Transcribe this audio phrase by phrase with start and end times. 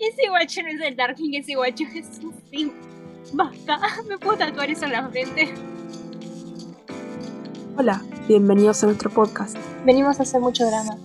[0.00, 2.70] Ese guacho no es el Darkling, ese guacho es un sim.
[3.34, 5.52] Basta, me puedo tatuar eso en la frente.
[7.76, 9.56] Hola, bienvenidos a nuestro podcast.
[9.84, 10.96] Venimos a hacer mucho drama.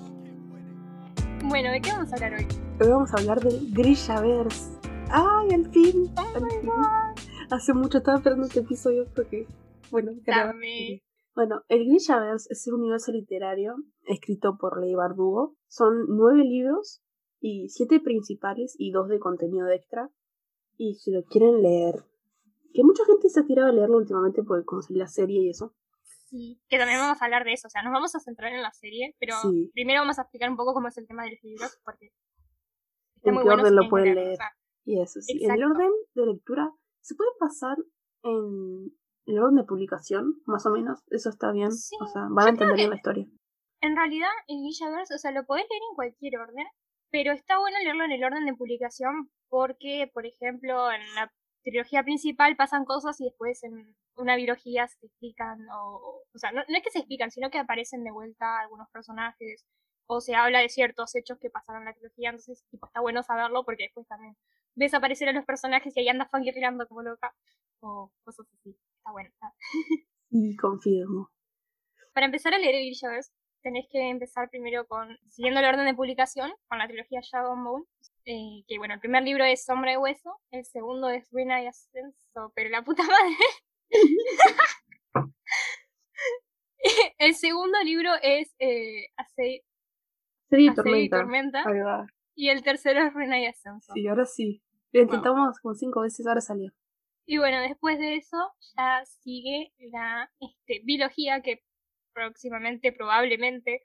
[1.46, 2.48] Bueno, ¿de qué vamos a hablar hoy?
[2.82, 4.79] Hoy vamos a hablar del Grillaverse.
[5.10, 6.14] ¡Ay, al fin!
[6.16, 6.70] Oh al my fin.
[6.70, 7.20] god.
[7.50, 9.48] Hace mucho estaba esperando este episodio porque,
[9.89, 10.12] bueno.
[10.23, 11.02] Dame.
[11.34, 13.73] Bueno, el Grillaverse es un universo literario
[14.05, 15.55] escrito por Ley Bardugo.
[15.68, 17.02] Son nueve libros
[17.46, 20.10] y siete principales y dos de contenido extra.
[20.78, 22.06] Y si lo quieren leer,
[22.74, 25.75] que mucha gente se ha tirado a leerlo últimamente porque salió la serie y eso.
[26.29, 27.68] Sí, que también vamos a hablar de eso.
[27.68, 29.69] O sea, nos vamos a centrar en la serie, pero Sí.
[29.74, 32.11] primero vamos a explicar un poco cómo es el tema de los libros, porque
[33.17, 34.33] está En muy qué bueno orden si lo pueden leer.
[34.33, 34.50] o sea,
[34.86, 35.44] Y eso, sí.
[35.44, 37.78] En el orden de lectura, se puede pasar
[38.23, 41.02] en el orden de publicación, más o menos.
[41.09, 41.72] Eso está bien.
[41.73, 43.28] Sí, o sea, van a entender bien la historia.
[43.81, 46.66] En realidad, el Villaverse, o sea, lo podés leer en cualquier orden,
[47.14, 51.31] pero está bueno leerlo en el orden de publicación porque, por ejemplo, en la
[51.64, 56.64] trilogía principal pasan cosas y después en una biología se explican, o, o sea, no,
[56.67, 59.64] no es que se explican, sino que aparecen de vuelta algunos personajes,
[60.08, 63.22] o se habla de ciertos hechos que pasaron en la trilogía, entonces, tipo, está bueno
[63.22, 64.36] saberlo porque después también
[64.75, 67.31] ves aparecer a los personajes y ahí andas fangirleando como loca,
[67.80, 68.75] o cosas así.
[68.98, 69.30] Está bueno.
[69.30, 69.53] está-
[70.31, 71.30] Y confirmo.
[72.14, 72.86] Para empezar a leer el
[73.64, 77.66] tenés que empezar primero con, siguiendo el orden de publicación, con la trilogía Shadow and
[77.66, 77.86] Bone.
[78.25, 81.67] eh, que bueno, el primer libro es Sombra de Hueso, el segundo es Ruina y
[81.67, 83.36] Ascenso, pero la puta madre.
[87.17, 89.08] el segundo libro es eh,
[90.50, 91.17] Serie y tormenta.
[91.17, 92.05] Tormenta, Ahí va.
[92.36, 93.94] y el tercero es Ruina y Ascenso.
[93.94, 94.61] Sí, ahora sí.
[94.92, 96.72] Lo intentamos como cinco veces, ahora salió.
[97.25, 98.38] Y bueno, después de eso
[98.77, 101.64] ya sigue la este, biología que
[102.14, 103.81] próximamente, probablemente,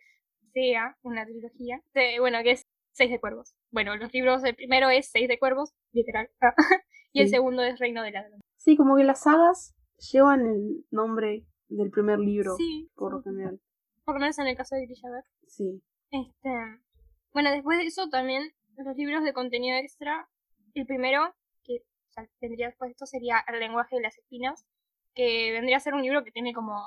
[0.52, 1.80] sea una trilogía.
[1.94, 3.54] de- bueno, que es Seis de Cuervos.
[3.70, 6.30] Bueno, los libros, el primero es Seis de Cuervos, literal.
[7.12, 7.32] y el Sí.
[7.34, 8.40] segundo es Reino de Ladrones.
[8.56, 9.74] Sí, como que las sagas
[10.12, 13.60] llevan el nombre del primer libro, Sí, por lo sí, general.
[14.04, 15.24] por lo menos en el caso de Grillaver.
[15.46, 15.82] Sí.
[16.10, 16.50] Este,
[17.32, 20.28] bueno, después de eso también los libros de contenido extra.
[20.74, 24.64] El primero, que o sea, tendría después de esto, sería El lenguaje de las espinas,
[25.14, 26.80] que vendría a ser un libro que tiene como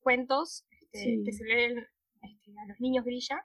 [0.00, 1.22] cuentos este, Sí.
[1.24, 1.78] que se leen
[2.22, 3.44] este, a los niños grilla.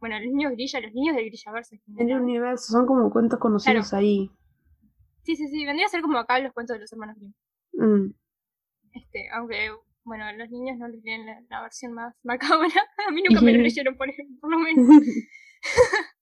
[0.00, 1.80] Bueno, a los niños grilla, a los niños de grillaverse.
[1.98, 4.30] en El universo, son como cuentos conocidos ahí.
[5.22, 7.32] Sí, sí, sí, vendría a ser como acá los cuentos de los hermanos Grimm.
[7.72, 8.14] Mm.
[8.92, 9.70] Este, aunque,
[10.04, 12.68] bueno, los niños no les leen la, la versión más macabra.
[13.08, 14.86] A mí nunca me lo leyeron, por, ejemplo, por lo menos.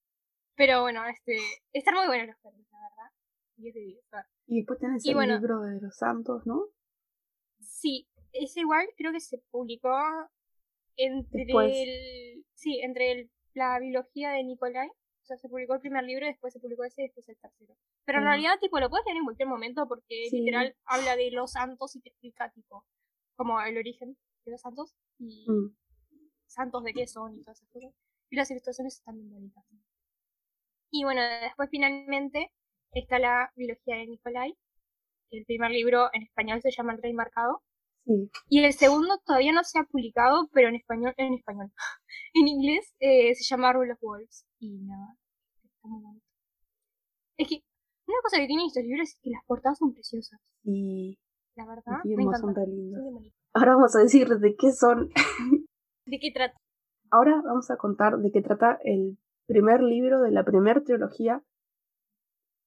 [0.55, 1.37] Pero bueno, este,
[1.73, 3.13] están muy buenos los cuentos, la verdad.
[3.57, 4.31] Y es de divertir.
[4.47, 5.35] y después tenés Y el bueno.
[5.39, 6.67] libro de los santos, ¿no?
[7.61, 9.91] Sí, es igual, creo que se publicó
[10.97, 11.73] entre Después.
[11.75, 12.45] el.
[12.55, 14.89] Sí, entre el- la biología de Nicolai.
[14.89, 17.77] O sea, se publicó el primer libro, después se publicó ese y después el tercero.
[18.05, 18.31] Pero en Ah.
[18.31, 20.41] realidad, tipo, lo puedes leer en cualquier momento porque Sí.
[20.41, 22.85] literal habla de los santos y te explica, tipo,
[23.37, 25.77] como el origen de los santos y Mm.
[26.47, 27.95] santos de qué son y todas esas cosas.
[28.31, 29.65] Y las ilustraciones están bien bonitas.
[30.91, 32.51] Y bueno, después finalmente
[32.93, 34.57] está la biología de Nicolai.
[35.31, 37.63] El primer libro en español se llama El Rey Marcado.
[38.05, 38.31] Sí.
[38.49, 41.73] Y el segundo todavía no se ha publicado, pero en español, en español.
[42.35, 44.47] en inglés eh, se llama Rule of Wolves.
[44.59, 45.17] Y nada,
[45.63, 46.27] está muy bonito.
[47.39, 47.63] Es que
[48.07, 50.41] una cosa que tienen estos libros es que las portadas son preciosas.
[50.65, 51.19] Y
[51.57, 53.35] La verdad, los me son bien bonitos.
[53.55, 55.11] Ahora vamos a decir de qué son.
[56.07, 56.59] ¿De qué trata?
[57.11, 61.43] Ahora vamos a contar de qué trata el primer libro de la primera trilogía.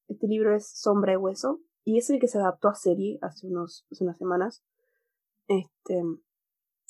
[0.08, 3.48] Este libro es Sombra y Hueso y es el que se adaptó a serie hace,
[3.48, 4.64] unos, hace unas semanas.
[5.48, 6.02] Este,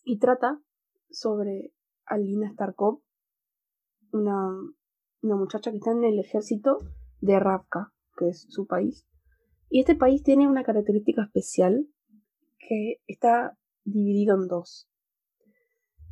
[0.03, 0.61] y trata
[1.09, 1.73] sobre
[2.05, 3.01] Alina Starkov,
[4.11, 4.47] una,
[5.21, 6.79] una muchacha que está en el ejército
[7.21, 9.07] de Ravka, que es su país.
[9.69, 11.87] Y este país tiene una característica especial
[12.59, 14.89] que está dividido en dos.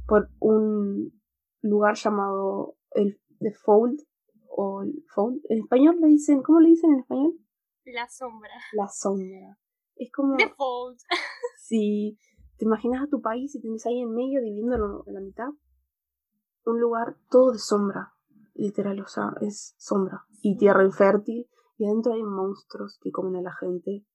[0.07, 1.21] Por un
[1.61, 4.01] lugar llamado el The Fold
[4.49, 5.41] o el Fold.
[5.49, 7.33] En español le dicen, ¿cómo le dicen en español?
[7.85, 8.53] La sombra.
[8.73, 9.57] La sombra.
[9.95, 10.99] Es como The Fold.
[11.57, 12.17] si
[12.63, 15.49] te imaginas a tu país y tenés ahí en medio dividiéndolo en la mitad.
[16.63, 18.13] Un lugar todo de sombra,
[18.53, 20.23] literal, o sea, es sombra.
[20.41, 24.05] Y tierra infértil, y adentro hay monstruos que comen a la gente.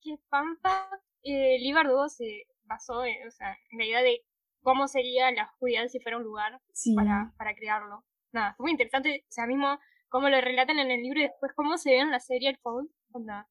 [0.00, 0.88] que Pampa,
[1.24, 4.20] eh, Lee Bardugo se basó en, o sea, en la idea de
[4.62, 8.04] cómo sería la oscuridad si fuera un lugar Sí, para, para crearlo.
[8.30, 11.52] Nada, fue muy interesante, o sea, mismo cómo lo relatan en el libro y después
[11.56, 12.88] cómo se ve en la serie el Fold.
[13.10, 13.48] Onda,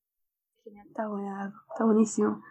[0.64, 0.88] genial.
[0.88, 2.42] está buena, está buenísimo.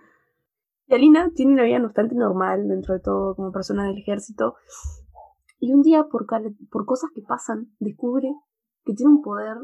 [0.89, 4.57] Y Alina tiene una vida bastante normal dentro de todo como persona del ejército.
[5.61, 6.27] Y un día, por,
[6.71, 8.33] por cosas que pasan, descubre
[8.85, 9.59] que tiene un poder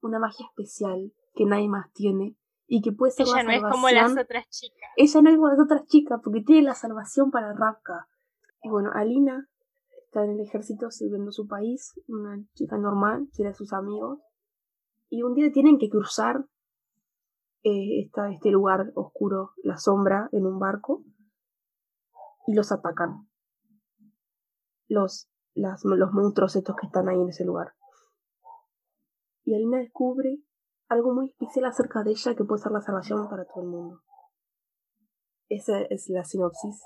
[0.00, 3.62] una magia especial que nadie más tiene y que puede ser Ella la no es
[3.72, 4.90] como las otras chicas.
[4.96, 8.08] Ella no es como las otras chicas porque tiene la salvación para Ravka.
[8.62, 9.48] Y bueno, Alina
[10.06, 14.20] está en el ejército sirviendo su país, una chica normal, tiene a sus amigos.
[15.08, 16.46] Y un día tienen que cruzar
[17.64, 21.02] eh, esta- este lugar oscuro, la sombra, en un barco.
[22.46, 23.28] Y los atacan.
[24.86, 27.72] Los, las, los monstruos estos que están ahí en ese lugar.
[29.44, 30.38] Y Alina descubre
[30.88, 34.02] algo muy especial acerca de ella que puede ser la salvación para todo el mundo.
[35.48, 36.82] Esa es la sinopsis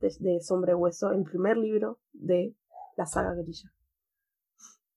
[0.00, 2.54] de, de Sombra Hueso, el primer libro de
[2.96, 3.70] la saga Grilla.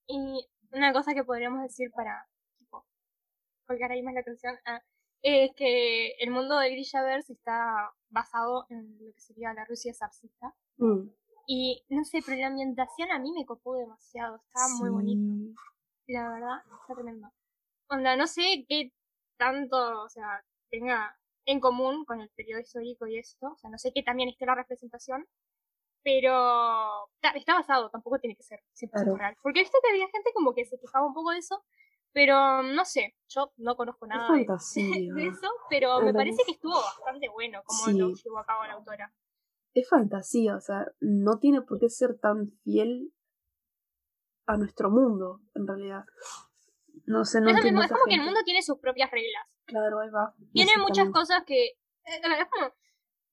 [0.07, 2.27] Y una cosa que podríamos decir para
[3.65, 4.81] colgar ahí más la atención ah,
[5.23, 10.53] es que el mundo de Grishaverse está basado en lo que sería la Rusia zarcista.
[10.77, 11.09] Mm,
[11.47, 14.41] Y no sé, pero la ambientación a mí me copó demasiado.
[14.47, 14.93] Estaba muy sí.
[14.93, 15.61] bonito.
[16.07, 17.29] La verdad, está tremendo.
[17.89, 18.91] Onda, no sé qué
[19.37, 23.47] tanto, o sea, tenga en común con el periodo histórico y esto.
[23.53, 25.27] O sea, no sé qué también esté la representación.
[26.03, 29.15] Pero está, está basado, tampoco tiene que ser 100% Claro.
[29.17, 29.37] real.
[29.43, 31.63] Porque he visto que había gente como que se quejaba un poco de eso.
[32.13, 35.47] Pero no sé, yo no conozco nada de, eso.
[35.69, 37.97] Pero me parece que estuvo bastante bueno como Sí.
[37.97, 39.13] lo llevó a cabo la autora.
[39.73, 43.13] Es fantasía, o sea, no tiene por qué ser tan fiel
[44.45, 46.03] a nuestro mundo, en realidad.
[47.05, 49.45] No sé, no es, mismo, es como que el mundo tiene sus propias reglas.
[49.65, 50.35] Claro, ahí va.
[50.53, 51.65] tiene muchas cosas que.
[51.67, 51.75] eh,
[52.05, 52.73] Es como.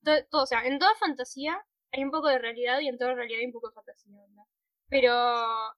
[0.05, 3.15] to- todo, o sea, en toda fantasía hay un poco de realidad y en toda
[3.15, 4.17] realidad hay un poco de fantasía.
[4.21, 4.45] ¿verdad?
[4.91, 5.13] Pero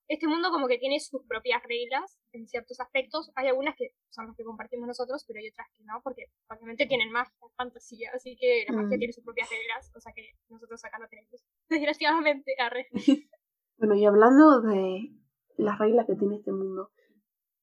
[0.07, 3.33] este mundo, como que tiene sus propias reglas en ciertos aspectos.
[3.35, 6.87] Hay algunas que son las que compartimos nosotros, pero hay otras que no, porque obviamente
[6.87, 8.11] tienen magia, fantasía.
[8.15, 8.99] Así que la magia Mm.
[9.01, 11.45] tiene sus propias reglas, cosa que nosotros acá no tenemos.
[11.69, 12.87] Desgraciadamente, arre.
[13.79, 15.09] Bueno, y hablando de
[15.57, 16.93] las reglas que tiene este mundo,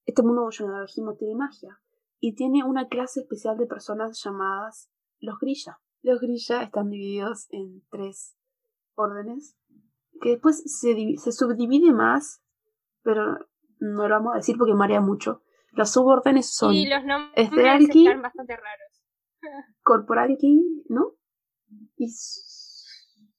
[0.06, 1.80] este mundo, como ya lo dijimos, tiene magia.
[2.20, 4.90] Y tiene una clase especial de personas llamadas
[5.20, 5.80] los grilla.
[6.02, 8.36] Los grilla están divididos en tres
[8.96, 9.56] órdenes,
[10.22, 12.42] que después se, divi- se subdivide más,
[13.04, 13.24] pero
[13.80, 18.22] no lo vamos a decir porque marea mulo Los subórdenes son Y los nombres están
[18.22, 19.04] bastante raros.
[19.84, 21.14] Corporalki, ¿no?
[21.98, 22.08] Y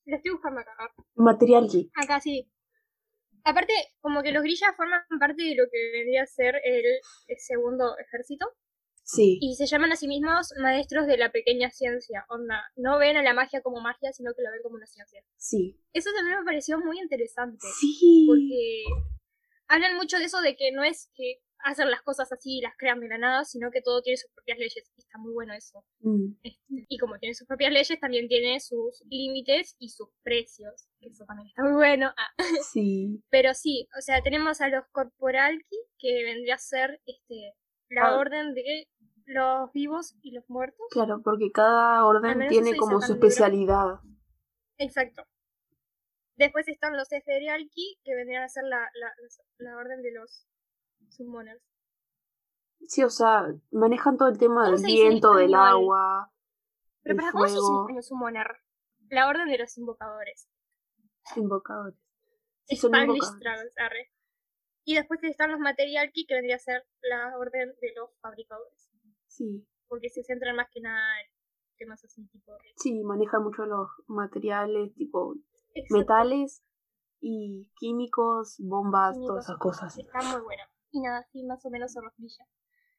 [0.07, 0.73] Lo estoy buscando acá.
[1.17, 1.91] Materialki.
[1.95, 2.51] Acá sí.
[3.45, 6.85] Aparte, como que los grillas forman parte de lo que vendría a ser el,
[7.29, 8.47] el segundo ejército.
[9.11, 9.39] Sí.
[9.41, 12.27] Y se llaman a sí mismos maestros de la pequeña ciencia.
[12.29, 15.23] Onda, no ven a la magia como magia, sino que la ven como una ciencia.
[15.39, 15.81] Sí.
[15.95, 17.67] Eso también me pareció muy interesante.
[17.81, 18.27] Sí.
[18.29, 18.85] Porque
[19.69, 22.75] hablan mucho de eso de que no es que hacen las cosas así y las
[22.77, 24.93] crean de la nada, sino que todo tiene sus propias leyes.
[24.97, 25.83] Y está muy bueno eso.
[26.01, 30.87] Mm, Este, y como tiene sus propias leyes, también tiene sus límites y sus precios.
[31.01, 32.13] Que eso también está muy bueno.
[32.17, 32.29] Ah.
[32.73, 33.23] sí.
[33.31, 37.55] Pero sí, o sea, tenemos a los corporalki, que vendría a ser este
[37.91, 38.19] la Ah.
[38.19, 38.87] orden de
[39.29, 40.87] los vivos y los muertos.
[40.91, 44.01] Claro, porque cada orden tiene como su especialidad.
[44.79, 45.23] Exacto.
[46.37, 49.13] Después están los Eferialki, que vendrían a ser la, la,
[49.59, 50.47] la orden de los
[51.11, 51.63] summoners.
[52.87, 56.33] Sí, o sea, manejan todo el tema ¿Cómo del viento, del agua,
[57.03, 58.47] Pero para cómo se dice fuego, summoner?
[59.11, 60.49] La orden de los invocadores.
[61.37, 61.99] invocadores.
[62.65, 63.41] Sí, son invocadores.
[63.41, 64.13] Travels, arre.
[64.85, 68.89] Y después están los Materialki, que vendría a ser la orden de los fabricadores.
[69.39, 71.31] Sí, Porque se centran más que nada en
[71.79, 72.59] temas así tipo de...
[72.77, 75.35] sí, manejan mucho los materiales, tipo
[75.75, 75.97] Exacto.
[75.97, 76.63] metales
[77.21, 79.29] y químicos, bombas, Químicos.
[79.29, 79.99] todas esas cosas.
[79.99, 80.63] Está muy bueno.
[80.91, 82.49] Y nada, así más o menos son los brillas.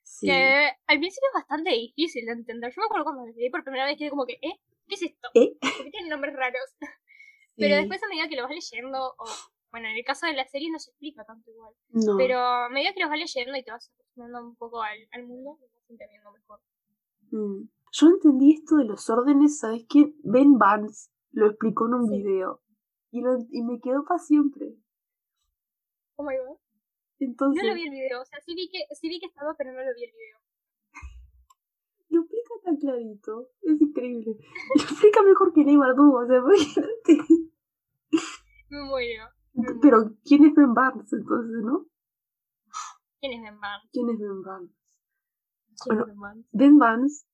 [0.01, 0.27] Sí.
[0.27, 2.71] Que al principio es bastante difícil de entender.
[2.73, 4.59] Yo me acuerdo cuando lo leí por primera vez quedé como que, ¿eh?
[4.87, 5.27] ¿Qué es esto?
[5.35, 5.57] ¿Eh?
[5.61, 6.69] ¿Por qué tienen nombres raros?
[7.57, 7.79] Pero Sí.
[7.81, 9.25] después a medida que lo vas leyendo, o
[9.71, 11.73] bueno, en el caso de la serie no se explica tanto igual.
[11.89, 12.15] No.
[12.17, 15.25] Pero a medida que los vas leyendo y te vas acostumbrando un poco al, al
[15.27, 16.59] mundo, lo entendiendo mejor.
[17.31, 17.69] Mm.
[17.91, 20.13] Yo entendí esto de los órdenes, ¿sabes qué?
[20.23, 22.17] Ben Vance lo explicó en un Sí.
[22.23, 22.61] video
[23.11, 24.75] y, lo- y me quedó para siempre.
[26.15, 26.57] Oh my god.
[27.19, 29.53] Entonces, No lo vi el video, o sea, sí vi que, sí vi que estaba,
[29.57, 30.37] pero no lo vi el video.
[32.09, 33.49] lo explica tan clarito.
[33.61, 34.37] Es increíble.
[34.75, 37.17] Lo explica mejor que Ley Bardugo, o sea, imagínate.
[38.69, 39.25] Me muero.
[39.53, 39.79] me muero.
[39.81, 41.85] Pero, ¿quién es Ben Barnes entonces, no?
[43.19, 43.89] ¿Quién es Ben Barnes?
[43.91, 44.71] ¿Quién es Ben Barnes?
[45.83, 46.43] ¿Quién Bueno.
[46.51, 47.25] Ben Barnes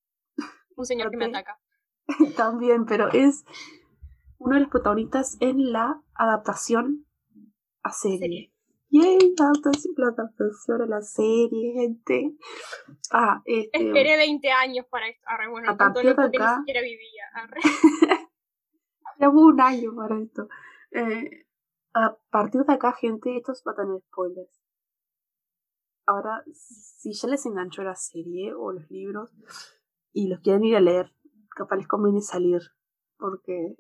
[0.76, 1.60] Un señor que me ataca.
[2.38, 3.46] también, pero es
[4.38, 7.06] uno de los protagonistas en la adaptación
[7.84, 8.52] a serie.
[8.90, 12.36] Yay, la adaptación, la adaptación a la serie, gente.
[13.12, 13.88] Ah, este.
[13.88, 15.24] Esperé 20 años para esto.
[15.28, 17.24] Arre, bueno, A tanto partir de loco que ni acá- siquiera vivía.
[17.34, 17.60] Arre.
[19.20, 20.48] Llevo un año para esto.
[20.92, 21.46] Eh,
[21.94, 24.62] a partir de acá, gente, esto va a tener spoilers.
[26.08, 29.32] Ahora, si ya les enganchó la serie o los libros
[30.14, 31.12] y los quieren ir a leer,
[31.56, 32.62] capaz les conviene salir
[33.18, 33.76] porque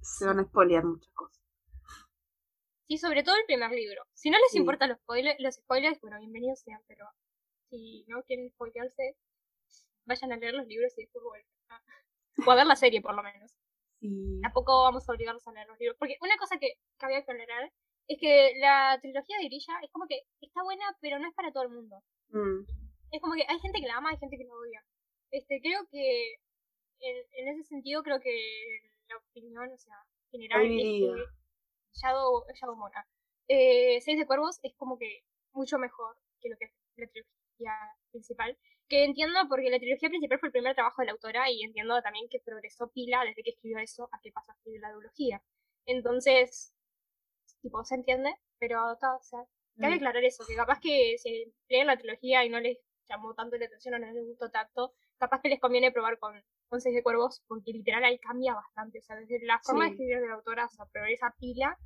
[0.00, 1.42] se van a spoilear muchas cosas.
[2.88, 4.02] Sí, sobre todo el primer libro.
[4.12, 7.04] Si no les importan los spoilers, los spoilers, bueno, bienvenidos sean, pero
[7.68, 9.16] si no quieren spoilearse,
[10.04, 11.50] vayan a leer los libros y después vuelven.
[12.46, 13.52] O a ver la serie, por lo menos.
[14.00, 14.40] Sí.
[14.42, 15.96] Tampoco vamos a obligarlos a leer los libros.
[15.98, 17.72] Porque una cosa que, que había que tolerar
[18.08, 21.52] es que la trilogía de Grilla es como que está buena, pero no es para
[21.52, 22.02] todo el mundo.
[22.28, 22.62] Mm.
[23.10, 24.84] Es como que hay gente que la ama, hay gente que la odia.
[25.30, 26.34] Este, creo que
[27.00, 28.34] en, en ese sentido creo que
[29.08, 29.94] la opinión, o sea,
[30.30, 31.10] general es que
[31.94, 33.06] Shadow, Shadow Mona.
[33.48, 35.22] Eh, Seis de Cuervos es como que
[35.52, 37.72] mucho mejor que lo que es la trilogía
[38.10, 38.58] principal.
[38.88, 42.00] Que entiendo porque la trilogía principal fue el primer trabajo de la autora y entiendo
[42.02, 45.42] también que progresó pila desde que escribió eso a que pasó a escribir la duología.
[45.86, 46.75] Entonces,
[47.66, 49.40] tipo, se entiende, pero todo, o sea,
[49.78, 49.96] cabe mm.
[49.96, 53.66] aclarar eso, que capaz que si leen la trilogía y no les llamó tanto la
[53.66, 57.02] atención o no les gustó tanto, capaz que les conviene probar con, con Seis de
[57.02, 60.34] Cuervos, porque literal ahí cambia bastante, o sea, desde la forma de escribir de la
[60.34, 61.76] autora, o sea, esa pila,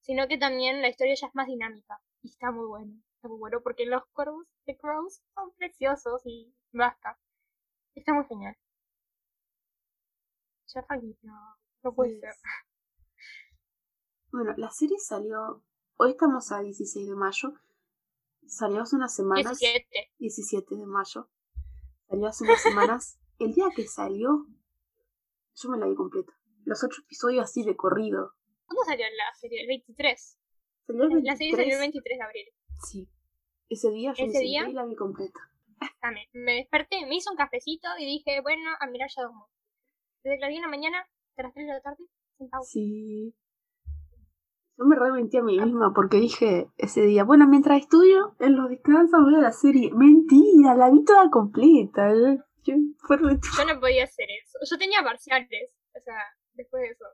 [0.00, 3.38] sino que también la historia ya es más dinámica, y está muy bueno, está muy
[3.38, 7.18] bueno, porque los cuervos de Crows son preciosos y basta.
[7.94, 8.56] Está muy genial.
[10.74, 10.84] Ya
[11.22, 12.34] no, no puede ser.
[14.30, 15.64] Bueno, la serie salió.
[15.96, 17.54] Hoy estamos a 16 de mayo.
[18.46, 19.58] Salió hace unas semanas.
[19.58, 20.12] 17.
[20.18, 21.30] 17 de mayo.
[22.08, 23.18] Salió hace unas semanas.
[23.38, 24.46] El día que salió,
[25.54, 26.32] yo me la vi completa.
[26.64, 28.34] Los ocho episodios así de corrido.
[28.66, 29.62] ¿Cuándo salió la serie?
[29.62, 30.38] El 23.
[30.86, 31.24] ¿Salió el 23?
[31.24, 32.48] La serie salió el 23 de abril.
[32.86, 33.08] Sí.
[33.68, 34.68] Ese día yo ¿Ese me día?
[34.68, 35.40] y la vi completa.
[36.00, 36.26] También.
[36.32, 39.32] Me desperté, me hice un cafecito y dije, bueno, a mirar ya dos
[40.22, 40.98] Desde la 10 de la mañana
[41.30, 42.04] hasta las 3 de la tarde,
[42.36, 42.62] sentado.
[42.64, 43.34] Sí.
[44.78, 48.70] Yo me rementí a mí misma porque dije ese día, bueno, mientras estudio, en los
[48.70, 49.90] descansos veo la serie.
[49.92, 52.12] Mentira, la vi toda completa.
[52.62, 54.58] Yo, no podía hacer eso.
[54.70, 57.04] Yo tenía parciales, o sea, después de eso.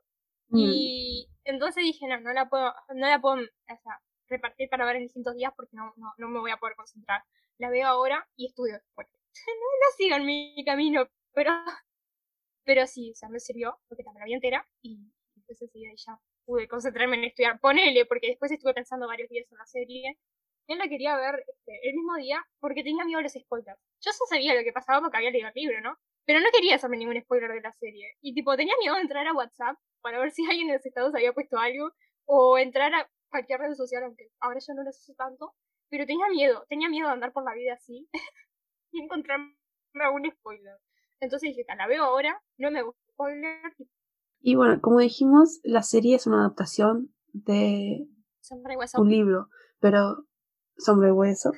[0.49, 0.59] Mm.
[0.59, 4.97] Y entonces dije, no, no la puedo, no la puedo, o sea, repartir para ver
[4.97, 7.23] en distintos días porque no, no, no me voy a poder concentrar.
[7.57, 9.09] La veo ahora y estudio después.
[9.47, 11.53] no, no sigo en mi camino, pero,
[12.65, 14.99] pero sí, o sea, me sirvió porque también la vi entera y
[15.49, 17.61] ese día ya pude concentrarme en estudiar.
[17.61, 20.19] Ponele, porque después estuve pensando varios días en la serie.
[20.69, 23.79] Yo la quería ver este, el mismo día porque tenía miedo a los spoilers.
[24.01, 25.97] Yo ya sabía lo que pasaba porque había leído el libro, ¿no?
[26.25, 28.17] Pero no quería hacerme ningún spoiler de la serie.
[28.23, 31.15] Y tipo, tenía miedo de entrar a WhatsApp para ver si alguien en los estados
[31.15, 31.93] había puesto algo.
[32.27, 35.55] O entrar a cualquier red social, aunque ahora ya no lo uso tanto.
[35.91, 38.09] Pero tenía miedo, tenía miedo de andar por la vida así
[38.93, 39.55] y encontrarme
[39.95, 40.79] algún spoiler.
[41.21, 43.87] Entonces dije, la veo ahora, no me gusta spoiler, y
[44.55, 48.07] bueno, como dijimos, la serie es una adaptación de
[48.99, 49.49] un libro,
[49.81, 50.27] pero
[50.77, 51.53] Sombra y Hueso,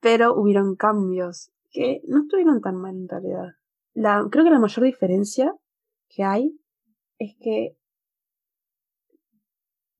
[0.00, 3.48] pero hubieron cambios que no estuvieron tan mal en realidad.
[3.92, 5.54] La, creo que la mayor diferencia
[6.08, 6.58] que hay
[7.18, 7.76] es que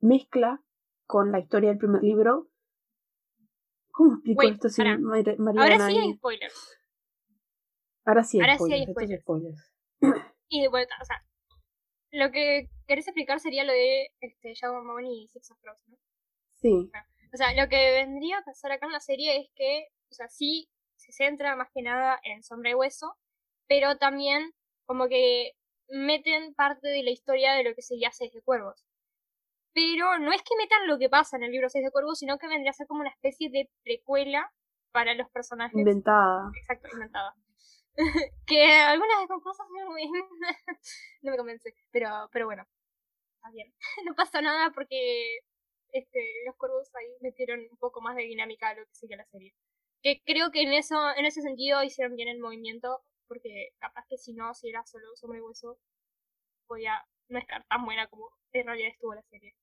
[0.01, 0.63] mezcla
[1.07, 2.49] con la historia del primer libro.
[3.91, 5.63] ¿Cómo explico esto sin Mariana?
[5.63, 6.79] Ahora sí hay spoilers.
[8.07, 9.21] Ahora sí hay spoilers.
[9.21, 9.75] spoilers.
[10.49, 11.23] Y de vuelta, o sea,
[12.13, 15.97] lo que querés explicar sería lo de este, Shadow Moon y Six of Crows, ¿no?
[16.57, 16.91] Sí.
[17.33, 20.29] O sea, lo que vendría a pasar acá en la serie es que, o sea,
[20.29, 23.17] sí se centra más que nada en Sombra y Hueso,
[23.69, 24.53] pero también
[24.85, 25.53] como que
[25.89, 28.85] meten parte de la historia de lo que sería Seis de Cuervos.
[29.73, 32.39] Pero no es que metan lo que pasa en el libro Seis de Cuervos, sino
[32.39, 34.53] que vendría a ser como una especie de precuela
[34.91, 35.79] para los personajes.
[35.79, 36.51] Inventada.
[36.57, 37.35] Exacto, inventada.
[38.47, 39.67] que algunas cosas
[41.23, 41.75] no me, convence.
[41.91, 42.67] Pero, pero bueno,
[43.37, 43.73] está bien.
[44.07, 45.41] no pasa nada porque
[45.93, 49.27] este, los cuervos ahí metieron un poco más de dinámica a lo que sigue la
[49.27, 49.55] serie.
[50.03, 54.17] Que creo que en eso, en ese sentido hicieron bien el movimiento, porque capaz que
[54.17, 55.79] si no, si era solo sobre hueso,
[56.67, 59.55] podía no estar tan buena como en realidad estuvo la serie.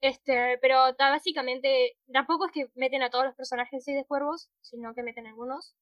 [0.00, 5.02] Este, pero básicamente, tampoco es que meten a todos los personajes de cuervos, sino que
[5.02, 5.74] meten algunos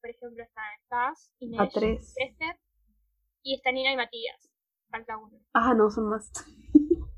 [0.00, 2.58] por ejemplo, están Taz, Inés, Esther,
[3.42, 4.50] y está Nina y Matías.
[4.90, 5.38] Falta uno.
[5.52, 6.30] Ah, no, son más.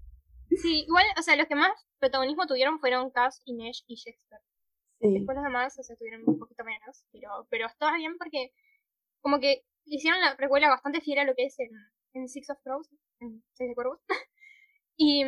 [0.51, 4.43] sí, igual, o sea, los que más protagonismo tuvieron fueron Taz, Inés y Shakespeare.
[5.01, 5.15] Sí.
[5.15, 8.53] Después los demás, o sea, tuvieron un poquito menos, pero, pero está bien porque
[9.21, 11.71] como que hicieron la precuela bastante fiel a lo que es en,
[12.15, 12.89] en Six of Crows,
[13.21, 14.01] en Seis de Cuervos.
[14.97, 15.25] y,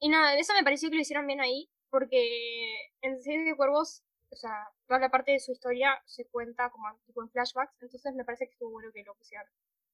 [0.00, 4.02] y nada, eso me pareció que lo hicieron bien ahí, porque en Seis de Cuervos
[4.30, 8.14] o sea, toda la parte de su historia se cuenta como tipo en flashbacks, entonces
[8.14, 9.46] me parece que estuvo bueno que lo pusieran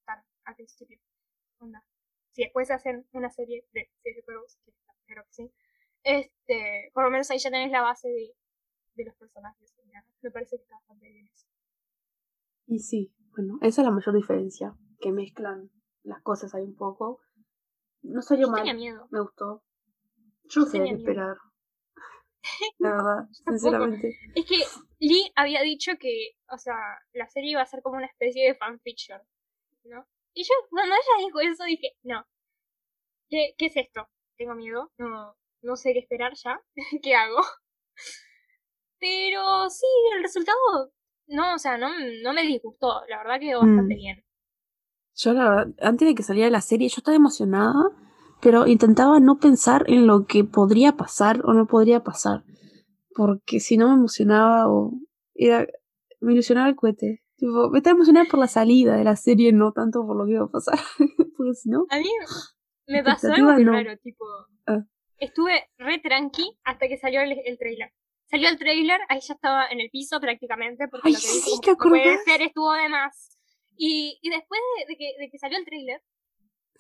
[0.05, 0.99] tan al principio.
[1.59, 1.85] Onda.
[2.33, 4.73] Si después hacen una serie de series de juegos, que
[5.07, 5.53] creo que sí,
[6.03, 8.35] este, por lo menos ahí ya tenés la base de
[8.95, 9.75] de los personajes.
[10.23, 11.47] Me parece que está bastante bien eso.
[12.67, 15.71] Y sí, bueno, esa es la mayor diferencia, que mezclan
[16.03, 17.21] las cosas ahí un poco.
[18.03, 19.09] No salió Yo mal, tenía miedo.
[19.11, 19.65] me gustó.
[20.45, 21.37] Yo Yo sé esperar.
[22.79, 24.17] La verdad, sinceramente.
[24.35, 24.57] Es que
[24.99, 26.77] Lee había dicho que, o sea,
[27.13, 29.21] la serie iba a ser como una especie de fanfiction,
[29.85, 30.07] ¿no?
[30.35, 32.25] Y yo, cuando ella dijo eso, dije, no.
[33.29, 34.09] ¿Qué, qué es esto?
[34.37, 36.61] Tengo miedo, no, no sé qué esperar ya.
[37.03, 37.41] ¿Qué hago?
[38.99, 40.59] Pero sí, el resultado,
[41.27, 41.89] no, o sea, no,
[42.23, 43.03] no me disgustó.
[43.09, 43.99] La verdad quedó bastante Mm.
[43.99, 44.25] bien.
[45.15, 47.75] Yo la verdad, antes de que saliera la serie, yo estaba emocionada,
[48.43, 52.43] pero intentaba no pensar en lo que podría pasar o no podría pasar.
[53.15, 54.93] Porque si no me emocionaba o
[55.35, 55.67] era.
[56.21, 57.23] Me ilusionaba el cohete.
[57.37, 60.33] Tipo, me estaba emocionada por la salida de la serie, no tanto por lo que
[60.33, 60.79] iba a pasar.
[61.37, 61.87] Porque si no.
[61.91, 62.09] A mí
[62.87, 63.73] me pasó algo Expectativa muy no.
[63.73, 64.25] raro, tipo,
[64.67, 64.85] Ah.
[65.19, 67.91] estuve re tranqui hasta que salió el, el trailer.
[68.31, 71.61] Salió el trailer, ahí ya estaba en el piso prácticamente, porque Ay, lo que sí,
[71.63, 73.37] ¿te puede ser, estuvo de más.
[73.77, 76.01] Y, y después de, de que, de que salió el trailer,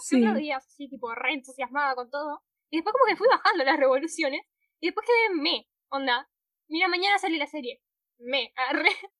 [0.02, 0.16] Sí.
[0.16, 3.78] unos días así, tipo, re entusiasmada con todo, y después como que fui bajando las
[3.78, 4.42] revoluciones,
[4.80, 6.28] y después quedé me, onda,
[6.68, 7.80] mira, mañana sale la serie,
[8.18, 8.88] me, arre.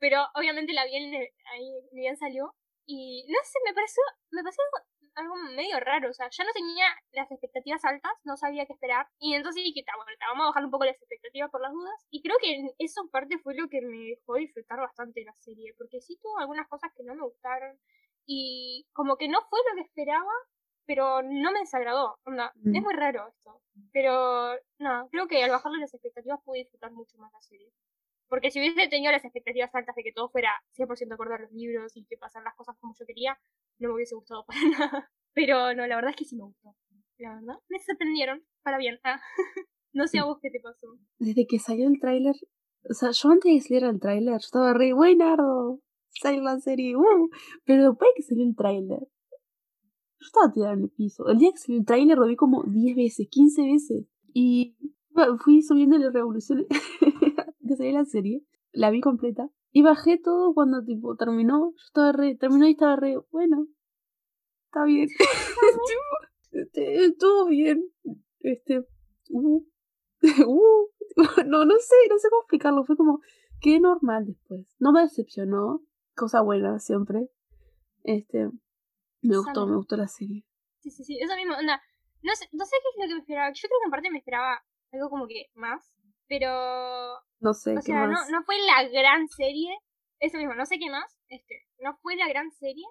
[0.00, 1.12] Pero obviamente la bien,
[1.52, 2.54] ahí bien salió,
[2.86, 6.52] y no sé, me pareció, me pareció algo, algo medio raro, o sea, ya no
[6.52, 10.48] tenía las expectativas altas, no sabía qué esperar, y entonces dije, "Ta, bueno, vamos a
[10.48, 13.38] bajar un poco las expectativas por las dudas, y creo que en eso en parte
[13.38, 17.04] fue lo que me dejó disfrutar bastante la serie, porque sí tuvo algunas cosas que
[17.04, 17.78] no me gustaron,
[18.32, 20.30] y como que no fue lo que esperaba,
[20.86, 22.76] pero no me desagradó, onda, Mm.
[22.76, 23.60] es muy raro esto,
[23.92, 27.72] pero no, creo que al bajarle las expectativas pude disfrutar mucho más la serie.
[28.28, 31.50] Porque si hubiese tenido las expectativas altas de que todo fuera 100% acorde a los
[31.50, 33.36] libros y que pasaran las cosas como yo quería,
[33.80, 34.60] no me hubiese gustado para
[34.94, 35.10] nada.
[35.34, 36.76] Pero no, la verdad es que sí me gustó.
[37.18, 38.44] La verdad, me sorprendieron.
[38.62, 39.00] Para bien.
[39.02, 39.20] Ah.
[39.92, 40.86] no sé a vos qué te pasó.
[41.18, 42.36] Desde que salió el tráiler.
[42.88, 45.80] O sea, yo antes de que saliera el tráiler, yo estaba re buenardo.
[46.10, 47.30] Sale la serie, uh.
[47.64, 51.28] Pero después de que salió el tráiler, yo estaba tirada en el piso.
[51.28, 54.06] El día que salió el tráiler lo vi como 10 veces, 15 veces.
[54.32, 54.76] Y
[55.42, 56.66] fui subiendo las revoluciones
[57.66, 58.44] que salió la serie.
[58.72, 59.50] La vi completa.
[59.72, 61.70] Y bajé todo cuando tipo terminó.
[61.70, 63.66] Yo estaba re, terminó y estaba re, bueno,
[64.66, 65.08] está bien.
[66.52, 67.84] Este, estuvo bien.
[68.40, 68.84] Este,
[69.30, 69.64] uh,
[70.46, 70.88] uh,
[71.46, 72.84] no, no sé, no sé cómo explicarlo.
[72.84, 73.20] Fue como,
[73.60, 74.66] qué normal después.
[74.80, 75.80] No me decepcionó.
[76.20, 77.30] Cosa buena siempre.
[78.04, 78.50] Este,
[79.22, 79.66] me gustó, no.
[79.68, 80.44] me gustó la serie.
[80.80, 81.80] Sí, sí, sí, eso mismo, onda.
[82.20, 83.48] No sé, no sé qué es lo que me esperaba.
[83.54, 84.60] Yo creo que en parte me esperaba
[84.92, 85.80] algo como que más.
[86.28, 86.50] Pero
[87.38, 88.28] No sé, O qué sea, no, más.
[88.28, 89.78] no fue la gran serie.
[90.18, 91.16] Eso mismo, no sé qué más.
[91.28, 92.84] Este, no fue la gran serie.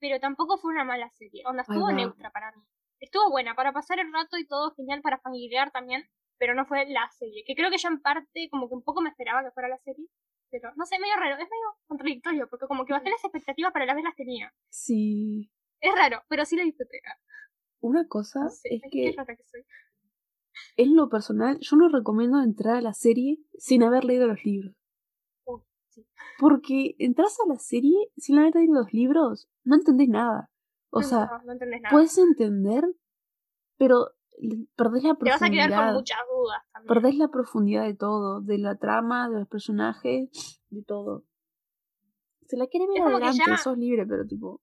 [0.00, 1.44] Pero tampoco fue una mala serie.
[1.46, 2.64] Onda, estuvo neutra para mí.
[2.98, 6.02] Estuvo buena para pasar el rato y todo genial para familiar también.
[6.36, 7.44] Pero no fue la serie.
[7.46, 9.78] Que creo que yo en parte, como que un poco me esperaba que fuera la
[9.78, 10.08] serie.
[10.50, 11.34] Pero no sé, medio raro.
[11.34, 12.48] Es medio contradictorio.
[12.48, 14.52] Porque como que bajé las expectativas, pero a la vez las tenía.
[14.68, 15.50] Sí.
[15.80, 17.00] Es raro, pero sí la disfruté.
[17.80, 19.64] Una cosa No sé, es qué que, rara que soy.
[20.76, 24.74] en lo personal, yo no recomiendo entrar a la serie sin haber leído los libros.
[25.88, 26.06] Sí.
[26.38, 30.50] Porque entras a la serie sin haber leído los libros, no entendés nada.
[30.90, 31.92] O No, sea, no, no entendés nada.
[31.92, 32.84] puedes entender,
[33.78, 34.10] pero
[34.76, 35.94] perdés la Te vas a quedar con profundidad.
[35.94, 36.94] muchas dudas también.
[36.94, 41.24] Perdés la profundidad de todo, de la trama, de los personajes, de todo.
[42.46, 44.60] Se la quiere ver Es adelante, ya- sos libre, pero tipo.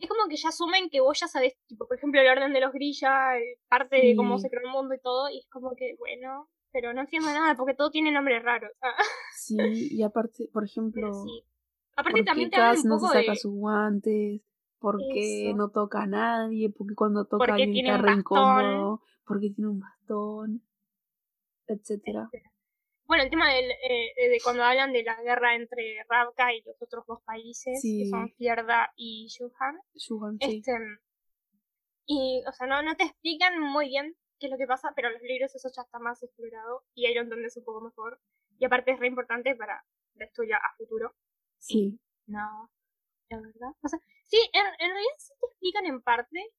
[0.00, 2.60] es como que ya asumen que vos ya sabés, tipo, por ejemplo, el orden de
[2.60, 5.74] los grilla, eh, parte de cómo se creó el mundo y todo, y es como
[5.76, 8.72] que, bueno, pero no entiendo nada porque todo tiene nombres raros.
[9.36, 11.44] Sí, y aparte, por ejemplo, sí.
[11.96, 14.40] Aparte ¿por qué también te hablan un no se poco saca de sus guantes?
[14.84, 15.56] ¿Por qué Eso.
[15.56, 16.68] no toca a nadie?
[16.68, 19.00] ¿Por qué cuando toca a Porque alguien está re incómodo?
[19.26, 20.62] ¿Por qué tiene un bastón?
[21.66, 22.28] Etcétera.
[23.06, 26.76] Bueno, el tema del, eh, de cuando hablan de la guerra entre Ravka y los
[26.82, 28.34] otros dos países, que son Sí.
[28.36, 30.56] Fierda y Yuhan, Shuhan, sí.
[30.58, 30.72] este,
[32.06, 35.08] y, o sea, no, no te explican muy bien qué es lo que pasa, pero
[35.08, 38.20] en los libros eso ya está más explorado y ahí lo entendés un poco mejor.
[38.58, 39.82] Y aparte es re importante para
[40.16, 41.14] la historia a futuro.
[41.58, 41.98] Sí.
[42.26, 42.70] No,
[43.30, 43.70] la verdad.
[43.82, 46.50] O sea, sí, en, en realidad sí te explican en parte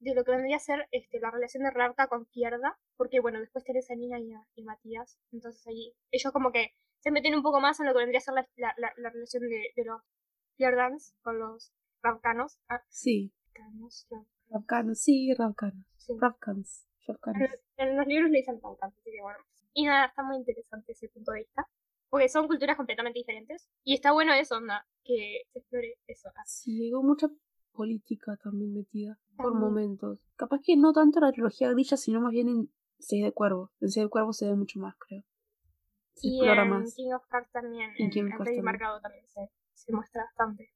[0.00, 3.38] de lo que vendría a ser este, la relación de Ravka con Fierda, porque bueno,
[3.40, 7.34] después tenés a Nina y, a, y Matías, entonces ahí ellos como que se meten
[7.34, 9.72] un poco más en lo que vendría a ser la, la, la, la relación de,
[9.76, 10.00] de los
[10.56, 12.58] Fierdans con los Ravkanos.
[12.68, 13.32] Ah, Sí.
[13.54, 15.84] Ravkanos, Rav- Ravkanos, sí, Ravkanos.
[15.96, 16.12] sí.
[16.18, 16.86] Ravkans.
[17.06, 17.50] Ravkanos.
[17.76, 19.38] En, en los libros le dicen Ravkanos, así que bueno.
[19.74, 21.66] Y nada, está muy interesante ese punto de vista,
[22.10, 26.28] porque son culturas completamente diferentes, y está bueno eso, onda, que se explore eso.
[26.44, 27.28] Sí, llegó mucha
[27.72, 30.26] política también metida por momentos.
[30.36, 33.70] Capaz que no tanto en la trilogía grilla, sino más bien en Seis de Cuervos.
[33.80, 35.22] En Seis de Cuervos se ve mucho más, creo.
[36.14, 36.94] se y explora en más.
[36.94, 38.64] King of Cards también, En en, King of Cards también.
[38.64, 40.70] Marcado también se, se muestra bastante.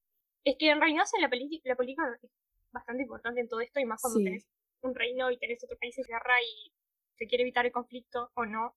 [0.45, 1.29] Es que en realidad en la,
[1.65, 2.31] la política es
[2.73, 4.25] bastante importante en todo esto y más cuando Sí.
[4.25, 4.47] tenés
[4.83, 6.73] un reino y tenés otro país en guerra y
[7.17, 8.75] se quiere evitar el conflicto o no,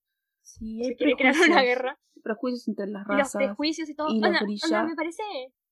[0.47, 1.99] Sí, se hay quiere crear una guerra.
[2.23, 3.35] prejuicios entre las Y los razas.
[3.35, 4.07] prejuicios y todo.
[4.09, 5.23] y Onda, onda, me parece,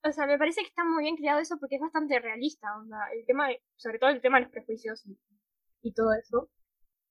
[0.04, 2.98] o sea, me parece que está muy bien creado eso porque es bastante realista, onda.
[3.14, 5.18] El tema, de- sobre todo el tema de los prejuicios y,
[5.82, 6.50] y todo eso,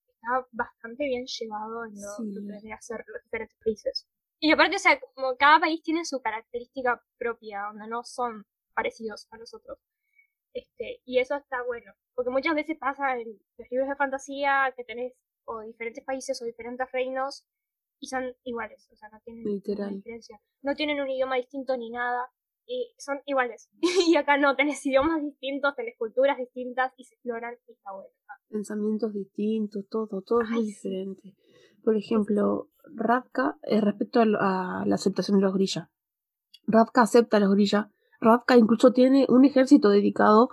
[0.06, 2.34] está bastante bien llevado en lo, Sí.
[2.34, 4.06] que deben hacer los diferentes países.
[4.40, 9.26] Y aparte, o sea, como cada país tiene su característica propia, onda no son parecidos
[9.30, 9.78] a los otros.
[10.52, 13.26] Este, y eso está bueno, porque muchas veces pasa en
[13.58, 15.12] los libros de fantasía que tenés
[15.46, 17.44] o diferentes países o diferentes reinos
[18.04, 19.94] y son iguales, o sea, no tienen Literal.
[19.94, 20.38] diferencia.
[20.62, 22.28] No tienen un idioma distinto ni nada,
[22.66, 23.70] y son iguales.
[24.08, 28.10] y acá no, tenés idiomas distintos, tenés culturas distintas y se exploran y está bueno.
[28.50, 31.34] Pensamientos distintos, todo, todo es muy diferente.
[31.82, 35.88] Por ejemplo, Radka, eh, respecto a la aceptación de los grillas.
[36.66, 37.86] Radka acepta a los grillas.
[38.20, 40.50] Radka incluso tiene un ejército dedicado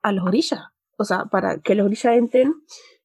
[0.00, 0.60] a los grillas.
[0.96, 2.54] O sea, para que los grillas entren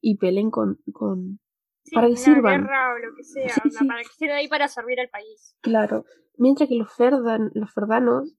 [0.02, 1.40] y peleen con, con...
[1.84, 2.62] Sí, Para que sirvan.
[2.62, 3.86] guerra o lo que sea, Sí, sí.
[3.88, 5.56] para que estén ahí para servir al país.
[5.62, 6.06] Claro.
[6.38, 8.36] Mientras que los, ferdan, los ferdanos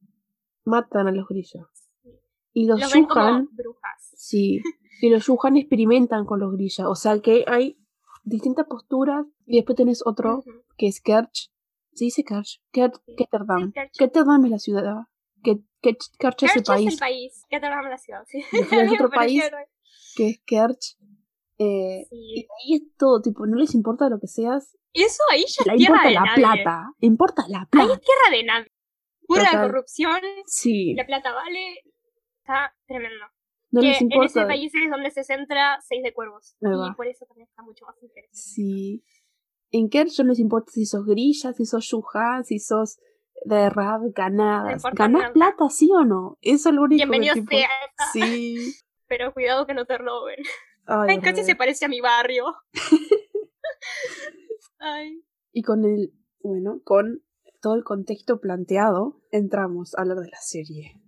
[0.65, 1.67] matan a los grillas.
[2.53, 4.13] Y los, Los yuhan, brujas.
[4.17, 4.63] sí.
[5.01, 6.87] Y los yuhan experimentan con los grillas.
[6.87, 7.77] O sea que hay
[8.23, 9.27] distintas posturas.
[9.47, 10.51] Y después tenés otro Ujú.
[10.79, 11.51] que es Kerch.
[11.93, 12.63] ¿Se dice Kerch?
[12.73, 13.15] Ker- Sí.
[13.17, 13.73] Ketterdam.
[13.73, 13.93] Kerch.
[13.99, 14.95] Ketterdam es la ciudad.
[15.43, 16.93] Que, que, Kerch es el Kerch es país.
[16.95, 17.43] el país.
[17.51, 18.25] ¿Qué te la ciudad?
[18.27, 18.43] Sí.
[18.53, 19.43] Es otro país
[20.17, 20.97] que es Kerch.
[21.65, 24.77] Eh, y ahí es todo, tipo, no les importa lo que seas.
[24.93, 26.43] Eso ahí ya es tierra importa de la nadie.
[26.63, 26.83] plata.
[27.01, 27.93] Importa la Ahí plata.
[27.95, 28.73] es tierra de nadie.
[29.27, 29.67] Pura Total.
[29.71, 30.95] corrupción, Sí.
[30.95, 31.83] la plata vale.
[32.41, 33.25] Está tremendo.
[33.71, 34.47] No que les en ese importa.
[34.47, 36.55] país es donde se centra Seis de Cuervos.
[36.63, 38.37] Ahí y por eso también está mucho más interesante.
[38.37, 39.03] Sí.
[39.73, 42.99] En Kerch no les importa si sos grilla, si sos yuhan, si sos
[43.47, 44.75] de rap, ganadas.
[44.77, 46.39] importa ¿Ganás plata, sí o no?
[46.41, 47.61] Eso es lo único Bienvenido que sea.
[47.63, 48.05] importa.
[48.13, 48.75] Sí.
[49.09, 50.37] Pero cuidado que no te roben.
[50.87, 52.55] Ay, Ay, casi se parece a mi barrio.
[54.79, 55.25] Ay.
[55.53, 57.23] Y con el, bueno, con
[57.61, 61.01] todo el contexto planteado, entramos a hablar de la serie.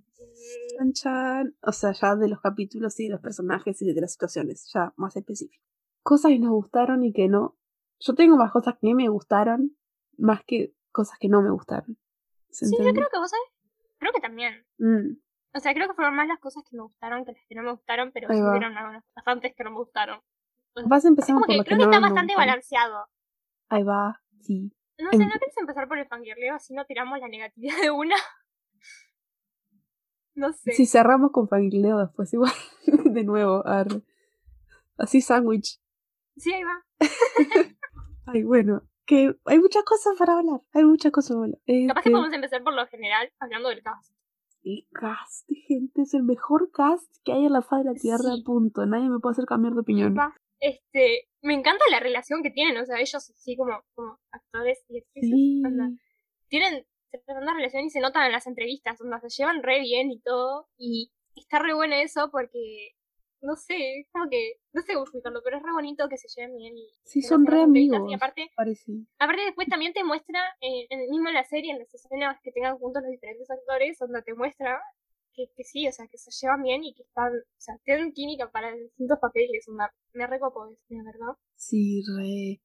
[0.77, 1.57] Chan, chan.
[1.63, 4.93] O sea, ya de los capítulos y de los personajes y de las situaciones, ya
[4.97, 5.63] más específico.
[6.03, 7.59] Cosas que nos gustaron y que no.
[7.99, 9.77] Yo tengo más cosas que me gustaron,
[10.17, 11.99] más que cosas que no me gustaron.
[12.51, 13.47] ¿Se Sí, yo creo que vos sabés.
[13.99, 14.65] Creo que también.
[14.79, 15.19] Mm,
[15.57, 17.63] O sea, creo que fueron más las cosas que me gustaron que las que no
[17.63, 20.21] me gustaron, pero sí hubieron algunas bastantes que no me gustaron.
[20.75, 23.07] Empezamos Como por que lo que creo que no está bastante balanceado.
[23.71, 24.71] Ahí va, sí.
[24.99, 26.55] No sé, ¿no querés empezar por el fangirleo?
[26.55, 28.17] Así no tiramos la negatividad de una.
[30.35, 30.73] No sé.
[30.73, 32.53] Si cerramos con Fangirleo después, igual.
[32.87, 34.03] de nuevo, arre.
[34.99, 35.81] Así sándwich.
[36.37, 36.85] Sí, ahí va.
[38.27, 38.83] Ay, bueno.
[39.07, 40.61] Que hay muchas cosas para hablar.
[40.75, 41.59] Hay muchas cosas para hablar.
[41.89, 44.13] Capaz que Este, podemos empezar por lo general hablando del cast.
[44.69, 48.35] El cast, gente, es el mejor cast que hay en la faz de la Tierra,
[48.35, 48.43] Sí.
[48.43, 48.85] punto.
[48.85, 50.17] Nadie me puede hacer cambiar de opinión.
[50.59, 54.99] Este, me encanta la relación que tienen, o sea, ellos así como, como actores y
[54.99, 55.31] actrices.
[55.31, 55.63] Sí.
[56.49, 56.85] tienen
[57.25, 60.67] tremenda relación y se notan en las entrevistas, donde se llevan re bien y todo.
[60.77, 62.96] Y está re bueno eso porque,
[63.47, 66.29] no sé, es como que, no sé cómo explicarlo, pero es re bonito que se
[66.29, 68.01] lleven bien y Sí, son re amigos.
[68.11, 68.93] Y aparte, Parece.
[69.19, 72.39] aparte después también te muestra, eh, en el mismo en la serie, en las escenas
[72.43, 74.81] que tengan juntos los diferentes actores, donde te muestra
[75.35, 78.13] que, que sí, o sea, que se llevan bien y que están, o sea, tienen
[78.13, 81.35] química para distintos papeles, onda, me recopo de verdad.
[81.55, 82.61] Sí, re.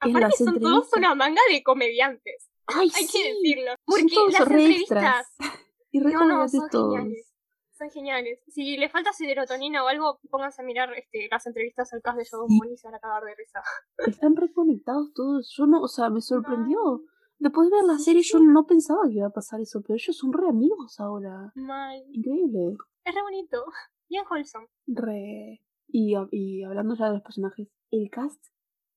[0.00, 3.18] Aparte son todos una manga de comediantes, Ay, hay sí.
[3.22, 3.70] que decirlo.
[3.70, 5.26] Son Porque todos las re entrevistas, extras.
[5.90, 6.96] Y re no, no, comediantes son todos.
[6.96, 7.34] geniales.
[7.78, 8.40] Son geniales.
[8.48, 12.24] Si les falta serotonina o algo, pónganse a mirar este, las entrevistas al cast de
[12.24, 12.34] Sí.
[12.36, 13.62] Moon y se van a acabar de risa.
[14.06, 15.54] Están reconectados todos.
[15.56, 16.78] Yo no, o sea, me sorprendió.
[16.84, 17.00] Mal.
[17.38, 20.16] Después de ver la serie, yo no pensaba que iba a pasar eso, pero ellos
[20.16, 21.52] son re amigos ahora.
[21.54, 22.02] Mal.
[22.10, 22.76] Increíble.
[23.04, 23.64] Es re bonito.
[24.08, 24.66] Bien wholesome.
[24.88, 25.62] Re.
[25.86, 28.44] Y, y hablando ya de los personajes, el cast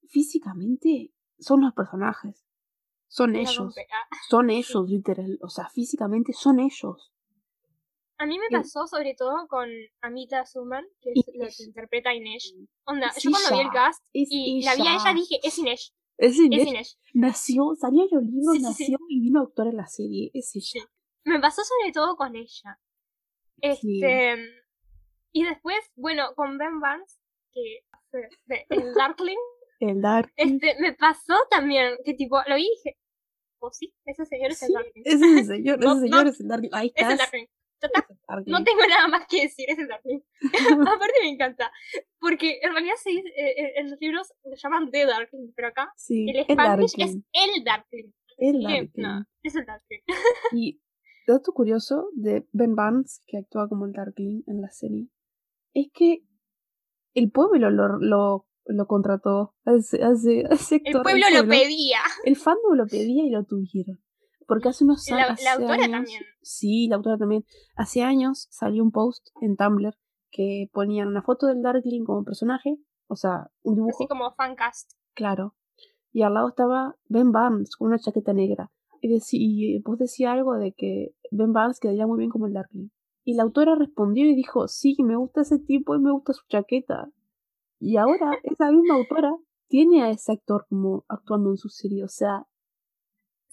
[0.07, 2.43] físicamente son los personajes.
[3.07, 3.75] Son ellos.
[3.91, 5.37] Ah, Son ellos, literal.
[5.41, 7.13] O sea, físicamente son ellos.
[8.21, 9.67] A mí me pasó sobre todo con
[10.01, 12.53] Amita Suman, que es la que interpreta a Inés.
[12.85, 16.33] Onda, yo cuando vi el cast y la vi a ella dije, es Inés, Es
[16.33, 16.99] es Inés.
[17.15, 18.61] Nació, salió Sí, sí, sí.
[18.61, 20.29] nació y vino a actuar en la serie.
[20.35, 20.85] Es ella.
[21.23, 22.79] Me pasó sobre todo con ella.
[23.79, 24.01] Sí.
[24.03, 24.35] Este.
[25.33, 27.19] Y después, bueno, con Ben Barnes,
[27.51, 27.85] que
[28.45, 29.37] de el Darkling,
[29.79, 30.31] El Dark.
[30.35, 32.97] este, me pasó también, que tipo, lo vi y dije,
[33.59, 35.01] oh sí, ese señor es el Darkling.
[35.05, 36.69] ese es el señor, ese señor es el Dark.
[36.73, 37.17] Ahí Es el estás.
[37.17, 37.47] Darkling.
[37.81, 38.07] Tata,
[38.45, 40.19] no tengo nada más que decir, es el Darkling.
[40.81, 41.71] Aparte me encanta,
[42.19, 45.67] porque en realidad se dice- eh, eh, en los libros lo llaman The Darkling, pero
[45.69, 47.23] acá Sí, el el Spanish es Darkling.
[47.33, 48.11] el Darkling.
[48.37, 49.03] El Darkling.
[49.03, 49.99] no, es el Darkling.
[50.53, 50.81] Y
[51.27, 55.07] dato curioso de Ben Barnes, que actúa como el Darkling en la serie,
[55.73, 56.23] es que
[57.13, 59.97] el pueblo lo, lo, lo contrató a ese
[60.83, 61.99] El pueblo lo pedía.
[62.23, 64.01] El fandom lo pedía y lo tuvieron.
[64.47, 65.43] Porque hace unos La- años.
[65.43, 66.21] la autora también.
[66.41, 67.45] Sí, la autora también.
[67.75, 69.93] Hace años salió un post en Tumblr
[70.31, 72.77] que ponían una foto del Darkling como personaje,
[73.07, 74.91] o sea, un dibujo, Así como fancast.
[75.13, 75.55] claro.
[76.13, 78.69] Y al lado estaba Ben Barnes con una chaqueta negra.
[78.99, 82.53] Y, deci- y vos decía algo de que Ben Barnes quedaría muy bien como el
[82.53, 82.89] Darkling.
[83.23, 86.45] Y la autora respondió y dijo, sí, me gusta ese tipo y me gusta su
[86.49, 87.09] chaqueta.
[87.79, 89.33] Y ahora esa misma autora
[89.69, 92.03] tiene a ese actor como actuando en su serie.
[92.03, 92.45] O sea,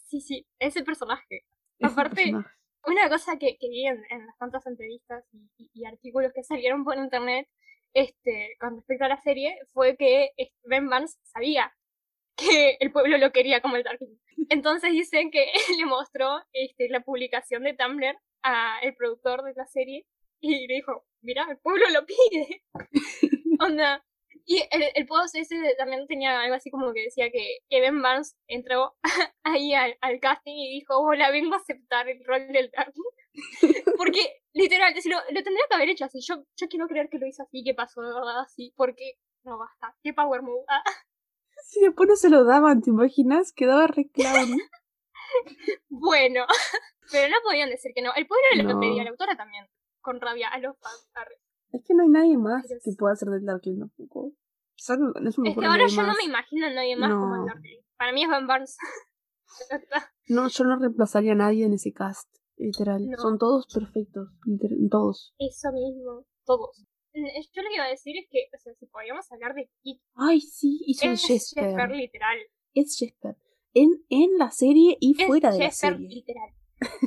[0.09, 1.45] Sí, sí, ese personaje.
[1.83, 2.51] Aparte, personaje.
[2.87, 6.43] Una cosa que, que vi en, en las tantas entrevistas y, y- y artículos que
[6.43, 7.47] salieron por internet
[7.95, 10.31] este, con respecto a la serie fue que
[10.65, 11.75] Ben Barnes sabía
[12.37, 14.17] que el pueblo lo quería como el Darkling.
[14.49, 15.47] Entonces dicen que
[15.79, 20.07] le mostró este, la publicación de Tumblr a el productor de la serie
[20.41, 22.63] y le dijo, mira, el pueblo lo pide.
[23.61, 24.05] Onda.
[24.51, 28.01] Y el, el post ese también tenía algo así como que decía que, que Ben
[28.01, 28.97] Barnes entró
[29.45, 33.13] ahí al, al casting y dijo, hola, vengo a aceptar el rol del Darkling.
[33.99, 36.21] Porque, literal, si lo, lo tendría que haber hecho así.
[36.27, 39.59] Yo, yo quiero creer que lo hizo así, que pasó de verdad así, porque no
[39.59, 39.95] basta.
[40.03, 40.65] Qué power move.
[40.69, 40.83] Ah,
[41.65, 43.53] Si después no se lo daban, ¿te imaginas?
[43.53, 44.59] Quedaba re clown.
[45.91, 46.47] bueno,
[47.13, 48.15] pero no podían decir que no.
[48.15, 48.73] El le No.
[48.73, 49.67] lo pedía a la autora también,
[50.01, 51.07] con rabia a los fans.
[51.73, 52.97] Es que no hay nadie más Pero que sí.
[52.97, 54.33] pueda hacer del Darkling tampoco.
[54.89, 57.47] No Es que ahora yo no me imagino a nadie más como No.
[57.47, 57.81] Darkling.
[57.97, 58.77] Para mí es Ben Barnes.
[60.29, 62.29] No, yo no reemplazaría a nadie en ese cast.
[62.57, 63.07] Literal.
[63.09, 63.17] No.
[63.19, 64.29] Son todos perfectos.
[64.45, 65.35] literal, todos.
[65.39, 66.85] Eso mismo, todos.
[67.15, 69.71] Mm, Yo lo que iba a decir es que, o sea, si podíamos hablar de
[69.83, 71.65] Kit, Ay, sí, de es Jesper.
[71.65, 72.39] Jesper literal.
[72.75, 73.37] Es Jesper.
[73.75, 76.09] En, en la serie y Es fuera de la Jesper serie.
[76.09, 76.51] literal.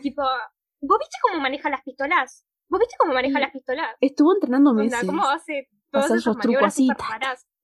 [0.02, 0.22] tipo,
[0.82, 2.46] ¿vos viste cómo maneja las pistolas?
[2.72, 3.98] ¿Vos viste cómo maneja las pistolas?
[4.00, 5.06] Estuvo entrenando Onda, meses.
[5.06, 6.88] ¿Cómo hace todas hacer esas maniobras así?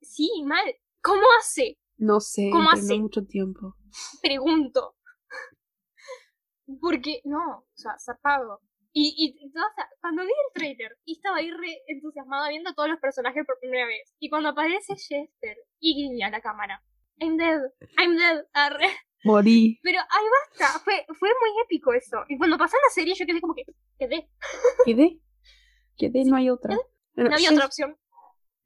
[0.01, 0.65] Sí, mal.
[1.01, 1.77] ¿Cómo hace?
[1.95, 2.99] No sé, ¿Cómo hace?
[2.99, 3.77] mucho tiempo.
[4.21, 4.97] Pregunto.
[6.81, 8.59] Porque, no, o sea, zarpado.
[8.91, 9.51] Y, y,
[10.01, 13.85] cuando vi el trailer, y estaba ahí re entusiasmada viendo todos los personajes por primera
[13.85, 14.13] vez.
[14.19, 16.83] Y cuando aparece Chester y guiña a la cámara.
[17.19, 17.61] I'm dead,
[17.97, 18.89] I'm dead, arre.
[19.23, 19.79] Morí.
[19.83, 20.25] Pero ahí
[20.59, 22.17] basta, fue, fue muy épico eso.
[22.29, 23.63] Y cuando pasó la serie yo quedé como que,
[23.97, 24.29] quedé,
[24.85, 25.19] Quedé.
[25.97, 26.75] Quedé, no hay otra.
[27.15, 27.97] Bueno, no había otra opción.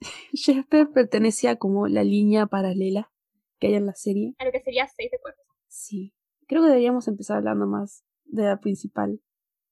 [0.33, 3.11] Jesper pertenecía como la línea paralela
[3.59, 4.35] que hay en la serie.
[4.39, 5.45] A lo que sería 6 de cuerpos.
[5.67, 6.13] Sí.
[6.47, 9.21] Creo que deberíamos empezar hablando más de la principal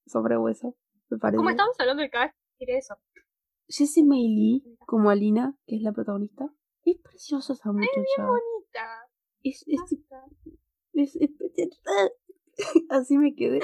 [0.05, 0.77] sobre hueso.
[1.09, 1.37] Me parece.
[1.37, 2.95] Como estamos hablando de cada diré eso.
[3.67, 6.45] Jessie May Lee como Alina, que es la protagonista.
[6.85, 7.91] Es preciosa esa muchacha.
[8.25, 9.09] Bonita.
[9.43, 10.25] Es, basta.
[10.45, 10.59] es- es- es-
[12.89, 13.59] así me quedé.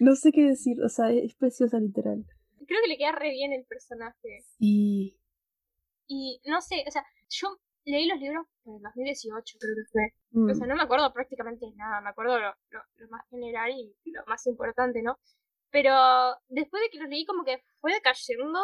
[0.00, 2.24] No sé qué decir, o sea, es preciosa literal.
[2.66, 4.44] Creo que le queda re bien el personaje.
[4.58, 5.18] Y
[6.06, 7.48] Y no sé, o sea, yo
[7.84, 10.02] leí los libros en el 2018, creo que fue.
[10.32, 13.70] mm, O sea, no me acuerdo prácticamente nada, me acuerdo lo, lo, lo más general
[13.72, 15.18] y lo más importante, ¿no?
[15.70, 15.92] Pero
[16.48, 18.60] después de que los leí como que fue decayendo,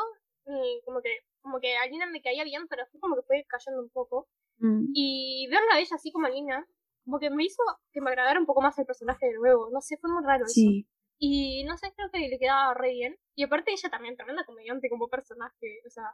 [0.46, 3.82] y como que como que Alina me caía bien, pero fue como que fue cayendo
[3.82, 4.28] un poco.
[4.58, 6.66] mm, Y verla a ella así como Alina,
[7.04, 7.62] como que me hizo
[7.92, 9.68] que me agradara un poco más el personaje de nuevo.
[9.70, 10.54] No sé, fue muy raro eso.
[10.54, 10.86] sí,
[11.18, 13.18] Y no sé, creo que le quedaba re bien.
[13.34, 15.80] Y aparte ella también, tremenda comediante como personaje.
[15.86, 16.04] O sea,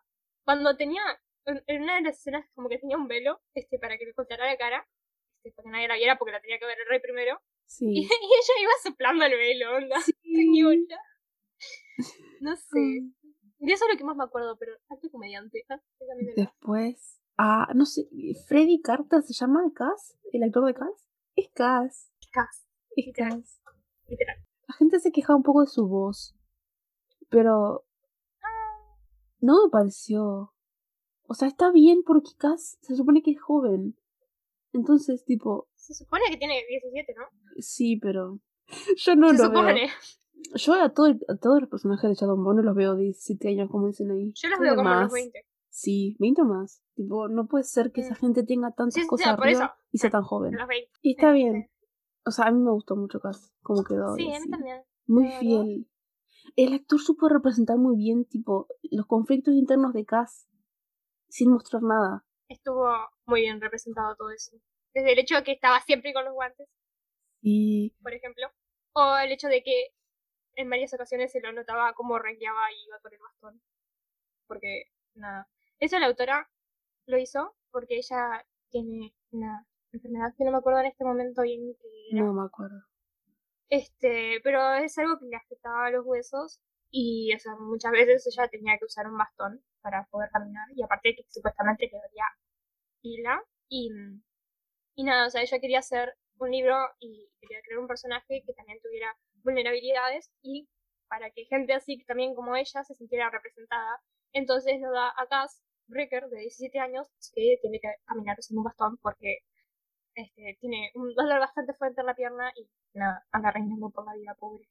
[0.44, 1.02] cuando tenía,
[1.46, 4.46] en, una de las escenas como que tenía un velo, este, para que le ocultara
[4.46, 4.86] la cara,
[5.42, 7.40] este, para que nadie la viera porque la tenía que ver el rey primero.
[7.66, 7.86] Sí.
[7.88, 9.96] y ella iba soplando el velo, onda.
[10.64, 11.00] Bola.
[12.40, 12.78] No sé.
[12.78, 13.14] Mm.
[13.60, 15.64] De eso es lo que más me acuerdo, pero alto comediante.
[15.68, 15.78] Ah.
[16.34, 18.06] Después, ah, no sé,
[18.46, 21.08] Freddy Carter se llama Cass, el actor de Cass.
[21.36, 23.30] Es Cass, Cas, es Literal.
[23.42, 23.60] Cass.
[24.06, 24.36] literal.
[24.68, 26.36] La gente se quejaba un poco de su voz,
[27.30, 27.84] pero
[29.40, 30.52] no me pareció.
[31.26, 33.96] O sea, está bien porque Cass se supone que es joven.
[34.72, 37.24] Entonces, tipo, Se supone que tiene 17, ¿no?
[37.58, 38.38] sí, pero
[38.96, 39.74] yo no Se lo supone.
[39.74, 39.88] veo.
[40.54, 43.68] Yo a, todo, a todos los personajes de Shadow Bone los veo de 17 años,
[43.70, 44.32] como dicen ahí.
[44.34, 45.12] Yo los veo como a los más.
[45.12, 45.46] 20.
[45.70, 46.82] Sí, 20 o más.
[46.94, 48.18] Tipo, no puede ser que esa Mm.
[48.18, 50.54] gente tenga tantas Sí, sí, cosas sí, arriba y sea tan joven.
[50.56, 50.90] Los 20.
[51.02, 51.70] Y está bien.
[52.26, 54.14] O sea, a mí me gustó mucho Cass, como quedó.
[54.16, 54.82] Sí, a mí también.
[55.06, 55.86] Muy fiel.
[56.56, 60.48] El actor supo representar muy bien, tipo, los conflictos internos de Cass
[61.28, 62.24] sin mostrar nada.
[62.48, 62.90] Estuvo
[63.26, 64.56] muy bien representado todo eso.
[64.92, 66.68] Desde el hecho de que estaba siempre con los guantes,
[67.42, 68.48] Y por ejemplo.
[68.92, 69.94] O el hecho de que
[70.56, 73.62] en varias ocasiones se lo notaba como renqueaba y iba con el bastón.
[74.48, 75.48] Porque, nada.
[75.80, 76.48] Eso la autora
[77.06, 81.74] lo hizo porque ella tiene una enfermedad que no me acuerdo en este momento bien
[82.12, 82.82] No me acuerdo.
[83.68, 88.26] Este, pero es algo que le afectaba a los huesos y, o sea, muchas veces
[88.26, 92.24] ella tenía que usar un bastón para poder caminar y aparte que supuestamente le dolía
[93.00, 93.90] pila y,
[94.96, 98.52] y nada, o sea, ella quería hacer un libro y quería crear un personaje que
[98.54, 100.68] también tuviera vulnerabilidades y
[101.08, 104.02] para que gente así también como ella se sintiera representada.
[104.32, 108.64] Entonces nos da a Cass Breaker de 17 años que tiene que caminar sin un
[108.64, 109.38] bastón porque
[110.14, 114.14] este, tiene un dolor bastante fuerte en la pierna y nada, anda reinando por la
[114.14, 114.68] vida pobre.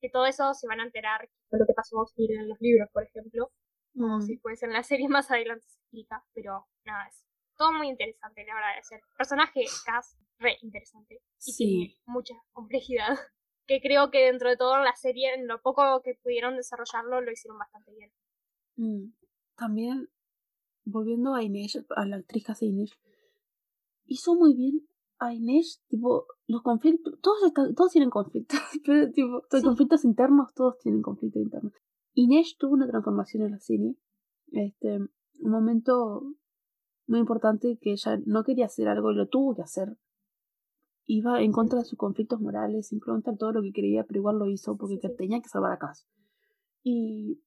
[0.00, 3.04] Que todo eso se van a enterar de lo que pasó en los libros, por
[3.04, 3.50] ejemplo.
[3.96, 7.24] O si puede ser en la serie más adelante se explica, pero nada, es
[7.56, 8.78] todo muy interesante, la verdad.
[8.80, 11.20] Es el personaje Cass, re interesante.
[11.44, 13.08] Y tiene mucha complejidad.
[13.66, 17.22] Que creo que dentro de todo en la serie, en lo poco que pudieron desarrollarlo,
[17.22, 18.12] lo hicieron bastante bien.
[18.76, 19.14] Mm,
[19.56, 20.10] también,
[20.84, 22.92] volviendo a Inés, a la actriz que hace Inés,
[24.06, 24.86] hizo muy bien
[25.18, 30.78] a Inés, tipo, los conflictos, todos, todos tienen conflictos, pero tipo, los conflictos internos, todos
[30.78, 31.72] tienen conflictos internos.
[32.14, 33.96] Inés tuvo una transformación en la serie,
[34.52, 36.22] este, un momento
[37.06, 39.96] muy importante que ella no quería hacer algo y lo tuvo que hacer.
[41.06, 44.20] Iba en contra de sus conflictos morales, en contra de todo lo que quería, pero
[44.20, 46.06] igual lo hizo porque tenía que salvar a casa.
[46.82, 47.42] Y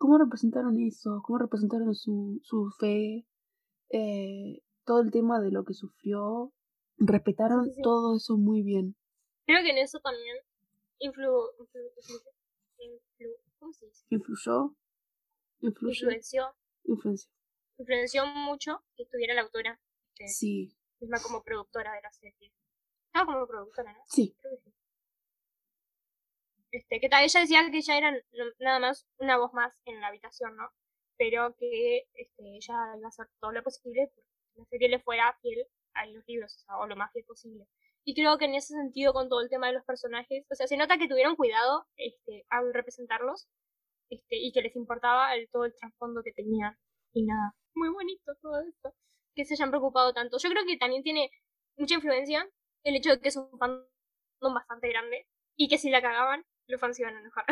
[0.00, 3.26] cómo representaron eso, cómo representaron su, su fe,
[3.90, 6.54] eh, todo el tema de lo que sufrió,
[6.96, 8.96] respetaron todo eso muy bien.
[9.44, 10.36] Creo que en eso también
[11.00, 11.30] influyó,
[13.58, 14.06] ¿cómo se dice?
[14.08, 14.74] Influyó,
[15.60, 17.30] influenció, influenció,
[17.76, 19.78] influenció mucho que estuviera la autora,
[20.14, 22.54] este, sí, misma como productora de la serie.
[23.08, 24.00] Estaba como productora, ¿no?
[24.06, 24.34] Sí.
[26.72, 28.12] Este, que tal, ella decía que ella era
[28.60, 30.70] nada más una voz más en la habitación, ¿no?
[31.16, 34.12] Pero que este, ella iba a hacer todo lo posible
[34.54, 37.66] la serie le fuera fiel a los libros, o, lo más fiel posible.
[38.04, 40.66] Y creo que en ese sentido, con todo el tema de los personajes, o sea,
[40.66, 43.48] se nota que tuvieron cuidado este, al representarlos
[44.10, 46.76] este, y que les importaba el, todo el trasfondo que tenían.
[47.12, 48.94] Y nada, muy bonito todo esto.
[49.34, 50.38] Que se hayan preocupado tanto.
[50.38, 51.30] Yo creo que también tiene
[51.76, 52.48] mucha influencia
[52.84, 56.80] el hecho de que es un fandom bastante grande y que si la cagaban, los
[56.80, 57.44] fans iban a enojar.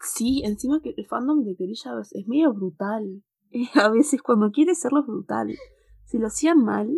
[0.00, 3.22] sí, encima que el fandom de Guerrilla es medio brutal.
[3.74, 5.54] a veces cuando quiere serlo brutal.
[6.04, 6.88] Si lo hacían mal,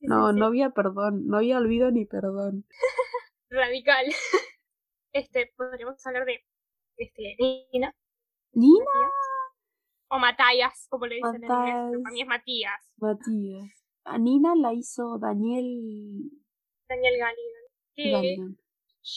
[0.00, 2.64] no, no había perdón, no había olvido ni perdón.
[3.50, 4.06] Radical.
[5.10, 6.44] Este, podríamos hablar de
[6.98, 7.34] este,
[7.72, 7.96] Nina.
[8.52, 8.84] ¿Nina?
[10.10, 12.02] O Matías, como le dicen en inglés.
[12.02, 12.92] Para mí es Matías.
[12.98, 13.84] Matías.
[14.04, 16.30] A Nina la hizo Daniel.
[16.88, 17.14] Daniel
[17.96, 18.58] Galligan.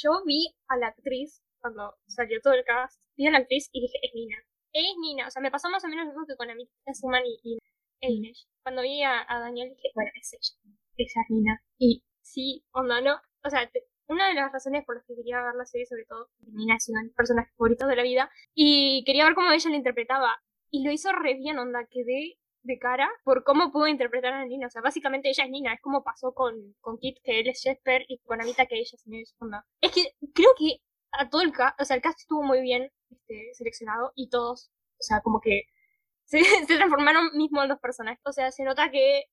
[0.02, 3.00] Yo vi a la actriz cuando salió todo el cast.
[3.18, 4.38] Vi a la actriz y dije, es Nina.
[4.74, 5.28] Es Nina.
[5.28, 6.56] O sea, me pasó más o menos lo mismo que con la
[6.94, 7.60] Suman y, y
[8.02, 8.48] Inés.
[8.64, 11.62] Cuando vi a, Daniel dije, bueno, es ella, esa es Nina.
[11.78, 13.16] Y sí, onda, no.
[13.44, 13.70] O sea,
[14.08, 16.90] una de las razones por las que quería ver la serie, sobre todo, Nina es
[16.90, 20.42] uno de mis personajes favoritos de la vida, y quería ver cómo ella la interpretaba.
[20.70, 24.68] Y lo hizo re bien, onda, quedé de cara por cómo pudo interpretar a Nina.
[24.68, 27.62] O sea, básicamente ella es Nina, es como pasó con, con Kit, que él es
[27.62, 29.36] Jesper, y con Anita, que ella es.
[29.40, 29.66] Onda.
[29.82, 30.78] Es que creo que
[31.12, 34.72] a todo el cast, o sea, el cast estuvo muy bien este, seleccionado, y todos,
[35.00, 35.64] o sea, como que
[36.26, 38.22] se, transformaron mismo en los personajes.
[38.26, 39.24] O sea, se nota que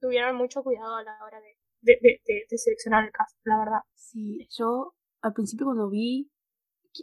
[0.00, 3.80] tuvieron mucho cuidado a la hora de, de, seleccionar el cast, la verdad.
[3.94, 6.30] Sí, yo al principio cuando vi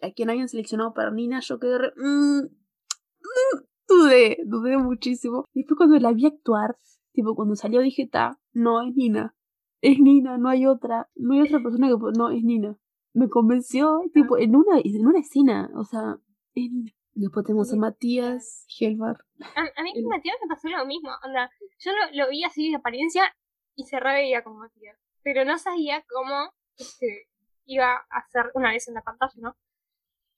[0.01, 1.93] a quién habían seleccionado para Nina, yo quedé re...
[1.95, 5.45] Mm, mm, dudé, dudé muchísimo.
[5.53, 6.77] Y después cuando la vi actuar,
[7.13, 9.35] tipo cuando salió dije, ta, no, es Nina.
[9.81, 11.95] Es Nina, no hay otra, no hay otra persona que...
[12.17, 12.77] No, es Nina.
[13.13, 16.17] Me convenció, tipo, en una, en una escena, o sea,
[16.53, 16.91] es Nina.
[17.15, 19.17] Después tenemos a Matías Helvar.
[19.55, 21.11] A, mí con Matías me pasó lo mismo.
[21.23, 23.33] Onda, yo lo, vi así de apariencia
[23.73, 24.99] y se reveía como Matías.
[25.23, 27.29] Pero no sabía cómo este,
[27.65, 29.55] iba a ser una vez en la pantalla, ¿no?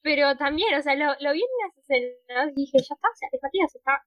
[0.07, 3.15] Pero también, o sea, lo, lo vi en las escenas y dije, ya está, o
[3.17, 4.01] sea, Matías está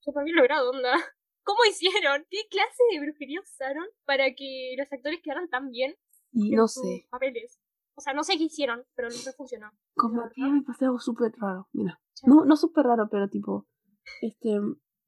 [0.00, 0.94] súper bien logrado, onda.
[1.44, 2.26] ¿Cómo hicieron?
[2.28, 5.94] ¿Qué clase de brujería usaron para que los actores quedaran tan bien
[6.32, 7.06] y no sé.
[7.08, 7.60] papeles?
[7.94, 9.70] O sea, no sé qué hicieron, pero no funcionó.
[9.94, 11.68] Con Matías me pasó algo súper raro.
[11.72, 12.00] Mira.
[12.24, 13.68] No, no súper raro, pero tipo.
[14.22, 14.58] Este.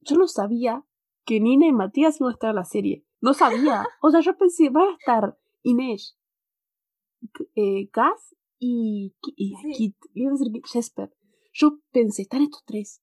[0.02, 0.84] Yo no sabía
[1.24, 3.04] que Nina y Matías iban a estar en la serie.
[3.20, 3.82] No sabía.
[4.00, 6.16] O sea, yo pensé, van a estar Inés,
[7.56, 9.96] eh, Cass y, y Kit.
[10.14, 11.12] Iba a decir Jesper.
[11.52, 13.02] Yo pensé, están estos tres.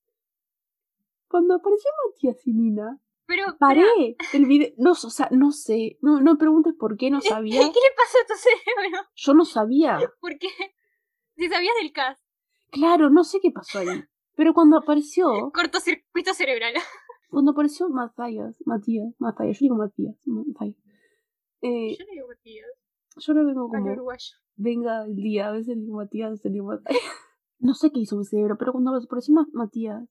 [1.28, 3.84] Cuando apareció Matías y Nina, pero, paré
[4.34, 4.70] el video.
[4.78, 5.98] No, o sea, no sé.
[6.02, 7.60] No, no preguntes por qué no sabía.
[7.60, 9.08] ¿Qué le pasó a tu cerebro?
[9.16, 10.00] Yo no sabía.
[10.22, 10.50] ¿Por qué?
[11.36, 12.22] Si sabías del cast.
[12.72, 14.04] Claro, no sé qué pasó ahí.
[14.36, 15.52] Pero cuando apareció.
[15.54, 16.74] Cortocircuito cerebral.
[17.30, 20.78] Cuando apareció Matías, Matías, Matías, yo digo Matías, Matías.
[21.62, 22.68] Eh, Yo no digo Matías.
[23.18, 23.92] Yo lo vengo como.
[23.92, 24.36] uruguayo.
[24.56, 26.86] Venga el día, a veces digo Matías, a veces digo Matías.
[27.60, 30.04] No sé qué hizo mi cerebro, pero cuando apareció Ma- Matías,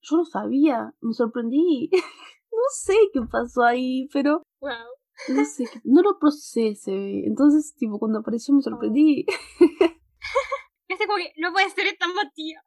[0.00, 1.90] yo no sabía, me sorprendí.
[2.50, 4.70] No sé qué pasó ahí, pero Wow.
[5.36, 7.26] no sé, no lo procesé.
[7.26, 9.26] Entonces, tipo, cuando apareció me sorprendí.
[10.88, 12.64] Es como que no puede ser tan Matías.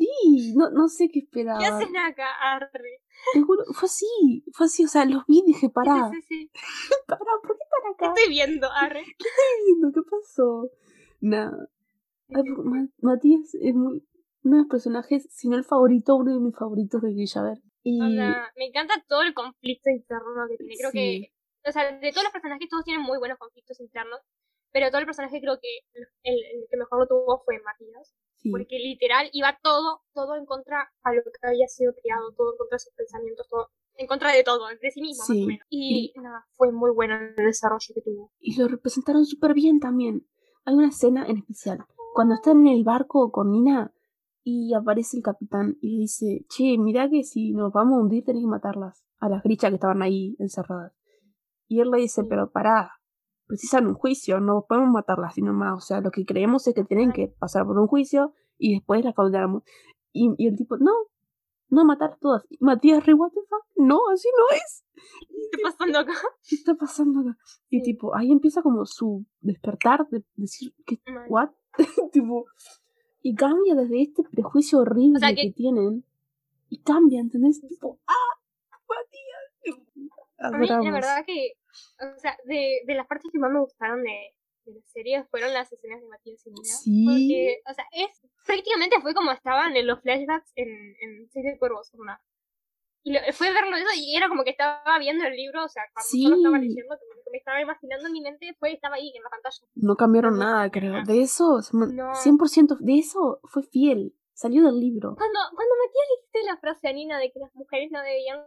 [0.00, 1.58] Sí, no, no sé qué ¿Qué esperaba.
[1.58, 2.26] hacen acá?
[2.40, 3.02] Arre.
[3.34, 6.26] Te juro, fue así, fue así, o sea, los vi y dije, pará, Sí, sí,
[6.28, 6.50] sí.
[7.06, 8.14] pará, ¿por qué están ¿Qué acá?
[8.16, 8.68] estoy viendo?
[8.72, 9.02] Arre.
[9.66, 9.92] viendo?
[9.92, 10.70] ¿Qué pasó?
[11.20, 11.68] Nada.
[13.02, 14.02] Matías es muy,
[14.44, 17.58] uno de los personajes, si no el favorito, uno de mis favoritos de Villaver.
[17.82, 20.74] Y O sea, me encanta todo el conflicto interno que tiene.
[20.78, 20.96] Creo Sí.
[21.62, 24.20] que, o sea, de todos los personajes, todos tienen muy buenos conflictos internos.
[24.72, 28.14] Pero todo el personaje creo que el, el que mejor lo tuvo fue Matías.
[28.42, 32.52] Sí, Porque literal iba todo, todo en contra a lo que había sido criado, todo
[32.52, 35.44] en contra de sus pensamientos, todo en contra de todo, de sí mismo más Sí.
[35.44, 35.66] o menos.
[35.68, 38.32] Y, nada, fue muy bueno el desarrollo que tuvo.
[38.40, 40.26] y lo representaron súper bien también.
[40.64, 41.84] Hay una escena en especial,
[42.14, 43.92] cuando están en el barco con Nina
[44.42, 48.24] y aparece el capitán y le dice, che, mirá que si nos vamos a hundir
[48.24, 50.92] tenés que matarlas, a las grichas que estaban ahí encerradas.
[51.68, 52.26] Y él le dice, Sí.
[52.28, 52.90] pero pará,
[53.50, 55.74] precisan un juicio, no podemos matarlas sino más.
[55.76, 59.04] O sea, lo que creemos es que tienen que pasar por un juicio y después
[59.04, 59.64] las condenamos.
[60.12, 60.92] Y, y el tipo, no,
[61.68, 62.46] no matar a todas.
[62.60, 63.64] Matías re, what the fuck?
[63.76, 64.84] No, así no es.
[65.28, 66.12] ¿Qué está pasando acá?
[66.48, 67.38] ¿Qué está pasando acá?
[67.68, 67.82] Y Sí.
[67.92, 71.50] tipo, ahí empieza como su despertar de decir, ¿qué, what?
[72.12, 72.46] tipo,
[73.22, 75.42] y cambia desde este prejuicio horrible O sea, que...
[75.42, 76.04] que- tienen.
[76.68, 77.60] Y cambia, ¿entendés?
[77.68, 78.14] Tipo, ¡ah!
[78.88, 79.80] Matías.
[80.38, 81.52] A mí, la verdad que,
[82.00, 85.52] o sea, de, de las partes que más me gustaron de, de la serie fueron
[85.52, 86.64] las escenas de Matías y Nina.
[86.64, 87.04] Sí.
[87.06, 91.58] Porque, o sea, es, prácticamente fue como estaban en los flashbacks en, en Seis de
[91.58, 92.04] Cuervos, ¿no?
[93.02, 95.82] Y lo- fue verlo eso y era como que estaba viendo el libro, o sea,
[95.94, 96.22] cuando Sí.
[96.24, 99.10] yo lo estaba leyendo, como que me estaba imaginando en mi mente, fue, estaba ahí
[99.16, 99.66] en la pantalla.
[99.76, 100.92] No cambiaron No, nada, creo.
[100.92, 101.04] no.
[101.04, 102.12] De eso, se man- No.
[102.14, 104.14] 100% de eso fue fiel.
[104.34, 105.14] Salió del libro.
[105.16, 108.40] Cuando, cuando Matías le dijiste la frase a Nina de que las mujeres no debían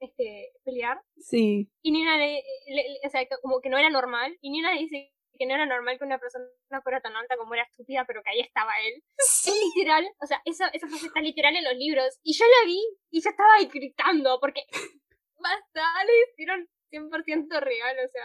[0.00, 1.70] este, pelear, Sí.
[1.82, 4.36] Y Nina le, le- le- o sea, como que no era normal.
[4.40, 6.46] Y Nina le dice que no era normal que una persona
[6.82, 9.02] fuera tan alta como era estúpida, pero que ahí estaba él.
[9.18, 12.18] Es literal, o sea, esa, esa frase está literal en los libros.
[12.22, 12.80] Y yo la vi
[13.10, 14.62] y yo estaba ahí gritando, porque
[15.38, 18.24] basta, le hicieron 100% real, o sea,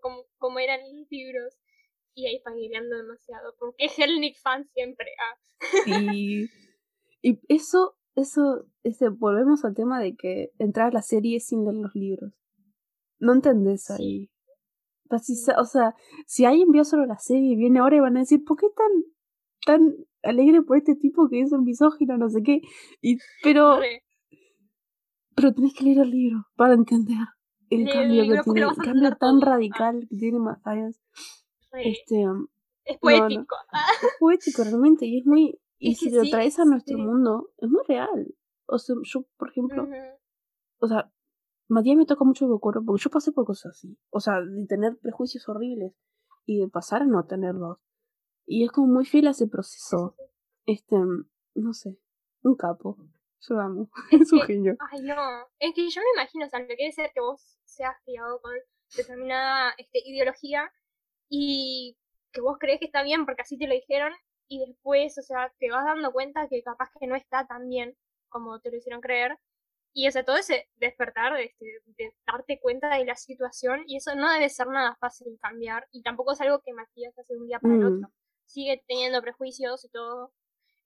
[0.00, 1.54] como, como eran los libros.
[2.14, 5.06] Y ahí familiando demasiado, porque es Hellnick fan siempre.
[5.18, 5.38] Ah.
[6.12, 6.46] Y,
[7.22, 11.76] y eso, eso, ese, volvemos al tema de que entrar a la serie sin leer
[11.76, 12.32] los libros.
[13.18, 13.92] No entendés Sí.
[13.92, 14.30] ahí.
[15.08, 15.94] Precisa- o sea,
[16.26, 18.68] si alguien vio solo la serie y viene ahora y van a decir, ¿por qué
[18.76, 18.86] tan,
[19.66, 22.60] tan alegre por este tipo que es un misógino, no sé qué?
[23.00, 23.80] Y, pero,
[25.34, 27.16] pero tenés que leer el libro para entender
[27.70, 29.42] el el cambio que tiene, el cambio tan todo.
[29.42, 29.44] Ah.
[29.54, 31.00] radical que tiene Matthias.
[31.72, 32.98] Este, es no, no.
[33.00, 33.56] poético.
[33.72, 33.86] Ah.
[34.02, 37.02] es poético realmente y es muy y si lo sí, traes a nuestro sí.
[37.02, 38.34] mundo es muy real.
[38.66, 39.88] O sea yo por ejemplo
[40.78, 41.12] o sea
[41.68, 43.98] Matías me toca mucho ocurre porque yo pasé por cosas así.
[44.10, 45.94] O sea de tener prejuicios horribles
[46.46, 47.78] y de pasar a no tenerlos.
[48.46, 50.16] Y es como muy fiel a ese proceso.
[50.66, 50.96] este
[51.54, 51.98] no sé
[52.42, 52.96] un capo.
[53.48, 53.90] Yo amo.
[54.12, 54.76] Es un genio.
[54.90, 55.16] Ay, no.
[55.58, 58.40] Es que yo me imagino, o sea, lo que debe ser que vos seas criado
[58.40, 58.52] con
[58.96, 60.70] determinada este, ideología
[61.28, 61.96] y
[62.32, 64.12] que vos crees que está bien porque así te lo dijeron
[64.50, 67.96] y después, o sea, te vas dando cuenta que capaz que no está tan bien
[68.28, 69.38] como te lo hicieron creer.
[69.92, 74.14] Y, o sea, todo ese despertar, este, de darte cuenta de la situación y eso
[74.16, 77.46] no debe ser nada fácil cambiar y tampoco es algo que Matías hace de un
[77.46, 77.96] día para el Mm.
[77.96, 78.12] otro.
[78.44, 80.32] Sigue teniendo prejuicios y todo.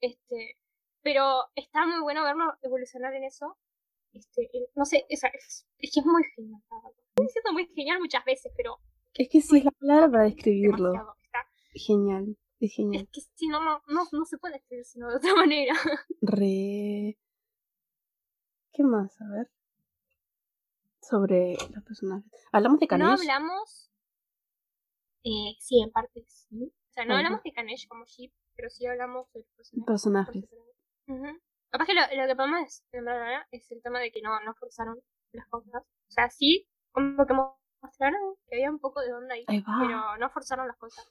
[0.01, 0.59] Este,
[1.03, 3.57] pero está muy bueno verlo evolucionar en eso.
[4.13, 6.61] Este, no sé, es, es, es que es muy genial.
[7.09, 8.79] Estoy diciendo muy genial muchas veces, pero
[9.15, 10.93] es que sí es la palabra para describirlo.
[11.23, 12.37] Está, genial
[12.67, 15.35] es genial es que si no, no, no, no se puede escribir sino de otra
[15.37, 15.75] manera.
[16.21, 17.19] Re.
[18.73, 19.21] ¿Qué más?
[19.21, 19.51] A ver.
[21.01, 22.31] Sobre los personajes.
[22.53, 23.21] Hablamos de No Kanesh.
[23.21, 23.91] hablamos.
[25.23, 26.73] Eh, sí, en parte sí.
[26.91, 27.19] O sea, no Ajá.
[27.21, 29.85] hablamos de Kanesh como Sheep, pero sí hablamos de los personajes.
[29.87, 30.45] personajes.
[31.71, 35.01] Capaz que lo, lo que podemos ahora es el tema de que no, no forzaron
[35.33, 35.83] las cosas.
[35.83, 37.35] O sea, sí, como que
[37.83, 41.05] mostraron que había un poco de onda ahí, Ahí pero no forzaron las cosas.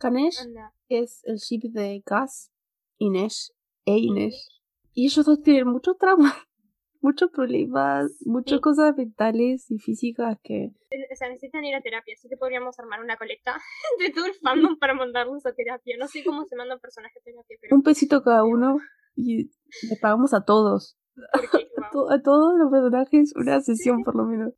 [0.00, 0.72] Kanesh Onda.
[0.88, 2.50] es el ship de Gas,
[2.98, 3.52] Inesh
[3.84, 4.48] e Inesh.
[4.94, 6.34] Y ellos dos tienen mucho trauma.
[7.02, 8.60] muchos problemas, muchas Sí.
[8.60, 10.70] cosas mentales y físicas que...
[11.12, 13.56] O sea, necesitan ir a terapia, así que podríamos armar una colecta
[14.00, 15.96] de todo el fandom para mandarlos a terapia.
[15.98, 18.78] No sé cómo se mandan personajes a terapia, pero Un pesito cada uno
[19.14, 19.44] y
[19.88, 20.98] le pagamos a todos.
[21.32, 24.52] porque, A, to- a todos los personajes una sesión por lo menos.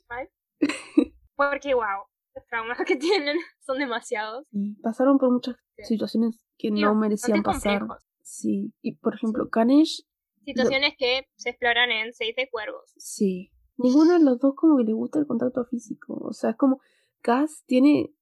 [1.37, 4.47] Porque, wow, los traumas que tienen son demasiados.
[4.53, 5.85] Y pasaron por muchas Sí.
[5.95, 7.81] situaciones que Digo, no merecían pasar.
[7.81, 8.05] complejos.
[8.23, 8.73] Sí.
[8.83, 10.05] Y por ejemplo, Kanesh,
[10.45, 12.93] Situaciones que se exploran en Seis de Cuervos.
[12.97, 13.51] sí.
[13.79, 16.15] Ninguno de los dos como que le gusta el contacto físico.
[16.23, 16.81] O sea, es como
[17.23, 18.13] Cass tiene,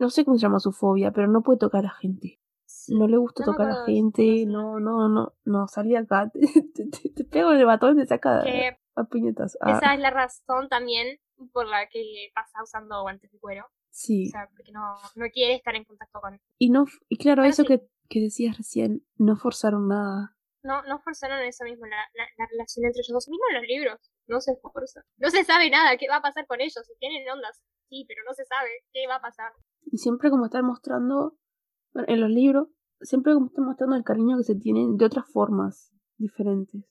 [0.00, 2.40] no sé cómo se llama su fobia, pero no puede tocar a gente.
[2.88, 6.40] No le gusta No tocar a gente, no, no, no, no, salí acá, te,
[6.74, 9.56] te, te- te pego en el batón y te saca Que a puñetas.
[9.60, 11.18] Ah, esa es la razón también
[11.52, 13.66] por la que pasa usando guantes de cuero.
[13.90, 14.28] sí.
[14.28, 16.40] O sea, porque no, no quiere estar en contacto con...
[16.58, 17.68] Y no, y claro, eso sí.
[17.68, 20.34] que, que decías recién, no forzaron nada.
[20.62, 23.28] No, no forzaron eso mismo, la, la, la relación entre ellos dos.
[23.28, 25.02] Mismo en los libros, no se forza.
[25.16, 26.82] No se sabe nada, qué va a pasar con ellos.
[26.84, 29.52] Si tienen ondas, sí, pero no se sabe qué va a pasar.
[29.86, 31.38] Y siempre como están mostrando,
[31.94, 32.68] en los libros,
[33.00, 36.84] siempre como están mostrando el cariño que se tienen de otras formas diferentes.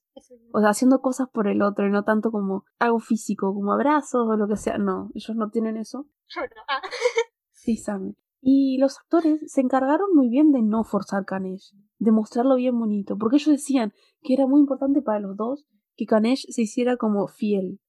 [0.54, 4.28] O sea, haciendo cosas por el otro y no tanto como algo físico, como abrazos
[4.28, 4.78] o lo que sea.
[4.78, 6.08] No, ellos no tienen eso.
[6.28, 6.62] Yo no.
[6.68, 6.82] Ah,
[7.52, 8.16] Sí, saben.
[8.40, 13.18] Y los actores se encargaron muy bien de no forzar Kanesh, de mostrarlo bien bonito,
[13.18, 15.66] porque ellos decían que era muy importante para los dos
[15.96, 17.80] que Kanesh se hiciera como fiel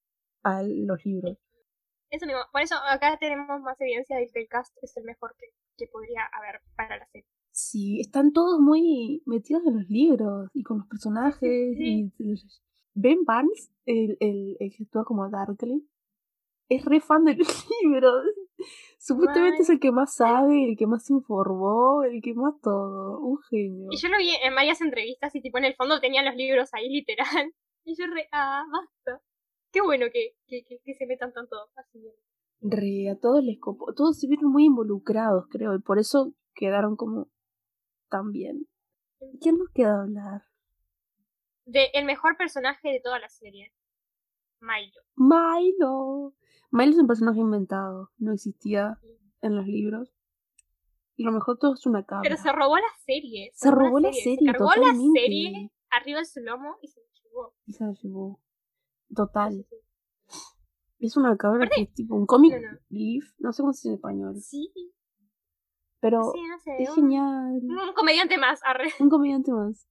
[0.42, 1.38] a los libros.
[2.10, 2.40] eso mismo.
[2.50, 5.86] Por eso acá tenemos más evidencia de que el cast es el mejor que, que
[5.92, 7.28] podría haber para la serie.
[7.60, 11.76] Sí, están todos muy metidos en los libros y con los personajes.
[11.76, 12.12] Sí.
[12.16, 12.34] Y
[12.94, 15.84] Ben Barnes, el, el, el que actúa como Darkly,
[16.68, 17.48] es re fan de los
[17.82, 18.26] libros.
[19.00, 23.18] Supuestamente es el que más sabe, el que más se informó, el que más todo.
[23.18, 23.88] Un genio.
[23.90, 26.70] Y yo lo vi en varias entrevistas y tipo en el fondo tenían los libros
[26.74, 27.26] ahí literal.
[27.84, 29.24] Y yo re, ah, basta.
[29.72, 32.04] Qué bueno que, que, que, que se metan tanto así.
[32.60, 33.94] Re, a todos les copó.
[33.94, 37.30] Todos se vieron muy involucrados, creo, y por eso quedaron como
[38.08, 38.66] tan bien.
[39.40, 40.42] ¿Quién nos queda hablar?
[41.64, 43.72] De el mejor personaje de toda la serie.
[44.60, 45.00] Milo.
[45.16, 46.34] Milo.
[46.70, 48.98] Milo es un personaje inventado, no existía
[49.40, 50.12] en los libros.
[51.16, 52.22] Y lo mejor todo es una cabra.
[52.22, 53.50] Pero se robó la serie.
[53.54, 54.96] Se robó robó la serie, Se cargó totalmente.
[55.14, 57.54] la serie arriba de su lomo y se la llevó.
[57.66, 58.40] Y se la llevó.
[59.14, 59.66] Total.
[61.00, 62.78] Es una cabra que es tipo un cómic No, no.
[62.90, 64.36] leaf, no sé cómo se dice en español.
[64.40, 64.70] Sí,
[66.00, 66.76] Pero sí, no sé.
[66.82, 67.60] es un- genial.
[67.62, 68.92] Un comediante más, arre.
[69.00, 69.88] Un comediante más.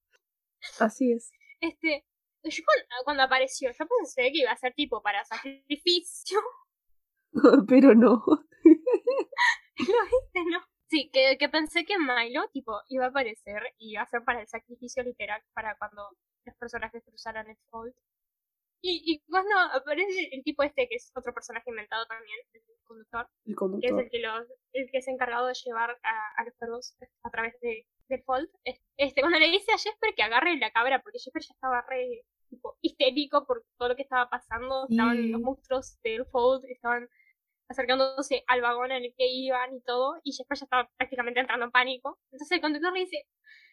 [0.79, 1.31] Así es.
[1.61, 2.05] Este,
[2.43, 6.39] yo cuando, cuando apareció, yo pensé que iba a ser tipo para sacrificio.
[7.67, 8.23] Pero no.
[8.63, 10.59] ¿Lo viste, no?
[10.89, 14.39] Sí, que, que pensé que Milo, tipo, iba a aparecer y iba a ser para
[14.41, 16.03] el sacrificio literal, para cuando
[16.45, 17.93] los personajes cruzaran el fold.
[18.81, 23.27] Y, y cuando aparece el tipo este, que es otro personaje inventado también, el conductor,
[23.75, 26.53] El que es el que los, el que es encargado de llevar a, a los
[26.55, 30.55] perros a través de, del fold, es- este, cuando le dice a Jesper que agarre
[30.57, 34.87] la cabra, porque Jesper ya estaba re tipo, histérico por todo lo que estaba pasando,
[34.89, 37.09] estaban los monstruos del fold, estaban
[37.69, 41.65] acercándose al vagón en el que iban y todo, y Jesper ya estaba prácticamente entrando
[41.65, 42.17] en pánico.
[42.31, 43.25] Entonces el conductor le dice,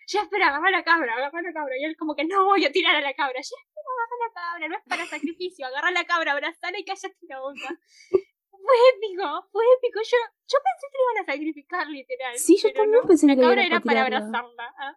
[0.06, 2.94] Jesper, agarra la cabra, agarra la cabra, y él como que no voy a tirar
[2.96, 6.78] a la cabra, Jesper, agarra la cabra, no es para sacrificio, agarra la cabra, abrazala
[6.78, 7.78] y cállate la boca.
[8.10, 10.00] Fue épico, fue épico.
[10.02, 10.16] Yo,
[10.48, 12.38] yo pensé que le iban a sacrificar, literal.
[12.38, 13.06] Sí, yo también no.
[13.08, 14.74] pensé La que le cabra era para abrazarla.
[14.78, 14.96] ah.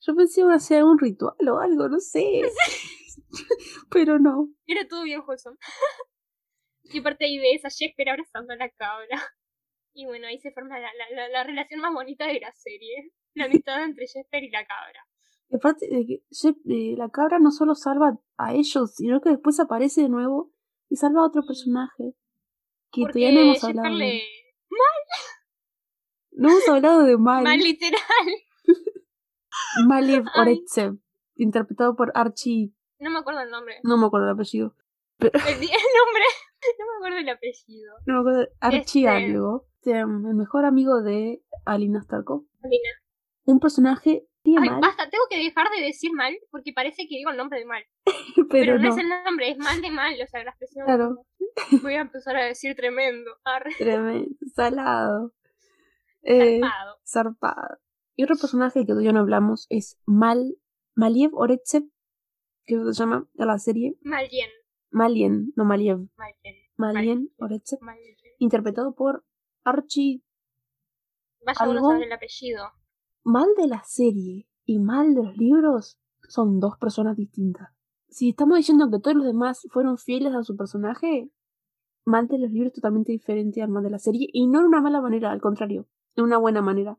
[0.00, 2.42] Yo pensé que iba a ser un ritual o algo, no sé.
[3.90, 4.48] Pero no.
[4.66, 5.56] Era todo bien wholesome.
[6.84, 9.20] y aparte ahí ves a Jesper abrazando a la cabra.
[9.92, 13.10] Y bueno, ahí se forma la, la, la, la relación más bonita de la serie.
[13.34, 15.06] La amistad entre Jesper y la cabra.
[15.48, 16.22] Y aparte de que
[16.68, 20.52] eh, la cabra no solo salva a ellos, sino que después aparece de nuevo
[20.88, 22.14] y salva a otro personaje.
[22.92, 23.96] Que Porque todavía no hemos Jesper hablado.
[23.96, 24.04] le...
[24.06, 24.22] de-
[26.32, 27.44] No hemos hablado de Mal.
[27.44, 28.00] Mal literal.
[29.86, 30.24] Malev.
[30.36, 30.98] Oretsev,
[31.36, 32.72] interpretado por Archie.
[32.98, 33.76] No me acuerdo el nombre.
[33.82, 34.74] No me acuerdo el apellido.
[35.18, 36.24] El, el nombre.
[36.78, 37.94] No me acuerdo el apellido.
[38.04, 38.48] No me acuerdo.
[38.60, 39.66] Archie Este- algo.
[39.82, 42.44] Este, um, el mejor amigo de Alina Starkov.
[42.62, 42.90] Alina.
[43.44, 47.30] Un personaje Ay, mal, basta, tengo que dejar de decir mal porque parece que digo
[47.30, 47.84] el nombre de mal.
[48.36, 48.84] pero, Pero, no.
[48.84, 48.94] no.
[48.94, 50.86] es el nombre, es mal de mal, o sea, la expresión.
[50.86, 51.26] Claro.
[51.82, 53.30] Voy a empezar a decir tremendo.
[53.44, 55.34] Arre, Tremendo, salado.
[56.22, 57.00] Eh, zarpado.
[57.06, 57.78] zarpado.
[58.16, 60.56] Y otro personaje que todavía no hablamos es Mal,
[60.94, 61.84] Maliev Oretsev,
[62.66, 63.96] que se llama de la serie.
[64.02, 64.50] Malien.
[64.90, 65.98] Malien, no Maliev.
[66.16, 66.56] Malien.
[66.76, 67.78] Malien Oretsev,
[68.38, 69.24] interpretado por
[69.64, 70.22] Archie
[71.44, 72.72] Vaya uno saber el apellido.
[73.24, 75.98] Mal de la serie y Mal de los libros
[76.28, 77.68] son dos personas distintas.
[78.08, 81.30] si estamos diciendo que todos los demás fueron fieles a su personaje,
[82.06, 84.66] Mal de los libros es totalmente diferente al Mal de la serie y no en
[84.66, 86.98] una mala manera, al contrario, en una buena manera.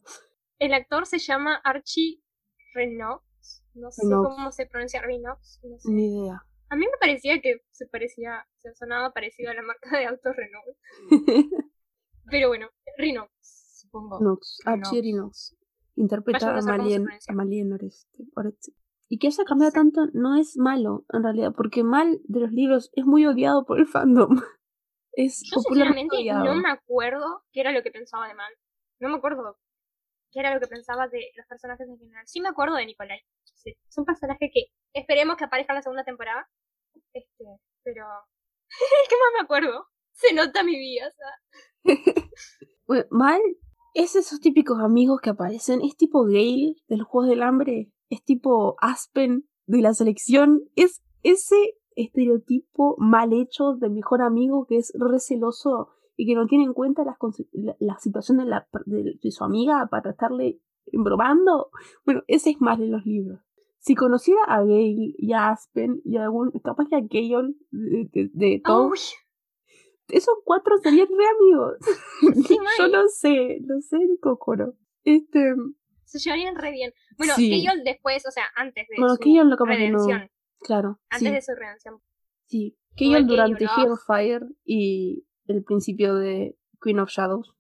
[0.59, 2.22] El actor se llama Archie
[2.74, 3.63] Renox.
[3.74, 5.59] No sé cómo se pronuncia Renox.
[5.63, 5.91] No sé.
[5.91, 6.45] Ni idea.
[6.69, 10.36] A mí me parecía que se parecía, se sonaba parecido a la marca de autos
[10.36, 10.78] Renault.
[12.30, 13.32] Pero bueno, Renox,
[13.82, 14.19] supongo.
[14.22, 15.57] Nox, Archie Renox.
[15.96, 18.24] Interpreta a Malien, a Malien Oreste.
[19.10, 22.92] Y que haya cambiado tanto no es malo, en realidad, porque Mal de los libros
[22.94, 24.30] es muy odiado por el fandom.
[25.14, 28.54] Es Yo sinceramente no me acuerdo qué era lo que pensaba de Mal.
[29.02, 29.58] No me acuerdo
[30.32, 32.26] qué era lo que pensaba de los personajes en general.
[32.28, 33.20] Sí me acuerdo de Nicolai.
[33.44, 36.48] Sí, es un personaje que esperemos que aparezca en la segunda temporada.
[37.14, 37.44] Este,
[37.84, 38.06] pero...
[39.10, 39.88] ¿Qué más me acuerdo?
[40.14, 41.10] Se nota mi vida,
[42.88, 43.42] bueno, Mal
[43.94, 45.82] es esos típicos amigos que aparecen.
[45.82, 51.02] Es tipo Gale de los Juegos del Hambre es tipo Aspen de la selección, es
[51.24, 51.56] ese
[51.96, 57.04] estereotipo mal hecho de mejor amigo que es receloso y que no tiene en cuenta
[57.04, 57.18] la,
[57.80, 61.70] la, situación de, la, de, su amiga para estarle embromando.
[62.06, 63.39] Bueno, ese es más de los libros.
[63.80, 68.30] Si conociera a Gale y a Aspen y a algún, capaz que a Gale de,
[68.34, 69.16] de, todos,
[70.12, 71.78] esos cuatro serían re amigos.
[72.80, 74.76] Yo lo sé, lo sé de Kokoro.
[75.03, 75.53] Este,
[76.12, 76.93] se llevarían re bien.
[77.18, 77.66] Bueno, sí.
[77.86, 80.30] después, o sea, antes de su redención.
[80.59, 80.99] Claro.
[81.09, 82.01] Antes de su redención.
[82.47, 87.55] Sí, Keyon durante Hellfire y el principio de Queen of Shadows.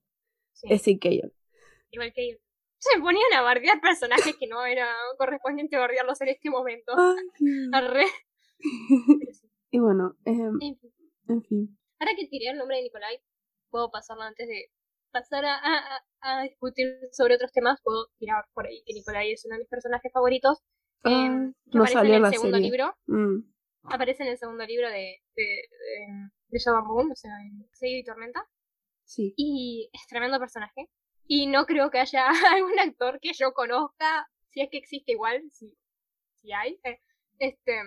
[0.51, 0.67] Sí.
[0.69, 1.31] Ese Keyon.
[1.91, 2.39] Igual Keyon.
[2.77, 4.87] Se ponían a bardear personajes que no era
[5.17, 6.93] correspondiente bardearlos en este momento.
[7.71, 8.05] Arre.
[9.71, 10.49] y bueno, eh,
[11.27, 11.77] en, fin.
[12.01, 13.21] Ahora que tiré el nombre de Nicolai,
[13.69, 14.71] puedo pasarlo antes de
[15.11, 19.53] pasar a, a, discutir sobre otros temas, puedo tirar por ahí que Nicolai es uno
[19.53, 20.63] de mis personajes favoritos.
[21.03, 22.95] Ah, em, que no aparece en el segundo libro.
[23.05, 23.37] Mm.
[23.83, 25.61] Aparece en el segundo libro de, de,
[26.49, 28.49] de, de Moon, o sea, en Seiyo y Tormenta.
[29.03, 29.35] Sí.
[29.37, 30.89] Y es tremendo personaje.
[31.27, 35.43] Y no creo que haya algún actor que yo conozca, si es que existe igual,
[35.51, 35.77] si,
[36.41, 36.99] si hay, eh,
[37.37, 37.79] este,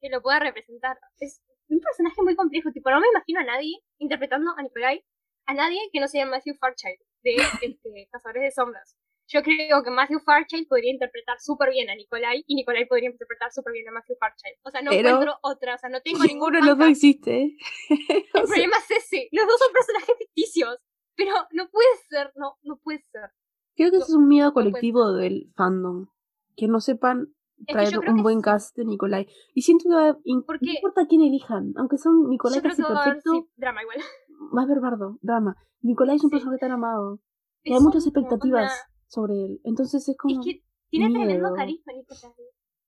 [0.00, 0.98] que lo pueda representar.
[1.18, 5.04] Es un personaje muy complejo, tipo, no me imagino a nadie interpretando a Nicolai
[5.46, 8.96] a nadie que no sea Matthew Fairchild de este, Cazadores de Sombras.
[9.28, 13.52] Yo creo que Matthew Fairchild podría interpretar súper bien a Nikolai y Nikolai podría interpretar
[13.52, 14.56] súper bien a Matthew Fairchild.
[14.64, 16.24] O sea, no encuentro otra, o sea, no tengo.
[16.24, 17.56] Ninguno de los dos existe.
[17.88, 19.28] El problema es ese.
[19.30, 20.78] Los dos son personajes ficticios.
[21.14, 23.30] Pero no puede ser, no, no puede ser.
[23.76, 26.08] Creo que ese es un miedo colectivo del fandom.
[26.56, 27.32] Que no sepan
[27.66, 29.26] traer un buen cast de Nikolai.
[29.54, 33.48] Y siento que no importa quién elijan, aunque son Nikolai casi perfecto.
[33.56, 33.98] drama igual
[34.56, 35.56] va a haber bardo, drama.
[35.82, 37.20] Nicolai es un personaje tan amado.
[37.62, 38.72] Y hay muchas expectativas
[39.06, 39.60] sobre él.
[39.64, 40.40] Entonces es como.
[40.40, 42.34] Es que tiene tremendo carisma, Nicolai.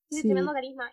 [0.08, 0.90] Tiene tremendo carisma.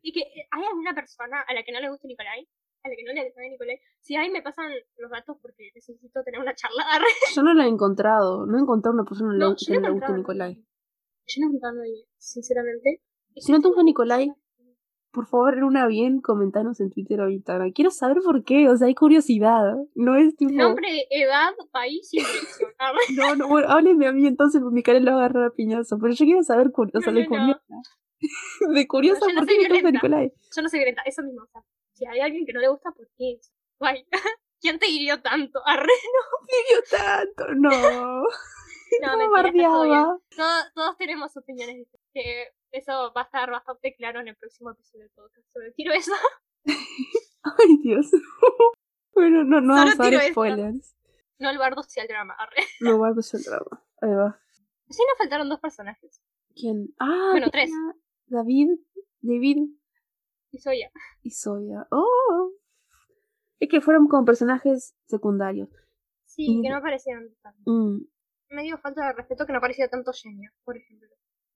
[0.00, 2.48] Y que eh, hay alguna persona a la que no le guste Nicolai,
[2.84, 3.80] a la que no le guste Nicolai.
[4.00, 6.84] Si ahí me pasan los datos porque necesito tener una charla.
[7.34, 8.46] Yo no la he encontrado.
[8.46, 10.54] No he encontrado una persona no, que no le guste Nicolai.
[10.54, 13.02] Yo no he encontrado a nadie, sinceramente.
[13.40, 14.32] Si no te gusta Nicolai,
[15.18, 17.72] por favor, en una bien, comentanos en Twitter o Instagram.
[17.72, 19.74] Quiero saber por qué, o sea, hay curiosidad.
[19.94, 20.52] No es tipo.
[20.52, 22.70] Nombre, edad, país y dirección.
[23.16, 25.98] no, no, bueno, hábleme a mí entonces, mi cara lo va a agarrar a piñazo.
[25.98, 27.62] Pero yo quiero saber, o sea, de curiosa.
[28.74, 30.32] de curiosa, ¿por qué me gusta Nicolai?
[30.54, 31.42] Yo no soy violenta, eso mismo.
[31.42, 31.64] O sea,
[31.94, 33.40] si hay alguien que no le gusta, ¿por qué?
[33.80, 34.06] Guay.
[34.60, 35.60] ¿Quién te hirió tanto?
[35.64, 36.46] Arre, no.
[36.46, 38.22] Me hirió tanto, no.
[39.16, 42.57] no, mentira, todos, todos tenemos opiniones diferentes.
[42.72, 45.48] Eso va a estar bastante claro en el próximo episodio del podcast.
[45.52, 46.12] Solo tiro eso.
[47.42, 48.10] Ay, Dios.
[49.14, 50.94] bueno, no, no vamos a dar spoilers.
[51.38, 52.36] No el bardo sea el drama.
[52.80, 53.86] No el bardo sea el drama.
[54.02, 54.40] Ahí va.
[54.90, 56.20] Sí, nos faltaron dos personajes.
[56.54, 56.94] ¿Quién?
[56.98, 57.70] Ah, bueno, tres.
[58.26, 58.68] David,
[59.20, 59.58] David.
[60.50, 60.90] Y Soya.
[61.22, 61.86] Y Soya.
[61.90, 62.52] Oh.
[63.60, 65.68] Es que fueron como personajes secundarios.
[66.26, 67.70] Sí, que no aparecieron tanto.
[67.70, 68.06] Mm.
[68.50, 71.08] Me dio falta de respeto que no aparecía tanto Genia, por ejemplo.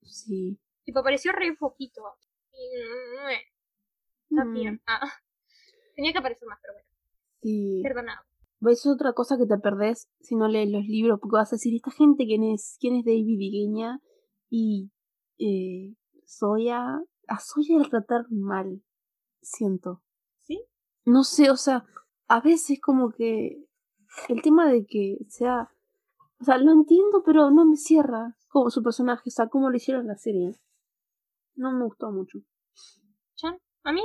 [0.02, 0.58] Sí.
[0.84, 2.02] Tipo, apareció re poquito.
[2.52, 4.52] Y, Está mm.
[4.52, 4.82] bien.
[4.86, 5.00] Ah.
[5.96, 6.88] Tenía que aparecer más, pero bueno.
[7.42, 7.80] Sí.
[7.82, 8.22] Perdonado.
[8.70, 11.74] Es otra cosa que te perdés si no lees los libros, porque vas a decir,
[11.74, 12.76] ¿esta gente quién es?
[12.80, 14.00] ¿Quién es David Igueña?
[14.48, 14.90] Y
[15.38, 17.02] eh, Soya...
[17.28, 18.82] A Soya la tratar mal,
[19.40, 20.02] siento.
[20.40, 20.64] ¿Sí?
[21.04, 21.84] No sé, o sea,
[22.26, 23.64] a veces como que
[24.28, 25.70] el tema de que sea...
[26.40, 29.76] O sea, lo entiendo, pero no me cierra como su personaje, o sea, cómo lo
[29.76, 30.56] hicieron en la serie.
[31.54, 32.38] No me gustó mucho.
[33.36, 33.56] ¿Ya?
[33.84, 34.02] A mí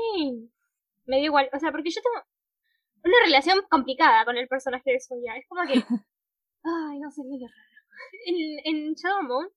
[1.06, 1.50] me dio igual.
[1.54, 2.26] O sea, porque yo tengo
[3.04, 5.36] una relación complicada con el personaje de Soya.
[5.38, 5.74] Es como que.
[6.64, 7.68] Ay, no sé, es medio raro.
[8.26, 9.50] En, en Shadow Moon,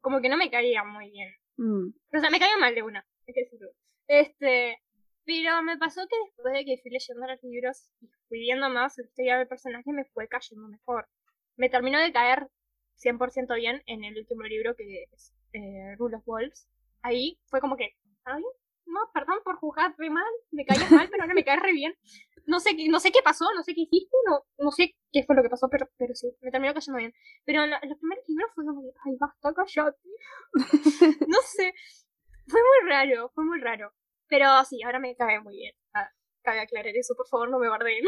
[0.00, 1.30] como que no me caía muy bien.
[1.56, 1.88] Mm.
[2.16, 3.06] O sea, me caía mal de una.
[3.26, 3.48] Es que
[4.08, 4.78] Este,
[5.24, 8.96] pero me pasó que después de que fui leyendo los libros y fui viendo más
[8.96, 11.08] la historia del personaje, me fue cayendo mejor.
[11.56, 12.48] Me terminó de caer
[13.02, 16.68] 100% bien en el último libro que es eh, Rule of Wolves.
[17.06, 17.90] Ahí fue como que,
[18.24, 18.42] ¿ay?
[18.86, 21.94] No, perdón por juzgarte mal, me caías mal, pero ahora me caes re bien.
[22.46, 25.36] No sé, no sé qué pasó, no sé qué hiciste, no, no sé qué fue
[25.36, 27.12] lo que pasó, pero, pero sí, me terminó cayendo bien.
[27.44, 29.98] Pero los primeros libros fue como que, ay, basta, callate.
[31.28, 31.74] no sé,
[32.48, 33.92] fue muy raro, fue muy raro.
[34.28, 35.74] Pero sí, ahora me cae muy bien.
[35.94, 36.10] Ah,
[36.42, 38.04] cabe aclarar eso, por favor, no me bardeen.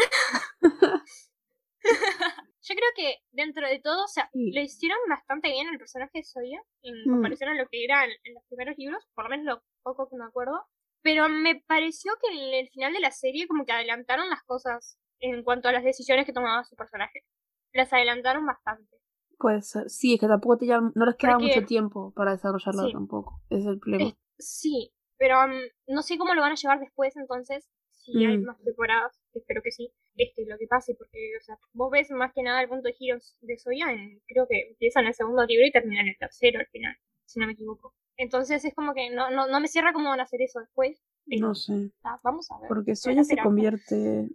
[2.68, 6.24] Yo creo que dentro de todo, o sea, le hicieron bastante bien el personaje de
[6.24, 7.10] Soya en mm.
[7.10, 10.16] comparación a lo que era en, los primeros libros, por lo menos lo poco que
[10.16, 10.66] me acuerdo.
[11.00, 14.98] Pero me pareció que en el final de la serie como que adelantaron las cosas
[15.20, 17.24] en cuanto a las decisiones que tomaba su personaje.
[17.72, 18.98] Las adelantaron bastante.
[19.38, 19.88] Puede ser.
[19.88, 23.40] Sí, es que tampoco te no les queda mucho tiempo para desarrollarlo tampoco.
[23.48, 24.12] Es el problema.
[24.38, 25.52] sí, pero um,
[25.86, 27.68] no sé cómo lo van a llevar después entonces,
[28.12, 28.44] si hay mm.
[28.44, 32.32] más temporadas, espero que sí, este lo que pase, porque, o sea, vos ves más
[32.32, 35.44] que nada el punto de giros de Soya, en, creo que empieza en el segundo
[35.46, 37.94] libro y termina en el tercero al final, si no me equivoco.
[38.16, 41.00] Entonces es como que no, no, no me cierra cómo van a hacer eso después.
[41.26, 41.90] no sé.
[42.24, 42.68] vamos a ver.
[42.68, 44.28] Porque Soya se convierte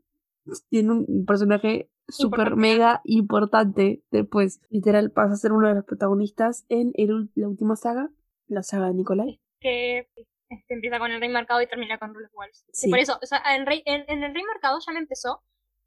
[0.72, 4.62] en un personaje súper mega importante después.
[4.70, 8.10] Literal, pasa a ser uno de los protagonistas en el, la última saga,
[8.48, 9.40] la saga de Nicolai.
[9.60, 10.08] Que
[10.54, 12.66] este, empieza con el rey marcado y termina con Rule of Walls.
[12.84, 15.44] Y por eso, o sea, en, rey, en, el rey marcado ya me empezó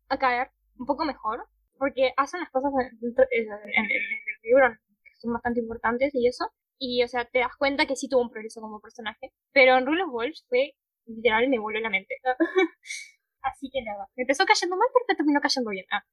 [0.09, 1.47] a caer un poco mejor,
[1.79, 4.03] porque hacen las cosas en, el
[4.43, 4.69] libro
[5.03, 6.51] que son bastante importantes y eso.
[6.79, 9.33] Y, o sea, te das cuenta que sí tuvo un progreso como personaje.
[9.53, 10.75] Pero en Rule of Walls fue,
[11.07, 12.17] literal, me voló la mente.
[13.41, 15.87] Así que nada, me empezó cayendo mal, pero terminó cayendo bien.
[15.91, 16.05] Ah.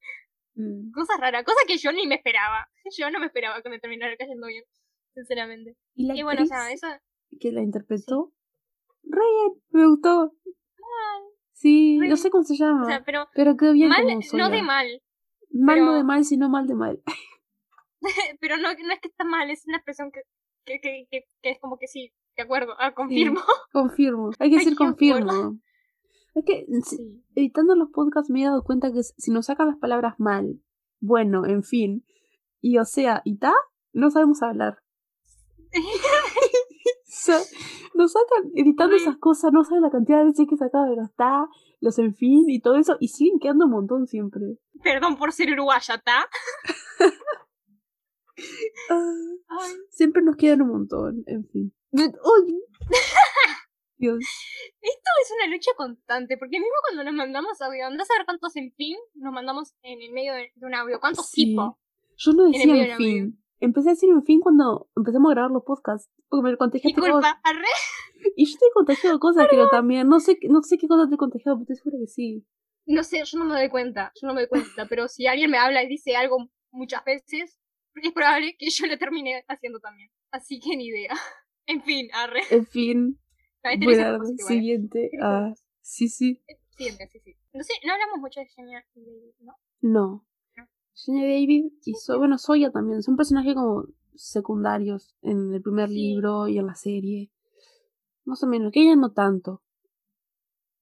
[0.54, 0.92] Mm.
[0.92, 2.68] Cosa rara, cosa que yo ni me esperaba.
[2.96, 4.64] Yo no me esperaba que me terminara cayendo bien,
[5.14, 5.76] sinceramente.
[5.94, 6.86] Y, bueno, o sea, eso...
[7.40, 8.32] que la interpretó
[9.06, 10.32] Ryan, me gustó.
[11.52, 13.02] Sí, no sé cómo se llama.
[13.06, 13.88] pero, pero quedó bien.
[13.88, 15.02] Mal, no de mal.
[15.50, 17.02] Mal no de mal, sino mal de mal.
[18.40, 20.22] pero no, no es que está mal, es una expresión que,
[20.64, 23.40] que, que, que, es como que sí, de acuerdo, ah, confirmo.
[23.72, 25.58] confirmo, hay que decir confirmo.
[26.34, 26.66] Es que
[27.36, 30.60] editando los podcasts me he dado cuenta que si nos sacan las palabras mal,
[31.00, 32.04] bueno, en fin,
[32.60, 33.54] y o sea, y ta,
[33.92, 34.78] no sabemos hablar.
[37.12, 37.54] nos
[38.08, 41.14] sacan editando esas cosas, no saben la cantidad de veces que he sacado de los
[41.14, 41.48] ta,
[41.80, 44.42] los en fin y todo eso, y siguen quedando un montón siempre.
[44.82, 46.28] Perdón por ser uruguaya, ¿ta?
[48.90, 51.72] Ah, siempre nos quedan un montón, en fin.
[53.96, 54.18] Dios.
[54.80, 58.56] Esto es una lucha constante, porque mismo cuando nos mandamos audio, andás a ver cuántos
[58.56, 61.76] en fin nos mandamos en el medio de, un audio, cuántos tipos.
[62.16, 63.43] Yo no decía en, fin.
[63.64, 66.10] Empecé a decir en fin cuando empezamos a grabar los podcasts.
[66.28, 67.34] Porque me contagiaste cosas.
[68.36, 70.06] Y yo te he contagiado cosas, pero también.
[70.08, 72.46] No sé, no sé qué cosas te he contagiado, pero estoy segura que sí.
[72.86, 74.12] No sé, yo no me doy cuenta.
[74.20, 74.86] Yo no me doy cuenta.
[74.86, 76.36] pero si alguien me habla y dice algo
[76.70, 77.58] muchas veces,
[77.94, 80.10] es probable que yo lo termine haciendo también.
[80.30, 81.14] Así que ni idea.
[81.66, 82.42] En fin, arre.
[82.50, 83.18] En fin.
[83.62, 85.10] Voy a siguiente.
[85.22, 86.42] Ah, sí, sí.
[86.76, 87.34] Siguiente, sí, sí.
[87.54, 89.54] No sé, no hablamos mucho de Genia y David, ¿no?
[89.80, 90.26] No.
[90.94, 93.02] Genia David y so, bueno, Soya también.
[93.02, 97.30] Son personajes como secundarios en el primer libro y en la serie.
[98.24, 99.62] Más o menos, que ella no tanto.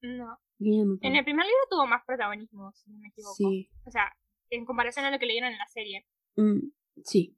[0.03, 0.39] No.
[0.65, 3.35] En el primer libro tuvo más protagonismo, si no me equivoco.
[3.35, 3.69] Sí.
[3.85, 4.13] O sea,
[4.51, 6.07] en comparación a lo que leyeron en la serie.
[6.37, 6.71] Mm,
[7.03, 7.37] sí.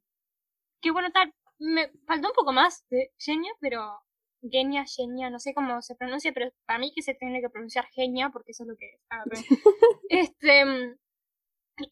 [0.81, 1.33] Que bueno, tal.
[1.59, 4.01] Me faltó un poco más de Genia, pero.
[4.43, 7.87] Genia, Genia, no sé cómo se pronuncia, pero para mí que se tiene que pronunciar
[7.95, 9.01] Genia, porque eso es lo que es.
[9.09, 9.25] Ah,
[10.11, 10.99] este.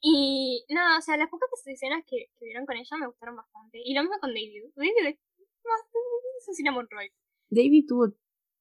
[0.00, 3.80] Y nada, o sea, las pocas escenas que, que vieron con ella me gustaron bastante.
[3.84, 4.70] Y lo mismo con David.
[4.76, 5.18] David
[6.50, 6.88] es un amor
[7.50, 8.08] David tuvo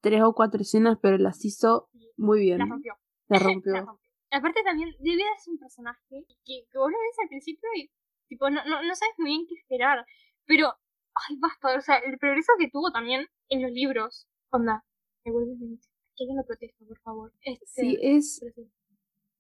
[0.01, 2.59] tres o cuatro escenas, pero las hizo muy bien.
[2.59, 2.93] Las rompió.
[3.27, 3.99] Las rompió.
[4.31, 7.91] Aparte también, David es un personaje que, que vos lo ves al principio y
[8.27, 10.05] tipo, no, no, no sabes muy bien qué esperar.
[10.45, 10.73] Pero,
[11.13, 14.27] ay, basta, o sea, el progreso que tuvo también en los libros.
[14.51, 14.85] Onda,
[15.25, 15.57] me vuelves
[16.15, 17.33] Que alguien lo proteja, por favor.
[17.41, 18.41] Este, sí, es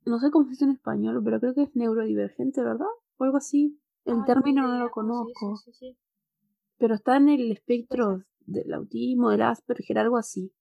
[0.05, 2.87] no sé cómo se dice en español, pero creo que es neurodivergente, ¿verdad?
[3.17, 3.79] O algo así.
[4.05, 5.57] El término no lo conozco.
[5.57, 5.97] Sí, sí,
[6.81, 10.51] pero está en el espectro del autismo, del Asperger, algo así.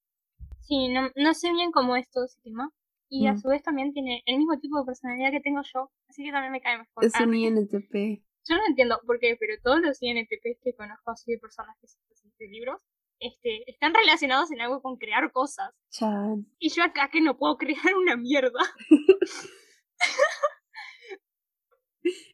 [0.59, 2.71] Sí, no, no sé bien cómo es todo ese tema.
[3.09, 3.39] Y a mm.
[3.39, 6.51] su vez también tiene el mismo tipo de personalidad que tengo yo, así que también
[6.51, 7.03] me cae mejor.
[7.03, 8.23] Es un INTP.
[8.47, 11.97] Yo no entiendo por qué, pero todos los INTP que conozco así de personajes
[12.37, 12.81] de libros
[13.21, 15.71] este, están relacionados en algo con crear cosas.
[15.91, 16.47] Chan.
[16.57, 18.59] Y yo acá que no puedo crear una mierda.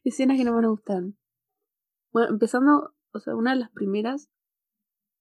[0.02, 1.18] Escenas que no me gustan.
[2.10, 4.30] Bueno, empezando, o sea, una de las primeras.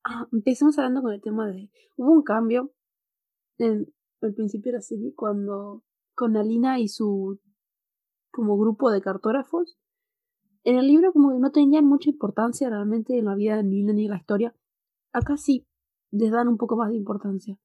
[0.05, 1.70] Ah, empecemos hablando con el tema de.
[1.97, 2.74] Hubo un cambio
[3.57, 5.84] en el principio de la serie cuando
[6.15, 7.41] con Alina y su
[8.32, 9.78] como grupo de cartógrafos.
[10.63, 13.91] En el libro como que no tenían mucha importancia realmente en la vida de Alina
[13.91, 14.55] ni en la historia.
[15.14, 15.68] Acá sí
[16.12, 17.58] les dan un poco más de importancia.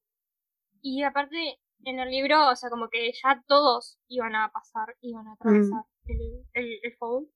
[0.81, 5.27] Y aparte, en el libro, o sea, como que ya todos iban a pasar, iban
[5.27, 7.29] a atravesar el, el, el fold.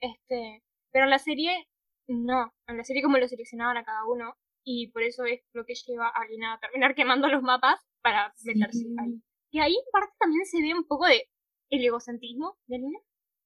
[0.00, 1.68] Este, pero en la serie,
[2.08, 2.52] no.
[2.66, 4.34] En la serie como lo seleccionaban a cada uno.
[4.64, 8.32] Y por eso es lo que lleva a Alina a terminar quemando los mapas para
[8.44, 9.22] meterse ahí.
[9.50, 11.28] Y ahí en parte también se ve un poco de
[11.70, 12.98] el egocentrismo de Alina,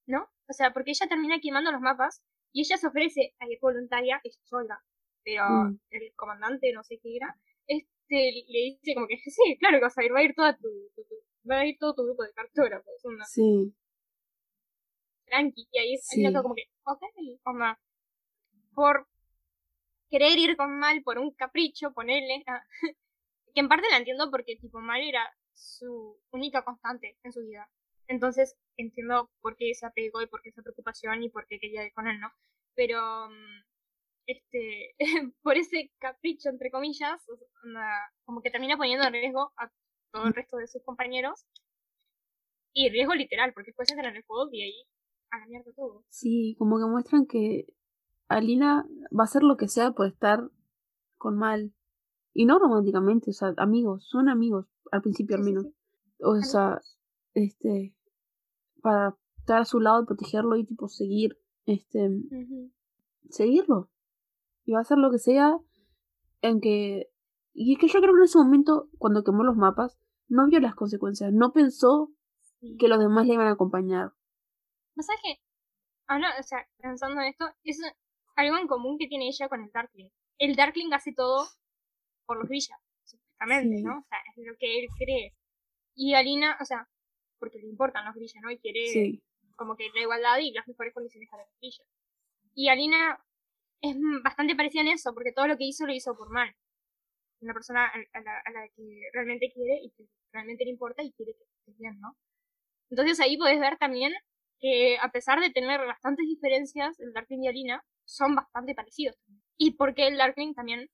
[0.07, 0.29] ¿no?
[0.49, 4.21] O sea, porque ella termina quemando los mapas y ella se ofrece a ir voluntaria
[4.23, 4.83] ella sola.
[5.25, 5.79] Pero Mm.
[5.91, 7.35] el comandante, no sé qué era,
[7.67, 10.57] este le dice como que sí, claro que vas a ir, va a ir toda
[10.57, 13.75] tu, tu- tu- va a ir todo tu grupo de cartógrafos, una Sí,
[15.27, 15.67] tranqui.
[15.73, 16.23] Y ahí Sí.
[16.43, 17.03] Como que, ok,
[17.45, 17.81] onda,
[18.75, 19.07] por
[20.11, 22.63] querer ir con Mal por un capricho, ponerle, ah,
[23.55, 27.69] que en parte la entiendo porque tipo Mal era su única constante en su vida.
[28.07, 31.87] Entonces entiendo por qué se apegó y por qué esa preocupación y por qué quería
[31.87, 32.31] ir con él, ¿no?
[32.75, 33.65] Pero mm,
[34.27, 34.95] este
[35.43, 37.25] por ese capricho entre comillas,
[38.25, 39.71] como que termina poniendo en riesgo a
[40.13, 41.45] todo el resto de sus compañeros.
[42.77, 44.85] Y riesgo literal, porque después entran en el juego y ahí
[45.31, 46.05] a la mierda todo.
[46.09, 47.67] sí, como que muestran que
[48.29, 48.85] Alina
[49.17, 50.49] va a hacer lo que sea por estar
[51.19, 51.73] con Mal.
[52.33, 55.67] Y no románticamente, o sea, amigos, son amigos, al principio al Sí, sí, menos.
[55.67, 55.75] sí.
[56.21, 56.81] O sea,
[57.35, 57.95] este,
[58.83, 62.09] para estar a su lado y protegerlo y tipo seguir, este,
[63.31, 63.89] seguirlo.
[64.65, 65.57] Y va a hacer lo que sea
[66.43, 67.07] en que...
[67.53, 69.99] Y es que yo creo que en ese momento, cuando quemó los mapas,
[70.29, 72.11] no vio las consecuencias, no pensó
[72.61, 72.77] Sí.
[72.79, 74.13] que los demás le iban a acompañar.
[74.97, 75.39] ¿No sabes?
[76.07, 77.79] Ahora, o sea, pensando en esto, es
[78.37, 80.09] algo en común que tiene ella con el Darkling.
[80.39, 81.47] El Darkling hace todo
[82.27, 83.83] por los villas, supuestamente, Sí.
[83.83, 83.99] ¿no?
[83.99, 85.35] O sea, es lo que él cree.
[85.95, 86.89] Y Alina, o sea,
[87.39, 88.51] porque le importan los villas, ¿no?
[88.51, 89.23] Y quiere Sí,
[89.57, 91.87] como que la igualdad y las mejores condiciones para los villas.
[92.55, 93.19] Y Alina
[93.81, 96.55] es bastante parecida en eso, porque todo lo que hizo lo hizo por mal.
[97.41, 99.93] Una persona a la, que realmente quiere y
[100.33, 102.17] realmente le importa y quiere que esté bien, ¿no?
[102.91, 104.13] Entonces ahí podés ver también
[104.61, 109.17] que a pesar de tener bastantes diferencias, el Darkling y Alina son bastante parecidos.
[109.59, 110.89] Y porque el Darkling también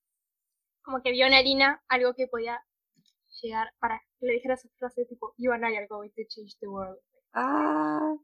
[0.82, 2.64] como que vio en Alina algo que podía
[3.42, 6.56] llegar para que le dijera esa frase tipo You and I are going to change
[6.60, 6.98] the world.
[7.32, 8.14] Ah,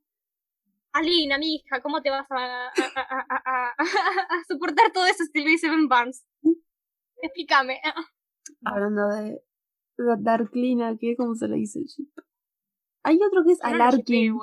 [0.99, 5.25] Alina, mi hija, ¿cómo te vas a, a, a, a, a- a soportar todo eso
[5.33, 6.25] si Luis Seven Barnes?
[7.23, 7.81] Explícame.
[8.65, 9.43] hablando de,
[9.99, 12.09] de Darklina, que cómo se le dice el chip.
[13.03, 14.39] Hay otro que es no Alarkin.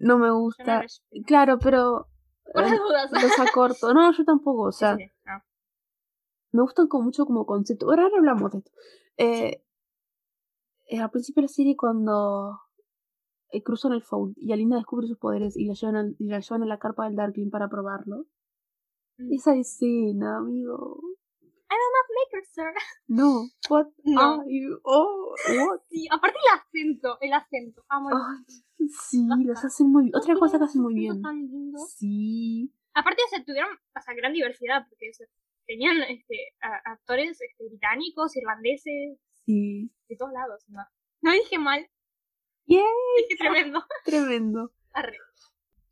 [0.00, 0.84] No me no gusta.
[1.26, 2.08] Claro, pero
[2.52, 3.10] Por las eh, dudas.
[3.12, 3.94] los acorto.
[3.94, 4.62] No, yo tampoco.
[4.64, 5.42] O sea, Sí, sí, no.
[6.52, 7.86] me gustan como mucho como concepto.
[7.88, 8.70] Ahora, ahora hablamos de esto.
[9.16, 9.64] Eh,
[10.86, 12.60] eh, al principio de la serie, cuando
[13.62, 16.62] cruzan el Fold y Alina descubre sus poderes y la llevan, al- y la llevan
[16.62, 18.26] a la carpa del Darkling para probarlo.
[19.18, 19.32] Mm.
[19.32, 21.00] Esa escena, amigo.
[22.30, 22.64] Maker, sir.
[23.08, 24.40] No, what No.
[24.40, 24.78] are you?
[24.84, 25.80] Oh, what?
[25.90, 27.84] Sí, aparte el acento, el acento.
[27.88, 30.14] Amo el Ay, sí, los hacen muy bien.
[30.16, 31.20] Otra cosa que hacen muy bien.
[31.22, 31.78] tan lindo.
[31.96, 32.72] Sí.
[32.94, 35.26] Aparte, o sea, tuvieron o sea, gran diversidad, porque o sea,
[35.66, 39.90] tenían este, a- actores este, británicos, irlandeses, Sí.
[40.08, 40.62] de todos lados.
[40.68, 40.82] No,
[41.22, 41.84] no dije mal,
[42.66, 42.82] Yay,
[43.38, 43.84] tremendo.
[44.04, 44.72] tremendo.
[44.92, 45.18] Arre.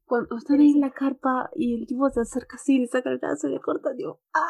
[0.05, 3.19] Cuando están ahí en la carpa y el tipo se acerca así, le saca el
[3.19, 4.49] brazo y le corta, digo, ¡ah!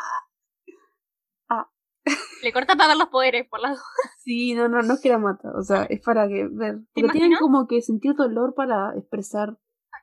[2.43, 3.79] Le corta para ver los poderes, por las
[4.19, 6.81] Sí, no, no, no es que la mata, o sea, es para que ver.
[6.93, 9.57] Porque tienen como que sentir dolor para expresar,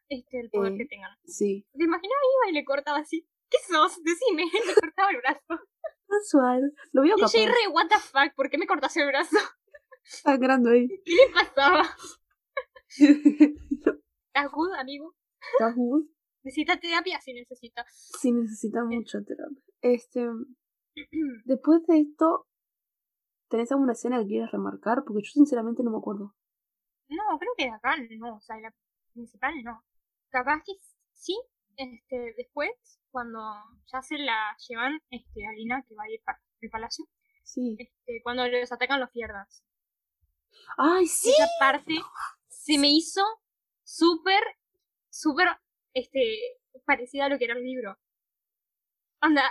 [0.07, 0.77] este, el poder Eh.
[0.77, 1.11] que tengan.
[1.25, 1.67] sí.
[1.77, 3.27] ¿Te imaginas iba y le cortaba así?
[3.49, 4.01] ¿Qué sos?
[4.01, 5.63] Decime, le cortaba el brazo.
[6.07, 7.33] Casual, lo veo Y capaz.
[7.33, 9.37] re, what the fuck, ¿por qué me cortas el brazo?
[10.09, 10.87] Sangrando ahí.
[11.05, 11.83] ¿Qué le pasaba?
[12.99, 15.15] ¿Estás good, amigo?
[15.53, 16.05] ¿Estás good?
[16.43, 17.19] ¿Necesita terapia?
[17.21, 17.85] Sí, necesita.
[17.89, 19.61] Sí, necesita mucha terapia.
[19.81, 20.27] Este,
[21.45, 22.47] después de esto,
[23.49, 25.03] ¿tenés alguna escena que quieras remarcar?
[25.05, 26.35] Porque yo sinceramente no me acuerdo.
[27.09, 28.73] No, creo que de acá no, o sea, la
[29.13, 29.83] principal no.
[30.29, 30.73] Capaz que
[31.13, 31.39] sí,
[31.75, 32.69] este, después,
[33.11, 33.39] cuando
[33.91, 37.05] ya se la llevan, este, a Lina, que va a ir para el palacio,
[37.43, 37.75] Sí.
[37.79, 39.63] este, cuando les atacan los pierdas.
[40.77, 41.29] ¡Ay, sí!
[41.29, 41.95] Esa parte
[42.47, 43.21] se me hizo
[43.83, 44.41] súper,
[45.09, 45.47] súper,
[45.93, 46.37] este,
[46.85, 47.97] parecida a lo que era el libro.
[49.21, 49.43] Anda,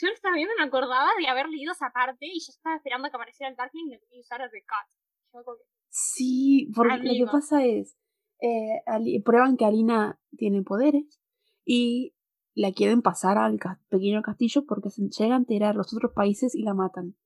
[0.00, 2.76] yo lo estaba viendo y me acordaba de haber leído esa parte y yo estaba
[2.76, 5.44] esperando que apareciera el Darkling y usara The Cut.
[5.46, 5.56] Yo
[5.88, 7.96] Sí, porque lo que pasa es,
[8.40, 11.20] eh, Ali- prueban que Alina tiene poderes
[11.64, 12.14] y
[12.54, 16.54] la quieren pasar al ca- pequeño castillo porque se llegan a enterar los otros países
[16.54, 17.16] y la matan.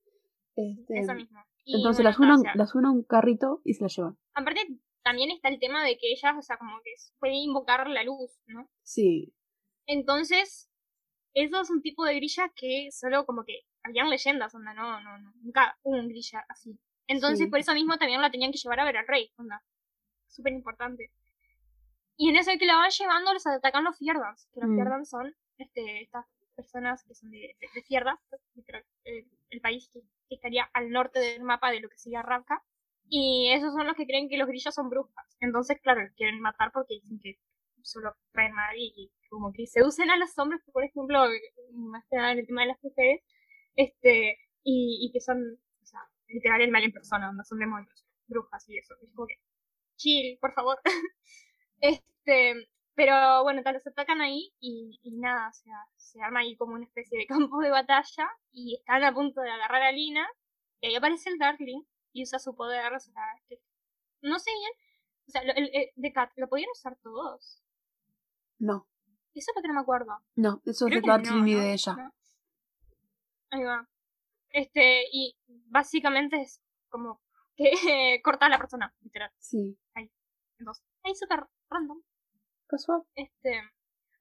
[0.55, 1.39] Este, Eso mismo.
[1.65, 4.17] Entonces bueno, la suben, o sea, la suben a un carrito y se la llevan.
[4.33, 4.67] Aparte,
[5.03, 8.31] también está el tema de que ella, o sea, como que puede invocar la luz,
[8.47, 8.69] ¿no?
[8.83, 9.33] Sí.
[9.87, 10.69] Entonces,
[11.33, 15.17] eso es un tipo de grilla que solo como que habían leyendas, onda, no, no,
[15.19, 16.79] no, nunca hubo un grilla así.
[17.07, 17.47] Entonces, Sí.
[17.47, 19.63] por eso mismo también la tenían que llevar a ver al rey, onda.
[20.27, 21.11] Súper importante.
[22.17, 24.75] Y en eso que la van llevando, les atacan los Fierdans, que los Mm.
[24.75, 26.25] Fierdans son este, estas
[26.55, 28.19] personas que son de, de, de Fierda,
[28.55, 32.21] literal, el, el país que, que estaría al norte del mapa de lo que sería
[32.21, 32.63] Ravka.
[33.07, 35.37] Y esos son los que creen que los grillos son brujas.
[35.39, 37.37] Entonces, claro, los quieren matar porque dicen que
[37.83, 41.23] solo traen mal y, y como que seducen a los hombres, por ejemplo,
[41.73, 43.21] más que nada en el tema de las mujeres,
[43.75, 45.39] este, y, y que son,
[45.83, 48.95] o sea, literal el mal en persona, no son demonios, brujas y eso.
[49.01, 49.35] Es como que,
[49.97, 50.79] chill, por favor.
[51.81, 56.55] este, pero bueno, tal, los atacan ahí y, y nada, o sea, se arma ahí
[56.57, 60.27] como una especie de campo de batalla y están a punto de agarrar a Lina
[60.81, 61.83] y ahí aparece el Darkling
[62.13, 63.13] y usa su poder, o sea,
[63.47, 63.59] que
[64.21, 64.71] no sé bien,
[65.27, 67.61] o sea, lo, el, el- de Cat, ¿lo podían usar todos?
[68.59, 68.87] No.
[69.33, 70.17] Eso es lo que no me acuerdo.
[70.35, 71.93] No, eso es de Darkling no, y de ella.
[71.97, 72.13] No.
[73.51, 73.89] Ahí va.
[74.49, 75.35] Este, y
[75.67, 77.21] básicamente es como
[77.57, 77.71] que
[78.23, 79.29] corta a la persona, literal.
[79.39, 79.77] Sí.
[80.57, 82.01] Entonces, ahí súper random.
[82.67, 83.01] Casual.
[83.15, 83.59] Este.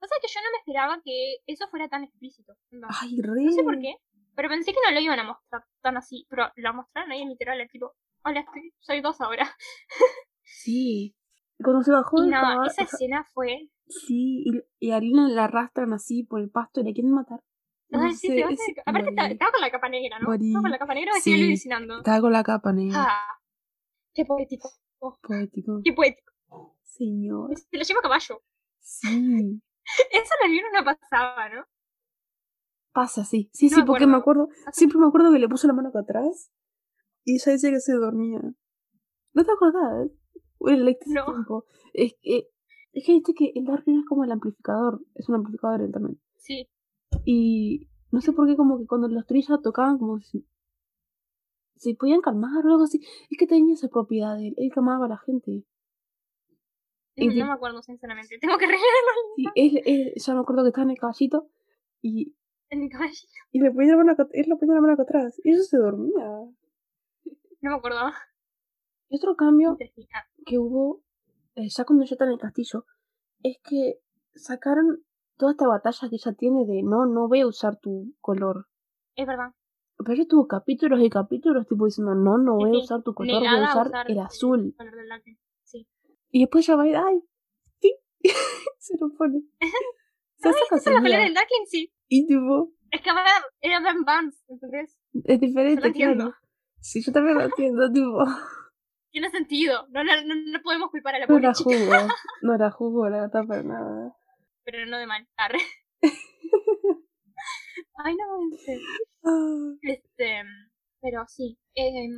[0.01, 2.55] O sea que yo no me esperaba que eso fuera tan explícito.
[2.70, 3.42] No, Ay, re.
[3.45, 3.97] no sé por qué.
[4.36, 6.26] Pero pensé que no lo iban a mostrar tan así.
[6.28, 9.49] Pero lo mostraron ahí literal, el tipo, hola, estoy, soy dos ahora.
[10.42, 11.14] Sí.
[11.62, 13.70] Cuando se bajó Y del caballo- esa escena fue.
[13.86, 17.40] Sí, y, y a Lina la arrastran así por el pasto y la quieren matar.
[17.88, 20.32] No Ay, sí, sé, se va a es- Aparte estaba, con la capa negra, ¿no?
[20.34, 21.30] Estaba con la capa negra Sí.
[21.30, 21.97] vestido alucinando.
[21.99, 23.05] Estaba con la capa negra.
[23.09, 23.38] Ah,
[24.14, 24.70] qué poético.
[25.01, 25.80] Oh, Poético.
[25.84, 26.32] qué poético.
[26.97, 27.57] Señor.
[27.59, 28.42] Se lo lleva a caballo.
[28.80, 29.61] Sí.
[30.12, 31.64] Eso en el libro no pasaba, ¿no?
[32.92, 33.51] Pasa, sí.
[33.53, 34.49] Sí, No sí, me porque me acuerdo.
[34.72, 36.53] Siempre me acuerdo que le puso la mano acá atrás
[37.24, 38.40] y ella decía que se dormía.
[39.32, 40.11] ¿No te acordás?
[40.59, 41.24] Bueno, hace No.
[41.26, 41.64] tiempo.
[41.92, 42.49] Es que,
[42.92, 45.01] es que viste que el Darkling es como el amplificador.
[45.16, 46.20] Es un amplificador él también.
[46.36, 46.68] Sí.
[47.24, 50.47] Y no sé por qué, como que cuando los trillas tocaban, como si
[51.76, 53.01] se podían calmar o algo así.
[53.28, 54.55] Es que tenía esa propiedad de él.
[54.57, 55.64] Él calmaba a la gente.
[57.16, 58.38] Y No, me acuerdo, sinceramente.
[58.40, 61.48] Tengo que releerlo Sí, ya me acuerdo que estaba en el caballito
[62.02, 62.34] y,
[62.70, 63.26] en mi caballito.
[63.52, 65.40] y le ponía la mano acá, él le ponía la mano acá atrás.
[65.44, 66.12] Y ella se dormía.
[67.60, 68.12] No me acordaba.
[69.08, 69.78] Y otro cambio
[70.44, 71.02] que hubo,
[71.54, 72.84] eh, ya cuando ella está en el castillo,
[73.42, 74.00] es que
[74.34, 75.02] sacaron
[75.38, 78.66] toda esta batalla que ella tiene de no, no voy a usar tu color.
[79.16, 79.54] Es verdad.
[79.96, 83.38] Pero ella tuvo capítulos y capítulos tipo diciendo, no, no voy a usar tu color,
[83.38, 84.74] voy a a usar el azul.
[84.76, 85.38] color del.
[86.35, 87.20] Y después ella va a ir, ay,
[87.80, 87.95] sí,
[88.78, 89.41] se lo pone.
[90.37, 91.93] Se Esa es la pelea del Darkling, sí.
[92.09, 93.30] Y tipo, Es que ahora
[93.61, 94.99] era Ben Vance, ¿entendés?
[95.12, 96.24] es diferente, lo entiendo.
[96.24, 96.37] claro.
[96.80, 98.18] Sí, yo también lo entiendo, tipo.
[99.12, 99.87] Tiene sentido.
[99.91, 101.70] No, no, no, podemos culpar a la No pobre la chica.
[101.70, 101.93] jugo,
[102.43, 104.16] no la jugo, la verdad, para nada.
[104.64, 105.28] Pero no de mal.
[105.37, 105.61] Arre.
[107.97, 108.57] Ay, no.
[109.22, 110.43] Ah, Este.
[111.01, 111.57] Pero sí.
[111.76, 112.09] Eh,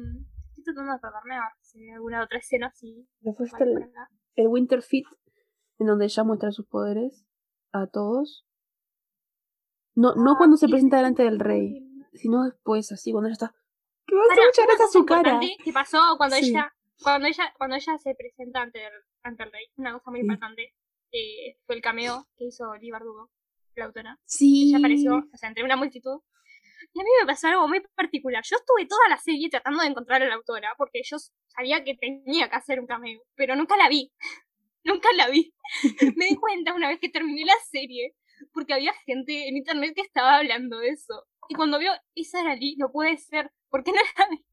[0.67, 3.09] tratando de acordarme a ver si alguna otra escena así.
[3.21, 3.91] Después está el,
[4.35, 5.07] el Winter Fit,
[5.79, 7.25] en donde ella muestra sus poderes
[7.73, 8.47] a todos.
[9.95, 11.83] No, no Ah, cuando se presenta delante del rey,
[12.15, 13.55] sino después, así, cuando ella está.
[14.07, 15.41] Que va a cosa su cara.
[15.65, 16.51] que pasó cuando Sí.
[16.51, 18.93] ella cuando ella cuando ella se presenta ante el,
[19.23, 20.27] ante el rey una cosa muy Sí.
[20.27, 20.75] importante
[21.13, 23.31] eh, fue el cameo que hizo Lee Bardugo
[23.75, 24.69] la autora Sí.
[24.71, 26.21] ella apareció o sea entre una multitud
[26.97, 29.89] y a mí me pasó algo muy particular yo estuve toda la serie tratando de
[29.89, 31.17] encontrar a la autora porque yo
[31.49, 34.13] sabía que tenía que hacer un cameo pero nunca la vi
[34.85, 35.53] nunca la vi
[36.17, 38.15] me di cuenta una vez que terminé la serie
[38.53, 42.55] porque había gente en internet que estaba hablando de eso y cuando vio esa era
[42.57, 44.45] Lee no puede ser ¿por qué no la vi?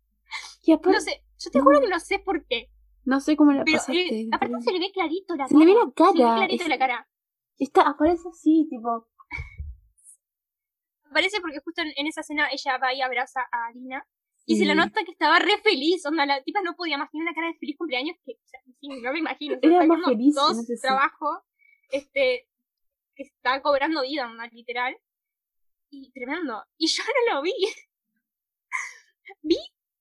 [0.65, 2.69] Y aparte, No sé, yo te juro que no sé por qué.
[3.05, 4.21] no sé cómo la Pero pasaste.
[4.21, 5.65] eh, aparte se le ve clarito la Se cara.
[5.65, 7.07] le ve la Se le ve cara, clarito es- la cara.
[7.59, 9.07] Está, aparece así, tipo.
[11.13, 14.05] Parece porque justo en, en esa escena ella va y abraza a Alina.
[14.45, 14.75] Y se sí.
[14.75, 16.05] nota que estaba re feliz.
[16.05, 17.09] Onda, la tipa no podía más.
[17.11, 19.57] Tiene una cara de feliz cumpleaños que, o sea, sí, no me imagino.
[19.61, 20.81] Era más feliz Dos ese sí.
[20.81, 21.39] trabajos.
[21.89, 22.47] Este.
[23.15, 24.97] que Está cobrando vida, onda, literal.
[25.89, 26.63] Y tremendo.
[26.77, 27.53] Y yo no lo vi.
[29.43, 29.57] vi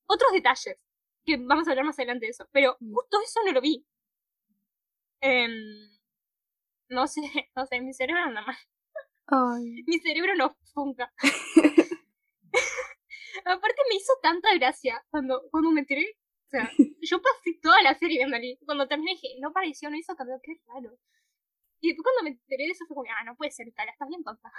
[0.06, 0.76] otros detalles.
[1.24, 2.48] Que vamos a hablar más adelante de eso.
[2.50, 2.92] Pero Mm.
[2.94, 3.86] justo eso no lo vi.
[5.20, 5.52] Em,
[6.88, 7.20] no sé,
[7.54, 8.56] no sé, mi cerebro anda mal.
[9.26, 9.82] Ay.
[9.86, 11.12] Mi cerebro no funca.
[13.44, 16.16] Aparte me hizo tanta gracia cuando, cuando me enteré.
[16.46, 16.68] O sea,
[17.00, 18.36] yo pasé toda la serie viendo.
[18.66, 20.96] Cuando terminé dije, no pareció, no hizo cambió, qué raro.
[21.80, 24.08] Y después cuando me enteré de eso fue como, ah, no puede ser, tal, estás
[24.08, 24.52] bien tonta.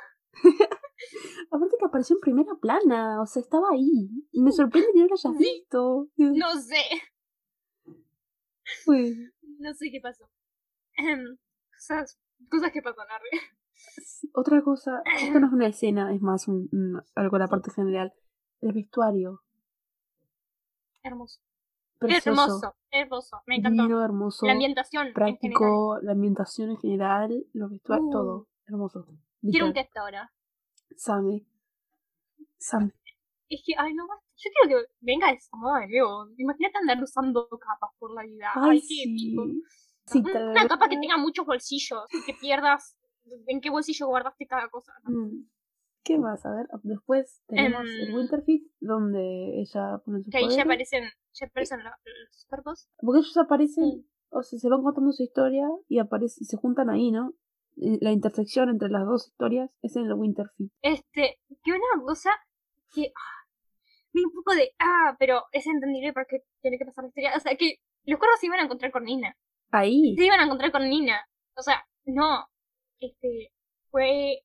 [1.51, 4.09] Aparte que apareció en primera plana, o sea, estaba ahí.
[4.33, 5.43] Y me sorprende que no lo hayas Sí.
[5.43, 6.09] visto.
[6.17, 6.83] No sé.
[9.59, 10.29] No sé qué pasó.
[11.71, 13.29] Cosas, cosas que pasan, arre.
[14.03, 17.47] Sí, Otra cosa, esto no es una escena, es más un, un- algo de la
[17.47, 18.13] parte general.
[18.61, 19.41] El vestuario.
[21.03, 21.39] Hermoso.
[21.99, 22.29] Precioso.
[22.29, 23.41] Hermoso, hermoso.
[23.45, 23.83] Me encantó.
[23.83, 24.45] Divino, hermoso.
[24.45, 25.13] La ambientación.
[25.13, 28.11] práctico, la ambientación en general, los vestuarios, Uh.
[28.11, 28.47] todo.
[28.67, 29.07] Hermoso.
[29.41, 30.31] Quiero un test ahora.
[30.95, 31.45] Same.
[32.57, 32.91] Same.
[33.49, 34.23] Es que, ay, no basta.
[34.37, 36.27] Yo quiero que venga esa moda de nuevo.
[36.37, 38.49] Imagínate andar usando capas por la vida.
[38.55, 39.35] Ay, Ay, qué sí.
[39.35, 39.43] épico.
[40.51, 42.97] Una capa que tenga muchos bolsillos y que pierdas
[43.47, 44.93] en qué bolsillo guardaste cada cosa.
[45.03, 45.45] Mm.
[46.03, 46.45] ¿Qué más?
[46.45, 51.05] A ver, después tenemos el Em, Winterfit, donde ella pone sus Que ahí ya aparecen,
[51.33, 52.89] ya aparecen lo- los cuerpos.
[52.97, 54.07] Porque ellos aparecen, Sí.
[54.29, 57.33] o sea, se van contando su historia y, aparece, y se juntan ahí, ¿no?
[57.75, 60.71] La intersección entre las dos historias es en el Winterfit.
[60.81, 62.31] Este, que una cosa
[62.93, 63.47] que ah,
[64.13, 67.31] un poco de ah, pero es entendible porque tiene que pasar la historia.
[67.35, 69.35] O sea, que los cuervos se iban a encontrar con Nina.
[69.71, 70.15] Ahí.
[70.17, 71.25] Se iban a encontrar con Nina.
[71.57, 72.45] O sea, no.
[73.03, 73.51] Este,
[73.89, 74.39] fue.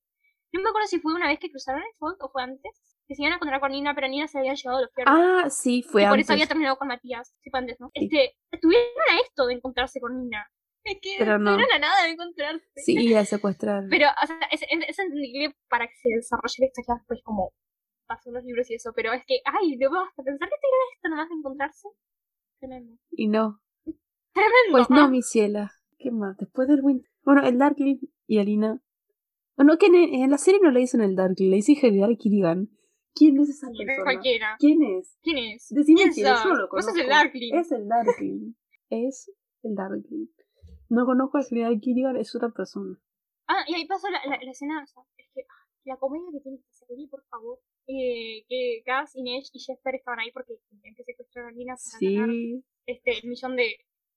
[0.52, 2.72] No me acuerdo si fue una vez que cruzaron el Fold o fue antes.
[3.06, 5.14] Que se iban a encontrar con Nina, pero Nina se había llevado a los fierros.
[5.16, 6.26] Ah, sí, fue y por antes.
[6.26, 7.34] eso había terminado con Matías.
[7.40, 7.90] Sí, fue antes, ¿no?
[7.94, 8.04] Sí.
[8.04, 10.46] Este, estuvieron a esto de encontrarse con Nina.
[10.84, 11.50] Es que Pero no.
[11.52, 12.66] estuvieron a nada de encontrarse.
[12.76, 13.84] Sí, a secuestrar.
[13.90, 17.52] Pero, o sea, es, es- entendible para que se desarrolle la historia, pues, como
[18.06, 18.92] pasó en los libros y eso.
[18.94, 21.88] Pero es que, ay, no basta pensar que era esto nomás de encontrarse.
[22.58, 22.94] Tremendo.
[23.12, 23.60] Y no.
[24.34, 24.72] Tremendo.
[24.72, 25.08] Pues no, ah.
[25.08, 25.72] mi ciela.
[25.98, 26.36] ¿Qué más?
[26.36, 27.10] Después del Winter.
[27.28, 28.80] Bueno, el Darkling y Alina.
[29.54, 32.70] Bueno, que en, en la serie no le dicen el Darkling, le dicen General Kirigan.
[33.14, 34.04] ¿Quién es esa Quién es persona?
[34.04, 34.56] Cualquiera.
[34.58, 35.18] ¿Quién es?
[35.22, 35.68] ¿Quién es?
[35.68, 36.96] Decime ¿Quién quién es, yo lo conozco.
[36.98, 37.54] el Darkling.
[37.54, 38.54] Es el Darkling.
[38.88, 39.30] Es
[39.62, 40.26] el Darkling.
[40.88, 42.98] No conozco al General Kirigan, es otra persona.
[43.46, 46.28] Ah, y ahí pasó la, la, la escena, o sea, es que ah, la comedia
[46.32, 47.60] que tiene esta serie, por favor.
[47.88, 52.10] Eh, que Gas, Inés y Jesper estaban ahí porque tenían que secuestrar a Nina para
[52.10, 52.64] ganar Sí.
[52.86, 53.68] este, el millón de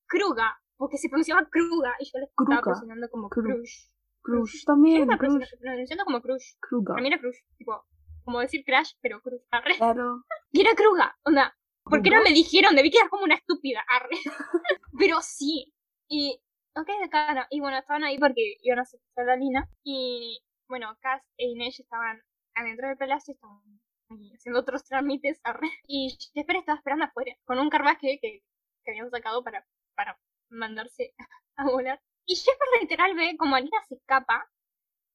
[0.08, 2.62] Kruga, porque se pronunciaba Kruga y yo lo estaba Kruga.
[2.64, 3.62] pronunciando como Kru-
[4.24, 4.66] Crush.
[4.66, 5.08] También.
[5.08, 5.38] la Crush.
[5.60, 6.56] pronunciando como Crush.
[6.60, 6.96] Kruga.
[6.96, 7.86] Mí era Crush, tipo,
[8.24, 9.42] como decir Crash, pero Crush.
[9.52, 9.76] Arre.
[9.78, 10.24] Claro.
[10.52, 11.56] Y era Kruga, onda.
[11.84, 12.30] ¿Por qué no Kruga.
[12.30, 12.76] me dijeron?
[12.76, 14.10] Debí quedar como una estúpida, arre.
[15.00, 15.72] pero sí.
[16.08, 16.42] Y,
[16.76, 17.46] ok, de cara.
[17.52, 19.70] Y bueno, estaban ahí porque iban a secuestrar a Lina.
[19.84, 22.20] Y, bueno, Cass e Inés estaban
[22.56, 23.62] adentro del palacio, estaban
[24.10, 25.70] ahí haciendo otros trámites, arre.
[25.88, 28.42] Y Jesper estaba esperando afuera, con un carruaje que,
[28.84, 29.64] que habían sacado para,
[29.96, 30.18] para
[30.52, 31.14] mandarse
[31.58, 32.00] a volar.
[32.26, 34.46] Y Jesper literal ve como Alina se escapa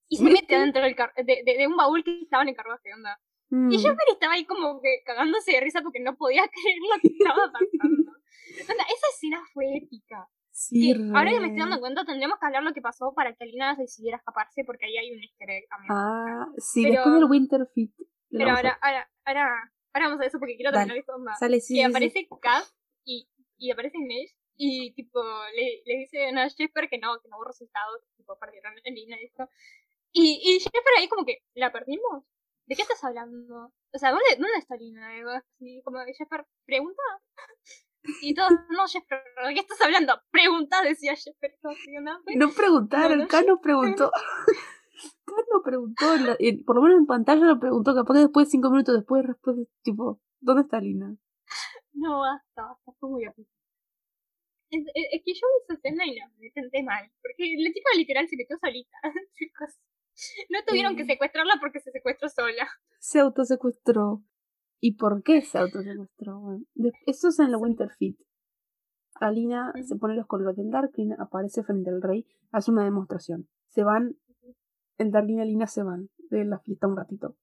[0.08, 0.40] y se ¿Viste?
[0.42, 3.18] mete adentro del car- de, de, de un baúl que estaba en el carruaje, onda.
[3.50, 3.70] Mm.
[3.70, 7.08] Y Jeffrey estaba ahí como que cagándose de risa porque no podía creer lo que
[7.08, 8.12] estaba pasando.
[8.60, 10.28] Onda, esa escena fue épica.
[10.50, 13.34] Sí, Que ahora que me estoy dando cuenta, tendremos que hablar lo que pasó para
[13.34, 15.92] que Alina decidiera escaparse porque ahí hay un easter egg también.
[15.92, 17.92] Ah, sí, Pero- después del Winterfit.
[18.30, 20.86] Pero ahora, ahora, ahora, ahora vamos a eso porque quiero Dale.
[20.86, 21.34] terminar esto onda.
[21.36, 21.82] Sale, sí, que sí, sí.
[21.82, 22.64] aparece Kat
[23.04, 23.28] y,
[23.58, 25.22] y aparece Inés y tipo
[25.54, 29.16] le, le dicen a Jesper que no, que no hubo resultados, tipo perdieron a Lina
[29.20, 29.48] y esto.
[30.12, 32.24] Y, y Jesper ahí como que, ¿la perdimos?
[32.66, 33.72] ¿De qué estás hablando?
[33.92, 35.08] O sea, ¿dónde, dónde está Lina?
[35.36, 35.98] Así, como
[36.66, 37.02] pregunta.
[38.22, 40.14] Y todos, no, Jesper, ¿de qué estás hablando?
[40.30, 41.14] Pregunta, decía
[41.60, 42.52] todo así, ¿no?
[42.54, 44.12] Preguntaron, No, no, K no preguntó.
[45.24, 46.06] K no preguntó,
[46.64, 50.20] por lo menos en pantalla lo preguntó, capaz que después, cinco minutos después, después, tipo,
[50.40, 51.16] ¿dónde está Lina?
[51.94, 53.50] No, basta, basta, fue muy épico.
[54.70, 57.10] Es, es- es que yo vi esa escena y no, me senté mal.
[57.22, 58.96] Porque la chica literal se metió solita.
[59.34, 59.78] Chicos.
[60.50, 61.10] No tuvieron que Sí.
[61.10, 62.68] secuestrarla porque se secuestró sola.
[62.98, 64.22] Se autosecuestró.
[64.80, 66.40] ¿Y por qué se autosecuestró?
[66.40, 66.64] Bueno,
[67.06, 68.18] eso es en el Winterfit.
[69.20, 73.48] Alina se pone los colores del Darkling, aparece frente al rey, hace una demostración.
[73.68, 74.16] Se van,
[74.98, 77.36] el Darkling y Alina se van de la fiesta un ratito.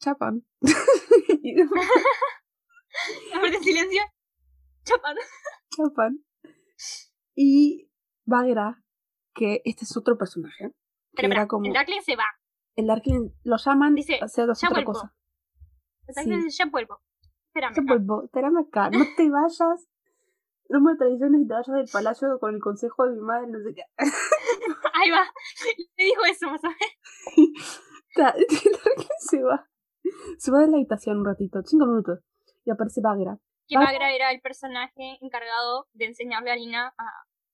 [0.00, 0.44] Chapan.
[3.34, 4.00] Aparte silencio.
[4.84, 5.16] Chapan.
[7.34, 7.90] Y
[8.24, 8.82] Bagra,
[9.34, 10.72] que este es otro personaje.
[11.14, 11.66] Pero como.
[11.66, 12.26] el Darkling se va.
[12.76, 14.92] El Darkling lo llaman, Dice, o sea, "Ya otra vuelvo".
[14.92, 15.14] cosa.
[16.06, 16.56] El Darkling Sí.
[16.58, 17.00] ya vuelvo.
[17.48, 17.74] Espérame.
[17.74, 17.92] Yo acá".
[17.94, 19.88] vuelvo, espérame acá, no te vayas.
[20.70, 23.58] No me traiciones y te vayas del palacio con el consejo de mi madre, no
[23.62, 23.82] sé qué.
[24.94, 25.24] Ahí va.
[25.96, 27.82] Le dijo eso, más o menos.
[28.16, 29.68] El Darkling se va.
[30.38, 32.20] Se va de la habitación un ratito, cinco minutos.
[32.64, 33.38] Y aparece Bagra.
[33.68, 33.76] Que.
[33.78, 37.04] Magra era el personaje encargado de enseñarle a Lina a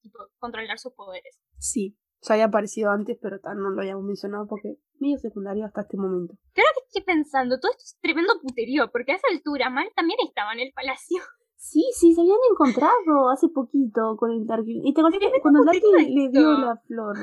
[0.01, 1.41] tipo, controlar sus poderes.
[1.59, 5.97] Sí, ya había aparecido antes, pero no lo habíamos mencionado porque medio secundario hasta este
[5.97, 6.35] momento.
[6.57, 10.19] Ahora que estoy pensando, todo esto es tremendo puterío, porque a esa altura Mal también
[10.27, 11.19] estaba en el palacio.
[11.57, 14.83] Sí, sí, se habían encontrado hace poquito con el Darkling.
[14.85, 17.17] Y te acordás que cuando el le dio la flor.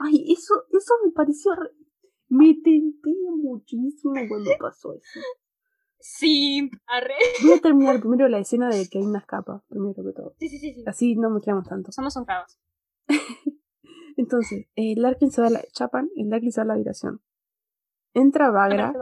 [0.00, 1.54] Ay, eso, eso me pareció.
[1.54, 1.72] re-
[2.28, 5.20] Me tenté muchísimo cuando pasó eso.
[6.06, 7.14] Sí, arre.
[7.42, 10.34] Voy a terminar primero la escena de que hay una escapa, primero que todo.
[10.38, 10.84] Sí, sí, sí, sí.
[10.86, 11.92] Así no me quedamos tanto.
[11.92, 12.60] Somos honrados.
[14.18, 17.22] Entonces, el Larkin se va a la chapan, el Larkin se va a la habitación.
[18.12, 18.92] Entra Bagra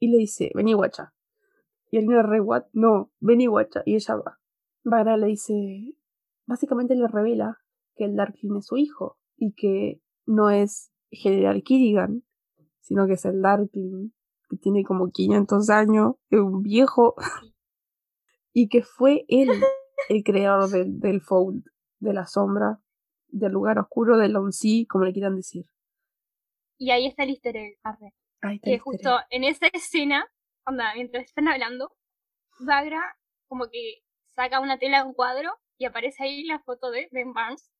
[0.00, 1.14] y le dice, vení guacha.
[1.92, 2.64] Y él le re, what?
[2.72, 3.82] No, vení guacha.
[3.86, 4.40] Y ella va.
[4.82, 5.94] Bagra le dice,
[6.46, 7.60] básicamente le revela
[7.94, 12.24] que el Darkling es su hijo y que no es General Kirigan,
[12.80, 14.10] sino que es el Darkling,
[14.52, 17.14] que tiene como 500 años, es un viejo,
[18.52, 19.48] y que fue él
[20.10, 21.64] el creador del, del Fold,
[22.00, 22.78] de la sombra,
[23.28, 25.64] del lugar oscuro, del Onsi, como le quieran decir.
[26.76, 28.12] Y ahí está el easter egg, arre.
[28.42, 30.26] Ahí está Que el justo en esa escena,
[30.66, 31.96] onda, mientras están hablando,
[32.60, 33.00] Bagra
[33.48, 34.02] como que
[34.34, 37.70] saca una tela de un cuadro y aparece ahí la foto de Ben Barnes.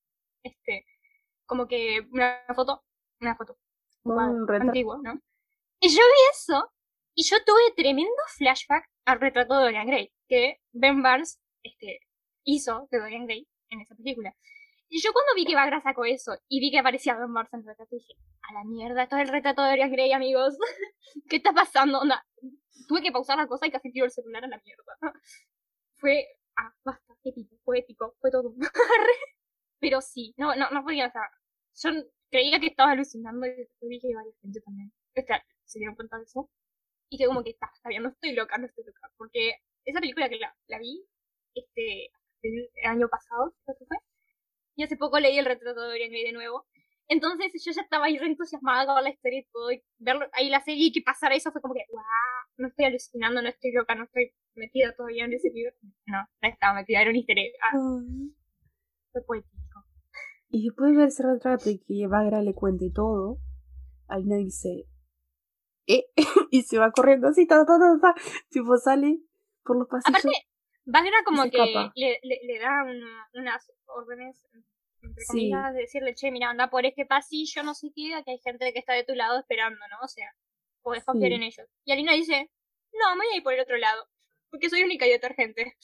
[0.42, 0.86] Este,
[1.44, 2.82] como que una foto,
[3.20, 3.58] una foto,
[4.04, 5.20] un antiguo, ¿no?
[5.84, 6.72] Y yo vi eso
[7.16, 11.98] y yo tuve tremendo flashback al retrato de Dorian Gray, que Ben Barnes este,
[12.44, 14.32] hizo de Dorian Gray en esa película.
[14.88, 17.60] Y yo cuando vi que Bagra sacó eso y vi que aparecía Ben Barnes en
[17.60, 20.56] el retrato, dije, a la mierda, esto es el retrato de Dorian Gray, amigos.
[21.28, 21.98] ¿Qué está pasando?
[21.98, 22.24] Onda,
[22.86, 24.98] tuve que pausar la cosa y casi tiro el celular a la mierda.
[25.96, 26.28] Fue,
[26.58, 28.54] ah, basta, épico, fue épico, fue todo.
[29.80, 31.28] Pero sí, no, no, no podía, o sea,
[31.74, 34.92] yo creía que estaba alucinando y hay varias gente también.
[35.16, 36.50] O sea, se dieron cuenta de eso.
[37.08, 39.10] Y que como que está, está bien, no estoy loca, no estoy loca.
[39.16, 41.04] Porque esa película que la, la vi,
[41.54, 42.10] este,
[42.42, 43.96] el año pasado, creo que fue.
[44.76, 46.66] Y hace poco leí el retrato de Dorian Gray de nuevo.
[47.08, 49.70] Entonces yo ya estaba ahí re entusiasmada con la historia y todo.
[49.72, 52.02] Y ver ahí la serie y que pasara eso fue como que, wow,
[52.56, 55.74] no estoy alucinando, no estoy loca, no estoy metida todavía en ese libro.
[56.06, 57.52] No, no estaba metida, era un easter egg.
[57.62, 57.78] Ah,
[59.12, 59.84] fue poético.
[60.48, 63.38] Y después de ver ese retrato y que Bagra le cuente todo,
[64.06, 64.86] Alina dice,
[65.86, 66.04] ¿eh?
[66.50, 68.14] y se va corriendo así, ta, ta, ta, ta.
[68.50, 69.18] Tipo, sale
[69.64, 70.18] por los pasillos.
[70.24, 70.46] Aparte,
[70.84, 71.58] Bagra como que
[71.94, 74.44] le, le, le da una- unas órdenes,
[75.00, 75.28] entre Sí.
[75.50, 78.72] comillas, de decirle, che, mira, anda por este pasillo, no sé qué, que hay gente
[78.72, 79.98] que está de tu lado esperando, ¿no?
[80.02, 80.28] O sea,
[80.82, 81.34] podés confiar Sí.
[81.36, 81.68] en ellos.
[81.84, 82.50] Y Alina dice,
[82.92, 84.08] no, me voy a ir por el otro lado,
[84.50, 85.76] porque soy única y detergente.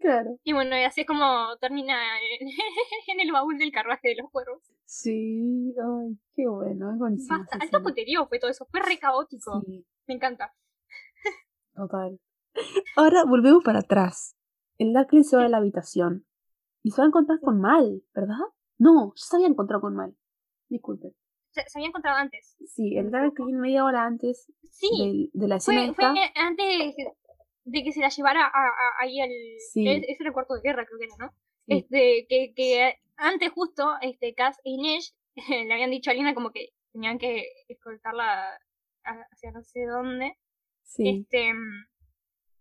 [0.00, 0.36] Claro.
[0.44, 1.94] Y bueno, y así es como termina
[2.40, 2.48] en,
[3.08, 4.62] en el baúl del carruaje de los cuervos.
[4.84, 7.38] Sí, ay, qué bueno, es buenísimo.
[7.38, 9.62] Basta, alto puterío fue todo eso, fue re caótico.
[9.64, 10.52] Sí, Me encanta.
[11.74, 12.18] total.
[12.96, 14.36] Ahora volvemos para atrás.
[14.78, 16.26] El Darkling se va a la habitación.
[16.82, 18.38] Y se va a encontrar con Mal, ¿verdad?
[18.78, 20.16] No, ya se había encontrado con Mal.
[20.68, 21.12] Disculpen.
[21.50, 22.56] Se, se había encontrado antes.
[22.66, 26.12] Sí, el Darkling media hora antes Sí, del- de, la escena fue, esta.
[26.12, 26.94] fue antes
[27.70, 29.30] de que se la llevara a, a- ahí al...
[29.72, 29.88] Sí.
[29.88, 31.32] es- Ese era el cuarto de guerra, creo que era, ¿no?
[31.66, 31.78] Sí.
[31.78, 35.14] Este, que, que antes justo, este, Cass e Inés
[35.48, 38.58] le habían dicho a Lina como que tenían que escoltarla
[39.04, 40.36] hacia no sé dónde.
[40.82, 41.08] Sí.
[41.08, 41.52] Este,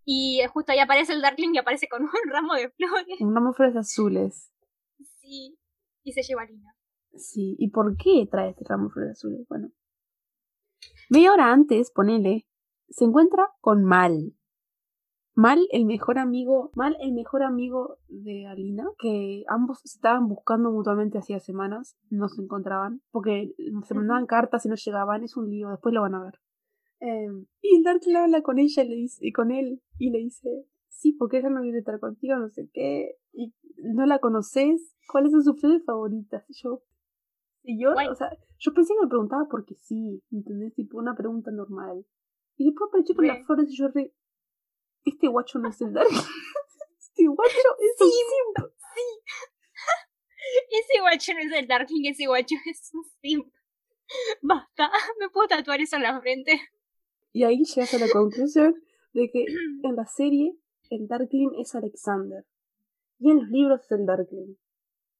[0.05, 3.19] y justo ahí aparece el Darkling y aparece con un ramo de flores.
[3.21, 4.51] Un ramo de flores azules.
[5.21, 5.57] Sí.
[6.03, 6.75] Y se lleva a Lina.
[7.15, 9.47] Sí, ¿y por qué trae este ramo de flores azules?
[9.47, 9.71] Bueno,
[11.09, 12.47] media hora antes, ponele,
[12.89, 14.33] se encuentra con Mal.
[15.39, 20.69] Mal, el mejor amigo, Mal, el mejor amigo de Alina, que ambos se estaban buscando
[20.69, 23.55] mutuamente hacía semanas, no se encontraban, porque
[23.87, 26.33] se mandaban cartas y no llegaban, es un lío, después lo van a ver.
[26.99, 27.29] Eh,
[27.61, 30.65] y el Darkling habla con ella y, le dice, y con él y le dice,
[30.89, 35.31] sí, porque ella no quiere estar contigo, no sé qué, y no la conoces, ¿cuáles
[35.31, 36.43] son sus flores favoritas?
[36.49, 36.83] Y yo,
[37.63, 40.73] y yo, o sea, yo pensé que me preguntaba porque sí, ¿entendés?
[40.73, 42.05] Tipo una pregunta normal.
[42.57, 44.13] Y después apareció con las flores y yo re,
[45.09, 46.17] este guacho no es el Darkling.
[46.99, 48.67] este guacho es un simp.
[50.71, 53.47] Ese guacho no es el Darkling, ese guacho es un simp.
[54.41, 56.59] Basta, me puedo tatuar eso en la frente.
[57.31, 58.75] Y ahí llegas a la conclusión
[59.13, 59.45] de que
[59.83, 60.55] en la serie
[60.89, 62.45] el Darkling es Alexander.
[63.19, 64.55] Y en los libros es el Darkling.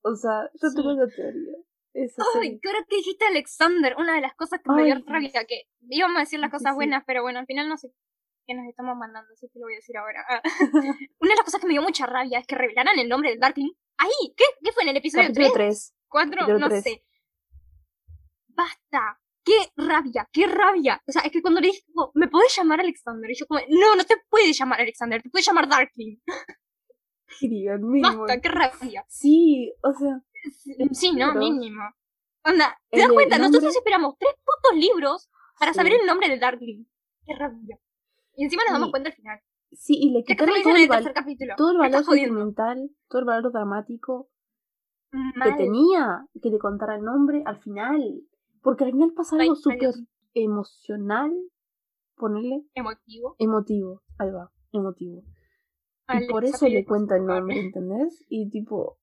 [0.01, 0.75] O sea, yo Sí.
[0.75, 1.53] tengo esa teoría.
[1.93, 5.43] Esa Ay, creo que dijiste Alexander, una de las cosas que me dio Ay, rabia,
[5.45, 6.75] que íbamos a decir las Sí, cosas sí.
[6.75, 7.91] buenas, pero bueno, al final no sé
[8.49, 10.25] qué nos estamos mandando, así que lo voy a decir ahora.
[10.27, 10.41] Ah.
[11.19, 13.39] una de las cosas que me dio mucha rabia es que revelaran el nombre del
[13.39, 13.71] Darkling.
[13.97, 14.43] Ahí, ¿qué?
[14.63, 15.53] ¿Qué fue en el episodio Capítulo 3?
[15.53, 15.95] 3.
[16.07, 17.03] 4, capítulo no sé.
[18.47, 19.19] Basta.
[19.45, 21.01] Qué rabia, qué rabia.
[21.07, 23.29] O sea, es que cuando le dije, tipo, ¿me podés llamar Alexander?
[23.31, 26.17] Y yo como, no, no te puedes llamar Alexander, te puedes llamar Darkling.
[28.01, 29.05] Basta, qué rabia.
[29.07, 30.21] Sí, o sea,
[30.91, 31.81] Sí, no, mínimo.
[32.43, 33.37] Onda, ¿te das cuenta?
[33.37, 35.77] nombre- Nosotros esperamos tres putos libros para Sí.
[35.77, 36.85] saber el nombre de Darkling.
[37.25, 37.79] Qué rabia.
[38.39, 39.39] Y encima nos damos cuenta al final.
[39.71, 41.53] sí, y le quitaron todo el, el val- tercer capítulo.
[41.57, 44.29] todo el Me valor sentimental, todo el valor dramático
[45.11, 45.33] Mal.
[45.43, 48.21] que tenía que le contara el nombre al final.
[48.61, 49.91] Porque al final pasa algo súper
[50.33, 51.31] emocional,
[52.15, 53.35] ponerle Emotivo.
[53.39, 55.23] emotivo, ahí va, emotivo.
[56.13, 58.25] Y por eso le cuenta el nombre, ¿entendés?
[58.29, 58.99] Y tipo,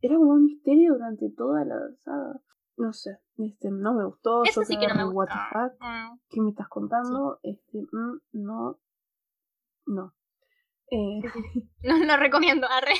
[0.00, 2.40] era como un misterio durante toda la saga.
[2.76, 4.44] No sé, este, no me gustó.
[4.44, 5.68] Eso sí que no me quedé, what the gustó.
[5.70, 7.38] fuck, Mm, ¿qué me estás contando?
[7.42, 8.78] Este, mm, no,
[9.86, 10.14] no.
[10.90, 11.20] Eh.
[11.82, 12.66] No lo recomiendo.
[12.70, 12.94] Arre.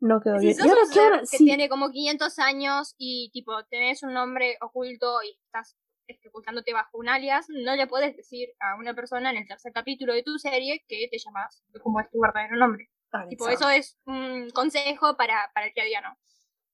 [0.00, 0.56] no quedó Si bien.
[0.56, 1.20] sos y ahora, un ¿qué ser ahora?
[1.20, 5.76] que Sí, tiene como 500 años y tipo tenés un nombre oculto y estás
[6.06, 9.72] este, ocultándote bajo un alias, no le puedes decir a una persona en el tercer
[9.72, 12.90] capítulo de tu serie que te llamas como es tu verdadero nombre.
[13.30, 16.16] Tipo, eso es un consejo para, para el a día, ¿no?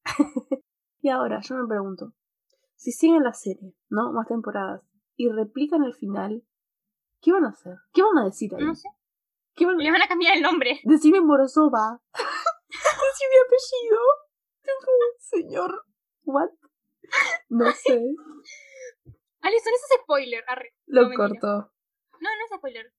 [1.03, 2.13] Y ahora, yo me pregunto,
[2.81, 4.11] si siguen la serie, ¿no?
[4.13, 4.81] Más temporadas,
[5.15, 6.43] y replican el final,
[7.21, 7.77] ¿qué van a hacer?
[7.93, 8.65] ¿Qué van a decir ahí?
[8.65, 8.89] No sé.
[9.55, 10.81] ¿Qué van a Le van a cambiar el nombre.
[10.85, 12.01] Decime Morozova.
[12.15, 14.01] Decime apellido.
[15.19, 15.85] Señor.
[16.25, 16.49] What?
[17.51, 18.01] No sé.
[19.43, 20.43] Alison, eso es spoiler.
[20.49, 20.75] Arre.
[20.87, 21.49] Lo No, cortó.
[22.21, 22.95] No, no es spoiler.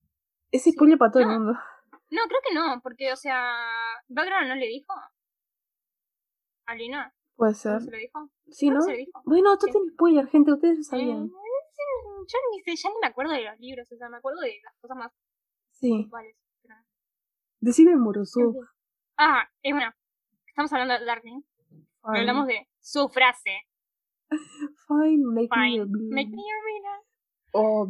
[0.52, 1.54] Es spoiler para todo el mundo.
[2.12, 3.56] No, creo que no, porque, o sea,
[4.10, 4.94] Background no le dijo.
[6.68, 7.16] ¿A Lina?
[7.36, 7.82] Puede ¿No ser.
[7.82, 8.30] se lo dijo?
[8.52, 9.08] Sí, ¿No lo?
[9.26, 10.54] Bueno, tú tenés spoiler, gente.
[10.54, 11.28] Ustedes ya Eh, sabían.
[11.28, 14.60] yo ni sé, ya ni me acuerdo de los libros, o sea, me acuerdo de
[14.64, 15.12] las cosas más
[15.72, 16.10] Sí.
[17.60, 18.54] Decime fin.
[19.18, 19.92] Ah, es bueno,
[20.48, 21.00] estamos hablando de
[22.04, 22.18] Fine.
[22.20, 23.52] hablamos de su frase.
[24.88, 27.02] Fine, make Fine, me a.
[27.54, 27.88] Oh,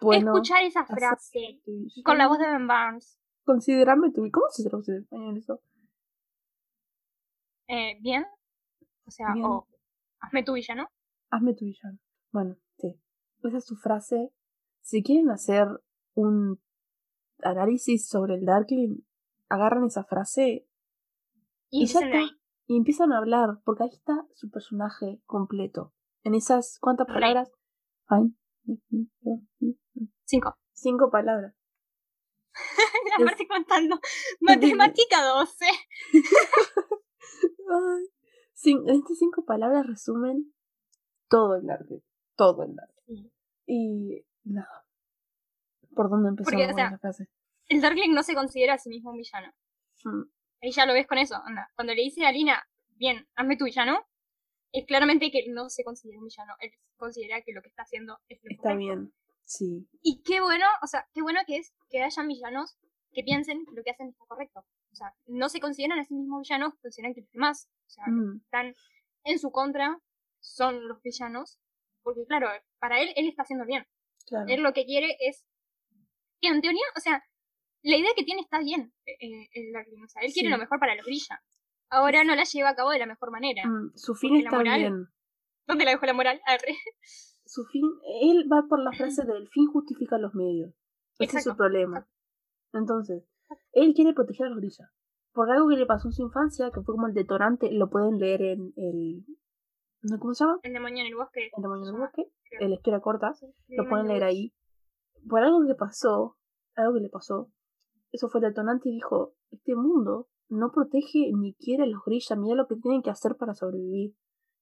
[0.00, 0.32] bueno.
[0.32, 1.60] Escuchar esa frase
[2.04, 3.18] con la voz de Ben Barnes.
[3.44, 4.22] Considerame tu...
[4.30, 5.60] ¿Cómo se traduce en español eso?
[7.68, 8.26] Eh, ¿Bien?
[9.06, 9.44] O sea, Bien.
[9.46, 9.66] o
[10.20, 10.88] hazme tu villano.
[11.30, 11.98] Hazme tu villano.
[12.32, 13.00] Bueno, sí.
[13.42, 14.32] Esa es su frase.
[14.82, 15.66] Si quieren hacer
[16.14, 16.60] un
[17.42, 18.98] análisis sobre el Darkling,
[19.48, 20.66] agarran esa frase
[21.70, 22.20] Y, Y ya está.
[22.66, 25.92] y empiezan a hablar, porque ahí está su personaje completo.
[26.22, 27.50] En esas, ¿cuántas palabras?
[28.08, 28.34] Fine.
[30.24, 30.56] Cinco.
[30.72, 31.54] Cinco palabras.
[33.18, 33.98] La parte contando.
[34.40, 35.64] Matemática 12.
[37.70, 38.06] Ay.
[38.62, 40.52] Cin- estas cinco palabras resumen
[41.28, 42.02] todo el arte.
[42.36, 43.02] Todo el arte.
[43.06, 43.32] Sí.
[43.66, 44.84] Y nada.
[45.94, 47.28] ¿Por dónde empezamos Porque, o sea, esa frase?
[47.68, 49.52] El Darkling no se considera a sí mismo un villano.
[50.04, 50.22] Mm,
[50.62, 51.36] Ahí ya lo ves con eso.
[51.44, 51.70] Anda.
[51.74, 52.62] Cuando le dice a Lina,
[52.96, 53.98] bien, hazme tu villano,
[54.72, 56.54] es claramente que él no se considera un villano.
[56.60, 58.78] Él considera que lo que está haciendo es lo Está correcto.
[58.78, 59.12] bien.
[59.42, 59.88] Sí.
[60.02, 62.76] Y qué bueno, o sea, qué bueno que es que hayan villanos
[63.12, 64.60] que piensen que lo que hacen está correcto.
[64.92, 68.04] O sea, no se consideran a sí mismos villanos, consideran que los demás, o sea,
[68.06, 68.74] los que Mm, están
[69.24, 69.98] en su contra
[70.40, 71.58] son los villanos.
[72.02, 72.48] Porque claro,
[72.78, 73.84] para él, él está haciendo bien.
[74.26, 74.46] claro.
[74.48, 75.44] Él lo que quiere es.
[76.40, 77.22] Que en teoría, o sea,
[77.82, 80.02] la idea que tiene está bien, eh, el Darkling.
[80.04, 81.42] O sea, él quiere lo mejor para los Grilla.
[81.90, 83.66] Ahora no la lleva a cabo de la mejor manera.
[83.66, 85.06] Mm, su fin está moral- bien.
[85.66, 86.40] ¿Dónde la dejó la moral?
[86.46, 86.74] Arre.
[87.44, 87.84] Su fin,
[88.22, 90.72] él va por la frase del fin justifica los medios.
[91.18, 91.98] Ese es su problema.
[91.98, 92.16] exacto.
[92.72, 93.24] Entonces,
[93.72, 94.88] él quiere proteger a los grillas.
[95.32, 98.18] Por algo que le pasó en su infancia, que fue como el detonante, lo pueden
[98.18, 99.24] leer en el.
[100.02, 100.18] ¿no?
[100.18, 100.58] ¿Cómo se llama?
[100.62, 101.50] El demonio en el bosque.
[101.56, 102.32] El demonio se llama, bosque.
[102.48, 102.66] creo.
[102.66, 103.34] El historia corta.
[103.34, 104.52] Sí, el Lo pueden leer ahí.
[105.28, 106.36] Por algo que pasó,
[106.74, 107.50] algo que le pasó,
[108.10, 112.36] eso fue el detonante y dijo: Este mundo no protege ni quiere a los grillas,
[112.38, 114.14] mira lo que tienen que hacer para sobrevivir.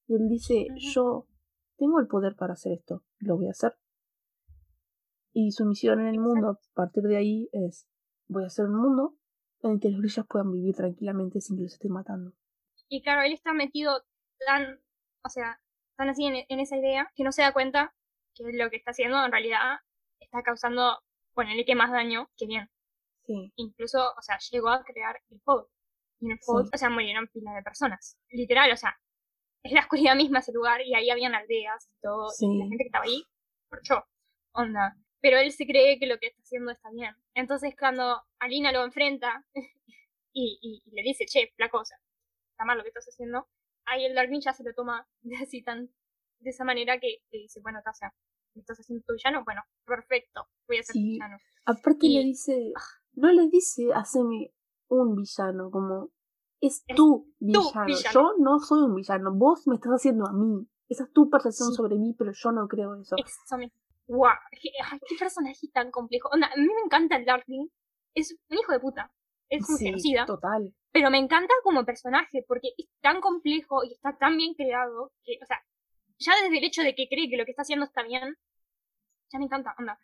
[0.06, 0.66] Y él dice.
[0.94, 1.26] Yo
[1.78, 3.74] tengo el poder para hacer esto, lo voy a hacer.
[5.32, 6.34] Y su misión en el Exacto.
[6.34, 7.86] mundo, a partir de ahí, es:
[8.26, 9.14] Voy a hacer un mundo
[9.62, 12.32] en el que los grillas puedan vivir tranquilamente sin que los estén matando.
[12.88, 14.04] Y claro, él está metido
[14.46, 14.80] tan,
[15.24, 15.60] o sea,
[15.96, 17.94] tan así en, en esa idea que no se da cuenta
[18.34, 19.78] que lo que está haciendo en realidad
[20.20, 20.98] está causando,
[21.34, 22.70] ponerle que más daño que bien.
[23.26, 25.66] Sí, Incluso, o sea, llegó a crear el Fold.
[26.20, 26.50] Y en el Sí.
[26.72, 28.16] o sea, murieron pilas de personas.
[28.30, 28.96] Literal, o sea,
[29.62, 32.26] es la oscuridad misma ese lugar y ahí habían aldeas y todo.
[32.26, 32.68] Y la Sí.
[32.70, 33.22] gente que estaba ahí,
[33.70, 34.04] marchó.
[34.52, 34.96] Onda.
[35.20, 37.14] Pero él se cree que lo que está haciendo está bien.
[37.34, 39.44] Entonces, cuando Alina lo enfrenta
[40.32, 41.96] y, y- y le dice, che, la cosa,
[42.52, 43.48] está mal lo que estás haciendo,
[43.86, 45.90] ahí el Darwin ya se lo toma de así tan,
[46.40, 47.80] de esa manera que, que dice, bueno,
[48.54, 49.44] ¿me estás haciendo tu villano?
[49.44, 51.02] Bueno, perfecto, voy a ser Sí.
[51.02, 51.38] villano.
[51.64, 52.72] Aparte Y- le dice,
[53.14, 54.52] no le dice, haceme
[54.88, 56.10] un villano, como,
[56.60, 57.86] es Es tu villano.
[57.86, 58.12] villano.
[58.12, 60.66] Yo no soy un villano, vos me estás haciendo a mí.
[60.88, 61.74] Esa es tu percepción Sí.
[61.76, 63.16] sobre mí, pero yo no creo eso.
[63.16, 63.78] Eso mismo.
[64.08, 66.28] Guau, qué, ay, qué personaje tan complejo.
[66.32, 67.68] Onda, a mí me encanta el Darkling.
[68.14, 69.12] Es un hijo de puta.
[69.48, 70.26] Es un Sí, genocida.
[70.26, 70.74] total.
[70.92, 75.38] Pero me encanta como personaje porque es tan complejo y está tan bien creado que,
[75.42, 75.62] o sea,
[76.18, 78.36] ya desde el hecho de que cree que lo que está haciendo está bien,
[79.30, 79.98] ya me encanta, onda.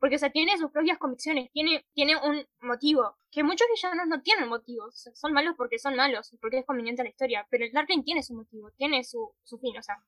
[0.00, 3.16] Porque, o sea, tiene sus propias convicciones, tiene, tiene un motivo.
[3.30, 5.08] Que muchos villanos no tienen motivos.
[5.14, 7.46] Son malos porque son malos, porque es conveniente a la historia.
[7.50, 10.02] Pero el Darkling tiene su motivo, tiene su, su fin, o sea,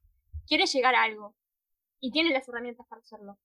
[0.49, 1.37] quiere llegar a algo.
[2.05, 3.39] Y tiene las herramientas para hacerlo.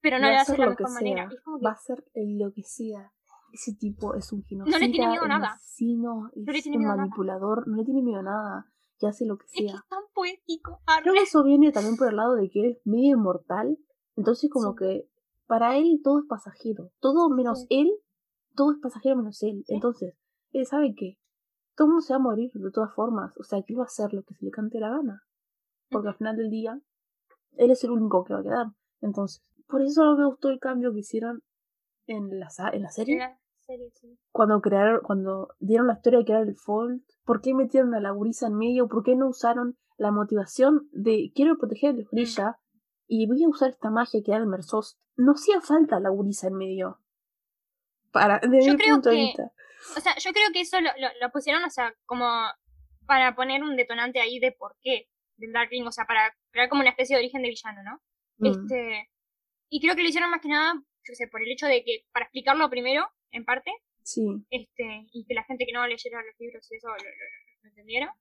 [0.00, 1.30] Pero no lo hace de la mejor manera.
[1.64, 3.12] Va a hacer lo que sea.
[3.52, 5.52] Ese tipo es un genocida, no le tiene miedo a nada.
[5.52, 8.66] Asesino, es un manipulador, no le tiene miedo a nada.
[8.98, 9.66] Y hace lo que sea.
[9.66, 10.80] Es, que es tan poético.
[11.00, 13.78] Creo que eso viene también por el lado de que es medio inmortal.
[14.16, 15.08] Entonces como que
[15.46, 16.90] para él todo es pasajero.
[16.98, 17.88] Todo menos él,
[18.56, 19.64] todo es pasajero menos él.
[19.68, 20.16] Entonces,
[20.50, 21.20] él sabe que
[21.76, 23.32] todo el mundo se va a morir de todas formas.
[23.38, 25.22] O sea, que él va a hacer lo que se le cante la gana.
[25.88, 26.80] Porque al final del día,
[27.60, 28.66] él es el único que va a quedar.
[29.02, 31.42] Entonces, por eso no me gustó el cambio que hicieron
[32.06, 33.36] en la, en la serie.
[34.32, 38.10] Cuando crearon, cuando dieron la historia de crear el Fold, ¿por qué metieron a la
[38.10, 38.88] gurisa en medio?
[38.88, 42.56] ¿Por qué no usaron la motivación de quiero proteger el brilla
[43.06, 44.98] y voy a usar esta magia que da el Mersos?
[45.16, 46.98] No hacía falta la gurisa en medio.
[48.10, 49.52] Para, desde mi punto de vista.
[49.96, 52.26] O sea, yo creo que eso lo, lo, pusieron, o sea, como
[53.06, 56.82] para poner un detonante ahí de por qué del Darkling, o sea, para crear como
[56.82, 58.00] una especie de origen de villano, ¿no?
[58.38, 58.46] Mm.
[58.46, 59.10] Este,
[59.68, 62.04] y creo que lo hicieron más que nada, yo sé, por el hecho de que,
[62.12, 63.72] para explicarlo primero, en parte,
[64.02, 64.26] sí.
[64.50, 68.14] este, y que la gente que no leyera los libros y eso lo, entendiera.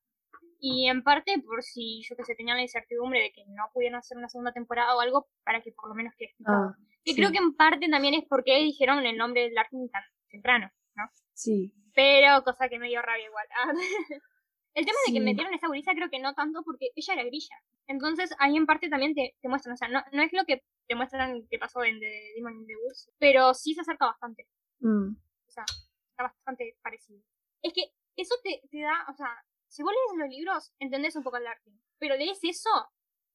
[0.61, 3.99] Y en parte por si, yo que sé, tenían la incertidumbre de que no pudieran
[3.99, 7.31] hacer una segunda temporada o algo, para que por lo menos quede ah, Y creo
[7.31, 11.09] que en parte también es porque dijeron el nombre del Darkling tan temprano, ¿no?
[11.33, 11.73] Sí.
[11.95, 13.47] Pero, cosa que me dio rabia igual.
[14.79, 17.55] el tema de que metieron esa gurisa creo que no tanto porque ella era grilla.
[17.87, 20.63] Entonces ahí en parte también te, te muestran, o sea, no, no es lo que
[20.87, 24.47] te muestran que pasó en The Demon in the Woods, pero sí se acerca bastante.
[24.79, 25.15] Mm.
[25.47, 25.65] O sea,
[26.11, 27.21] está bastante parecido.
[27.61, 29.27] Es que eso te, te da, o sea,
[29.67, 32.69] si vos lees los libros, entendés un poco el arte, pero lees eso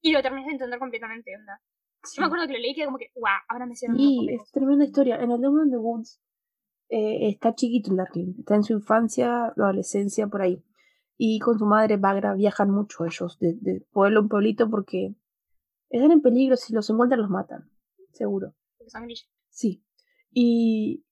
[0.01, 1.61] y lo terminas de entender completamente, onda.
[2.15, 4.27] Yo me acuerdo que lo leí y quedé como que, guau, ahora me siento Sí,
[4.31, 5.17] es tremenda historia.
[5.17, 6.21] En el Demon in the Woods
[6.89, 10.63] eh, está chiquito el Darkling, está en su infancia, adolescencia, por ahí.
[11.17, 15.15] Y con su madre Bagra viajan mucho ellos, de, de pueblo en pueblito, porque
[15.89, 17.69] están en peligro, si los encuentran los matan,
[18.11, 18.53] seguro.
[19.49, 19.83] Sí.
[20.31, 21.05] Y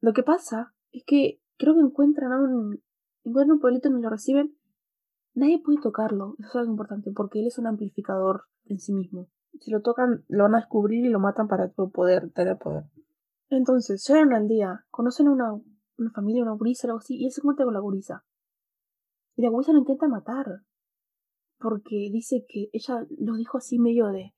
[0.00, 2.82] lo que pasa es que creo que encuentran a un,
[3.24, 4.56] encuentran un pueblito donde lo reciben.
[5.34, 9.28] Nadie puede tocarlo, eso es algo importante, porque él es un amplificador en sí mismo.
[9.60, 12.84] Si lo tocan, lo van a descubrir y lo matan para poder tener poder.
[13.50, 15.52] Entonces, llegan al día, conocen a una,
[15.98, 18.24] una familia, una gurisa, algo así, y él se encuentra con la gurisa.
[19.36, 20.46] Y la gurisa lo intenta matar
[21.58, 24.34] porque dice que ella lo dijo así medio de,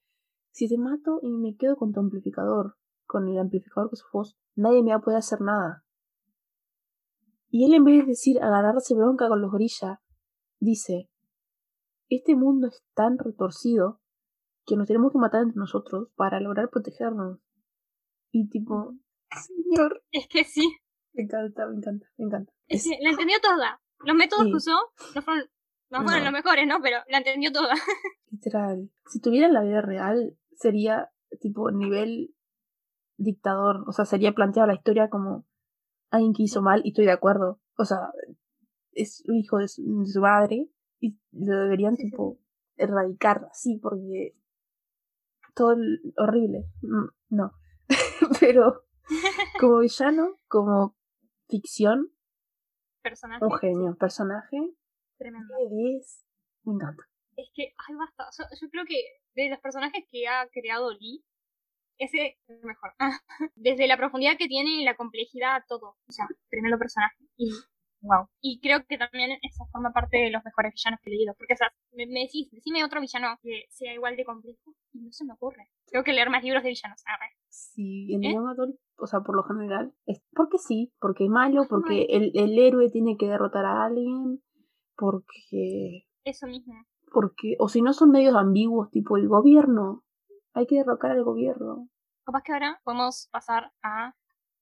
[0.53, 4.07] si te mato y me quedo con tu amplificador, con el amplificador que es su
[4.13, 5.85] voz, nadie me va a poder hacer nada.
[7.49, 9.99] Y él en vez de decir agarrarse bronca con los gorillas,
[10.61, 11.11] dice,
[12.09, 14.01] este mundo es tan retorcido
[14.65, 17.39] que nos tenemos que matar entre nosotros para lograr protegernos.
[18.31, 18.95] Y tipo,
[19.31, 20.03] señor.
[20.11, 20.69] Es que sí.
[21.13, 22.53] Me encanta, me encanta, me encanta.
[22.67, 23.81] Es, que la entendió toda.
[24.05, 24.77] Los métodos que usó
[25.15, 25.49] no fueron
[25.91, 26.81] no fueron los mejores, ¿no?
[26.83, 27.75] Pero la entendió toda.
[28.31, 28.91] Literal.
[29.07, 31.11] Si tuviera la vida real, sería
[31.41, 32.35] tipo nivel
[33.17, 33.85] dictador.
[33.87, 35.47] O sea, sería planteada la historia como
[36.11, 37.61] alguien que hizo mal y estoy de acuerdo.
[37.77, 37.99] O sea,
[38.93, 39.83] es un hijo de su,
[40.21, 40.69] madre
[40.99, 42.39] y lo deberían tipo
[42.77, 44.35] erradicar así porque
[45.55, 45.77] todo
[46.17, 46.67] horrible.
[46.83, 47.53] Mm, no.
[48.41, 48.87] Pero
[49.61, 50.97] como villano, como
[51.49, 52.11] ficción,
[53.09, 53.45] personaje.
[53.45, 54.59] Un genio, personaje
[55.19, 55.55] Tremendo.
[56.65, 57.03] Me encanta.
[57.37, 58.29] Es que, ay, basta.
[58.61, 58.97] Yo, creo que
[59.35, 61.25] de los personajes que ha creado Lee,
[61.99, 62.93] ese es el mejor.
[63.55, 65.97] Desde la profundidad que tiene y la complejidad, todo.
[66.07, 67.17] O sea, tremendo personaje.
[67.37, 67.51] Y
[68.07, 68.29] wow.
[68.41, 71.35] Y creo que también esa forma parte de los mejores villanos que he leído.
[71.37, 74.75] Porque, o sea, me, decís, decime otro villano que sea igual de complejo.
[74.93, 75.69] Y no se me ocurre.
[75.91, 77.03] Tengo que leer más libros de villanos.
[77.49, 78.37] Sí, en ¿Eh?
[78.99, 82.91] o sea, por lo general, es porque sí, porque es malo, porque el, el héroe
[82.91, 84.43] tiene que derrotar a alguien,
[84.97, 86.07] porque...
[86.25, 86.75] Eso mismo.
[87.13, 90.03] Porque, o si no son medios ambiguos, tipo el gobierno.
[90.55, 91.89] Hay que derrocar al gobierno.
[92.25, 94.15] Capaz que ahora podemos pasar a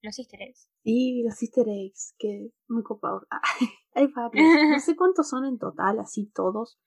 [0.04, 0.68] los easter eggs.
[0.82, 3.24] Sí, los easter eggs, que muy copados.
[3.94, 4.70] hay varios.
[4.70, 6.78] No sé cuántos son en total, así todos.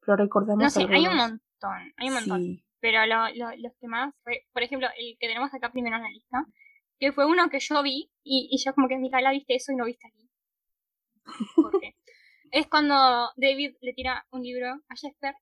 [0.00, 0.62] Pero recordemos.
[0.62, 1.92] No sé, hay un montón.
[1.96, 2.64] Hay un montón.
[2.80, 4.14] Pero lo, lo, los que más,
[4.52, 6.44] por ejemplo, el que tenemos acá primero en la lista,
[6.98, 9.76] que fue uno que yo vi y, y yo como que, la viste eso y
[9.76, 10.28] no viste aquí.
[11.56, 11.94] ¿Por qué?
[12.50, 12.94] es cuando
[13.36, 15.34] David le tira un libro a Jesper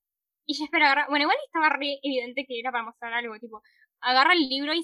[0.46, 3.62] y Jesper agarra, bueno, igual estaba re evidente que era para mostrar algo, tipo,
[4.00, 4.82] agarra el libro y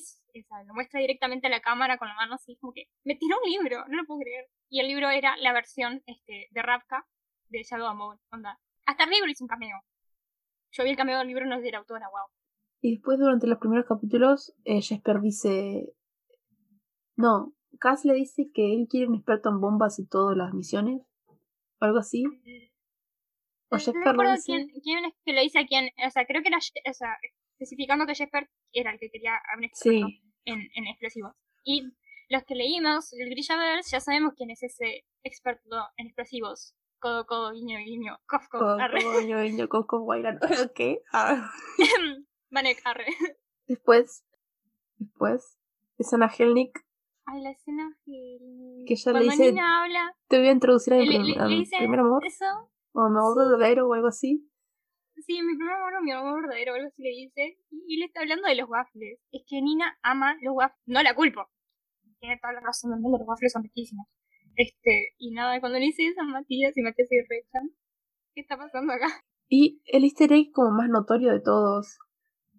[0.67, 3.51] lo muestra directamente a la cámara con la mano así, como que me tiró un
[3.51, 4.47] libro, no lo puedo creer.
[4.69, 7.07] Y el libro era la versión este, de Rapka
[7.49, 8.59] de Shadow Amon, onda.
[8.87, 9.81] Hasta el libro hizo un cameo.
[10.73, 12.29] Yo vi el cameo del libro no es de la autora, wow.
[12.81, 15.93] Y después durante los primeros capítulos, eh, Jesper dice...
[17.17, 21.03] No, Cass le dice que él quiere un experto en bombas y todas las misiones
[21.81, 22.25] algo así.
[23.71, 26.49] O no recuerdo quién, quién, es que le dice a quién, o sea, creo que
[26.49, 27.17] era, o sea,
[27.59, 30.23] especificando que Jesper era el que quería a un Sí.
[30.49, 31.33] En, en explosivos.
[31.65, 31.93] Y
[32.29, 36.75] los que leímos el Grillaverse ya sabemos quién es ese experto en explosivos.
[36.99, 39.05] Codo, codo, guiño, guiño, cof, cof, arre.
[39.05, 40.41] Coño, niño, coco, bailan.
[40.75, 41.03] ¿Qué?
[41.13, 41.49] Ah.
[42.51, 43.07] Vanek, arre.
[43.67, 44.25] Después,
[44.97, 45.59] después,
[45.99, 46.85] es Ana Helnik
[47.31, 48.39] Ay, la escena que,
[48.87, 52.45] Que ella le dice, Nina habla, te voy a introducir a mi, primer amor, eso.
[52.93, 53.51] o mi amor Sí.
[53.51, 54.51] verdadero, o algo así.
[55.29, 57.59] Sí, mi primer amor, mi amor verdadero, algo así le dice.
[57.69, 59.21] Y, y le está hablando de los waffles.
[59.31, 60.81] Es que Nina ama los waffles.
[60.87, 61.45] No la culpo.
[62.19, 64.07] Tiene toda la razón del mundo, los waffles son riquísimos.
[64.57, 67.71] Este, y nada, cuando le dice eso a Matías y Matías se rechan,
[68.35, 69.07] ¿qué está pasando acá?
[69.51, 71.99] Y el easter egg como más notorio de todos,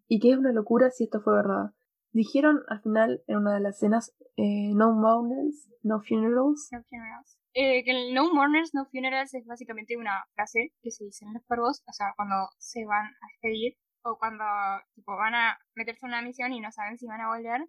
[0.07, 1.73] y que es una locura si esto fue verdad.
[2.11, 6.69] Dijeron al final, en una de las escenas, eh, no mourners, no funerals.
[6.71, 7.38] No funerals.
[7.53, 11.33] Eh, que el no mourners, no funerals es básicamente una frase que se dice en
[11.33, 14.43] los cuervos, o sea, cuando se van a despedir o cuando
[14.95, 17.61] tipo van a meterse en una misión y no saben si van a volver.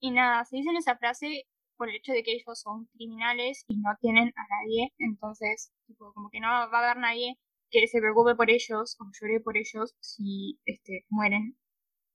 [0.00, 1.44] Y nada, se dicen esa frase
[1.76, 6.12] por el hecho de que ellos son criminales y no tienen a nadie, entonces, tipo,
[6.14, 7.36] como que no va a haber nadie
[7.70, 11.56] que se preocupe por ellos o llore por ellos si este, mueren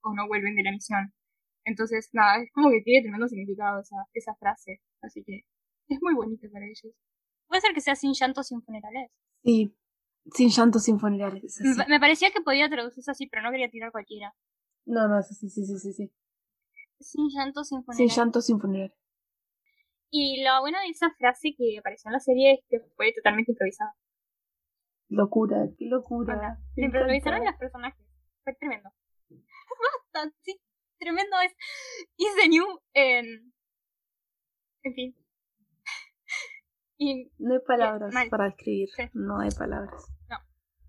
[0.02, 1.14] o no vuelven de la misión.
[1.66, 4.82] Entonces, nada, es como que tiene tremendo significado esa, esa frase.
[5.02, 5.42] Así que
[5.96, 6.94] es muy bonita para ellos.
[7.48, 9.12] Puede ser que sea sin llanto, sin funerales.
[9.44, 9.76] Sí,
[10.34, 11.44] sin llanto, sin funerales.
[11.44, 11.80] Es Me, así.
[11.80, 14.34] pa- me parecía que podía traducirse así, pero no quería tirar cualquiera.
[14.86, 16.12] No, no, es así, sí, sí, sí, sí.
[17.00, 18.16] Sin llanto, sin Sin funerales.
[18.18, 18.98] llanto, sin funerales.
[20.10, 23.52] Y lo bueno de esa frase que apareció en la serie es que fue totalmente
[23.54, 23.96] improvisada.
[25.10, 26.58] Locura, qué locura.
[26.76, 28.06] Le improvisaron los personajes.
[28.44, 28.90] Fue tremendo.
[30.14, 30.60] Basta, sí.
[31.00, 31.52] Tremendo es.
[32.18, 32.66] Is the new.
[32.94, 33.54] En,
[34.84, 35.16] en fin.
[37.04, 38.30] Y No hay palabras mal.
[38.30, 38.88] para describir.
[38.96, 39.04] Sí.
[39.14, 40.06] No hay palabras.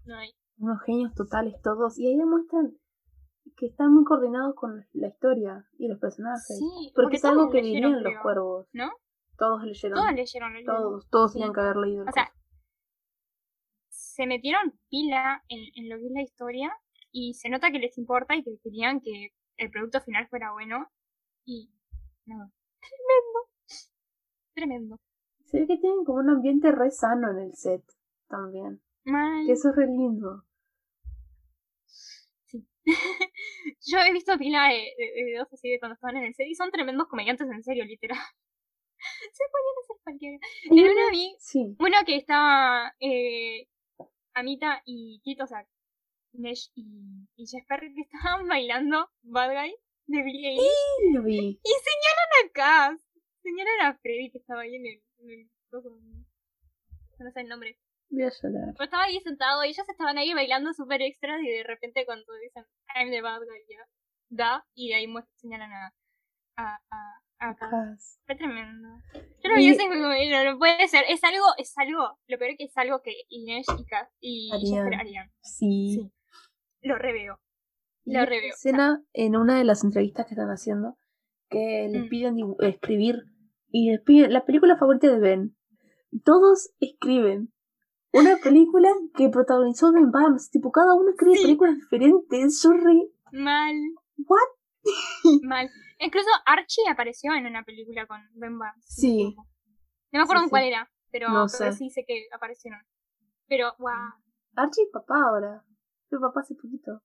[0.04, 0.30] no hay.
[0.58, 1.98] Unos genios totales todos.
[1.98, 2.76] Y ahí demuestran
[3.56, 6.44] que están muy coordinados con la historia y los personajes.
[6.58, 8.68] Sí, Porque es algo que leyeron, dirían los cuervos.
[8.74, 8.90] ¿No?
[9.38, 9.98] Todos leyeron.
[9.98, 10.74] Todos leyeron el libro.
[10.74, 11.38] Todos, todos Sí.
[11.38, 12.02] tenían que haber leído.
[12.02, 12.30] el O sea,
[13.88, 16.70] se metieron pila en, en lo que es la historia
[17.10, 20.88] y se nota que les importa y que querían que el producto final fuera bueno
[21.46, 21.70] y
[22.26, 23.38] no, tremendo,
[24.54, 24.96] tremendo.
[25.52, 27.84] Se ve que tienen como un ambiente re sano en el set
[28.28, 28.82] también.
[29.04, 29.46] Mal.
[29.46, 30.44] Que eso es re lindo.
[32.46, 32.66] Sí.
[33.86, 36.46] Yo he visto pila de, de- de videos así de cuando estaban en el set
[36.48, 38.18] y son tremendos comediantes en serio, literal.
[39.32, 40.38] Se ponían a hacer cualquiera.
[40.64, 41.76] En una vi Sí.
[41.78, 43.68] una que estaba eh,
[44.34, 45.66] Amita y Tito, o sea,
[46.34, 49.74] Nesh y, y Jesper que estaban bailando Bad Guy
[50.06, 50.62] de Billie Eilish.
[50.64, 51.38] Sí, lo vi.
[51.62, 52.98] Y señalan acá.
[53.42, 55.02] Señalan a Freddy que estaba ahí en el.
[55.22, 55.90] El coso.
[57.18, 57.78] no sé el nombre.
[58.10, 58.74] Voy a llorar.
[58.74, 62.24] Pero estaba ahí sentado y ellos estaban ahí bailando súper extras y de repente cuando
[62.42, 63.86] dicen I'm the bad guy, ya.
[64.28, 65.94] Da, y de ahí señalan a.
[66.56, 66.78] a.
[66.90, 67.50] a.
[67.50, 67.96] a.
[68.26, 68.88] Fue tremendo.
[69.14, 71.04] Yo lo vi Y- no, no puede ser.
[71.08, 72.18] Es algo, es algo.
[72.28, 74.50] Lo peor es que es algo que Inés y, Kaz y.
[74.60, 75.30] Jesper harían.
[75.42, 75.94] Sí.
[75.94, 76.12] Sí.
[76.82, 77.38] Lo reveo.
[78.04, 80.98] Y Lo reveo, escena en una de las entrevistas que están haciendo
[81.48, 82.08] que les Mm.
[82.08, 83.22] piden escribir
[83.72, 85.56] y piden la película favorita de Ben.
[86.24, 87.52] Todos escriben
[88.12, 90.50] una película que protagonizó Ben Barnes.
[90.50, 91.42] Tipo, cada uno escribe Sí.
[91.44, 92.62] películas diferentes.
[92.70, 93.08] Re...
[93.32, 93.74] Mal.
[94.18, 94.48] What?
[95.42, 95.70] Mal.
[95.98, 98.84] Incluso Archie apareció en una película con Ben Barnes.
[98.86, 99.34] Sí.
[100.12, 101.72] No me acuerdo Sí, cuál era, pero, No pero sé.
[101.72, 102.80] sí sé que aparecieron.
[103.48, 103.90] Pero, wow.
[104.56, 105.64] Archie es papá ahora.
[106.10, 107.00] Fue papá hace poquito.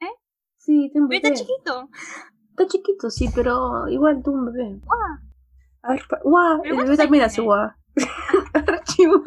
[0.00, 0.06] ¿Eh?
[0.56, 1.34] Sí, tiene un Pero bebé.
[1.34, 1.88] está chiquito.
[2.50, 4.80] Está chiquito, sí, pero igual tuvo un bebé.
[4.82, 4.98] Guau.
[5.82, 7.70] ¿Pero el bebé también hace guau.
[8.54, 9.22] Archie, guau.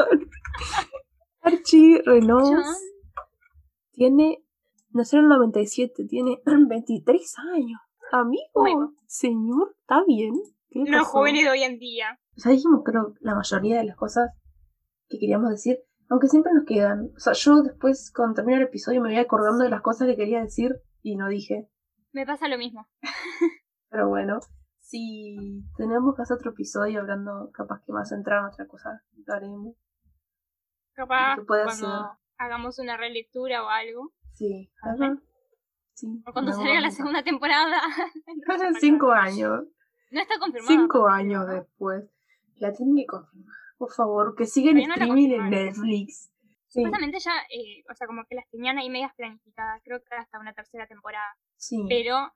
[1.42, 2.64] Archie Renault John.
[3.92, 4.42] tiene.
[4.92, 7.82] Nació en el 97, tiene 23 años.
[8.12, 10.34] Amigo, señor, ¿está bien?
[10.70, 12.18] ¿Qué le Los jóvenes de hoy en día.
[12.36, 14.32] Ya dijimos, creo, la mayoría de las cosas
[15.10, 15.80] que queríamos decir,
[16.10, 17.12] aunque siempre nos quedan.
[17.16, 20.16] O sea, yo después, cuando termine el episodio, me voy acordando de las cosas que
[20.16, 21.68] quería decir y no dije.
[22.14, 22.88] Me pasa lo mismo.
[23.90, 24.40] Pero bueno,
[24.96, 29.34] si tenemos que hacer otro episodio hablando, capaz que más centrado en otra cosa, lo
[29.34, 29.76] haremos.
[30.94, 32.18] Capaz cuando hacer.
[32.38, 34.14] hagamos una relectura o algo.
[34.32, 35.18] Sí, Ajá.
[35.94, 37.82] Sí, O cuando salga la segunda temporada.
[38.80, 39.64] Cinco años.
[40.12, 40.68] No está confirmado.
[40.68, 42.04] Cinco años después.
[42.58, 43.56] La tienen que confirmar.
[43.78, 45.50] Por favor, que sigan no streaming en.
[45.50, 46.32] Netflix.
[46.68, 49.82] Sí, Supuestamente ya, eh, o sea, como que las tenían ahí medias planificadas.
[49.84, 51.38] Creo que hasta una tercera temporada.
[51.56, 51.86] sí.
[51.88, 52.34] Pero,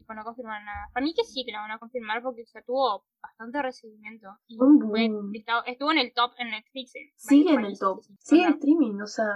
[0.00, 0.88] tipo, no confirmaron nada.
[0.92, 4.28] Para mí que sí que la van a confirmar porque ya tuvo bastante recibimiento.
[4.48, 6.94] Y fue- estaba- estuvo en el top en Netflix.
[6.96, 8.02] en Sigue en el top.
[8.02, 8.16] sí.
[8.18, 9.26] Sigue en streaming, o sea,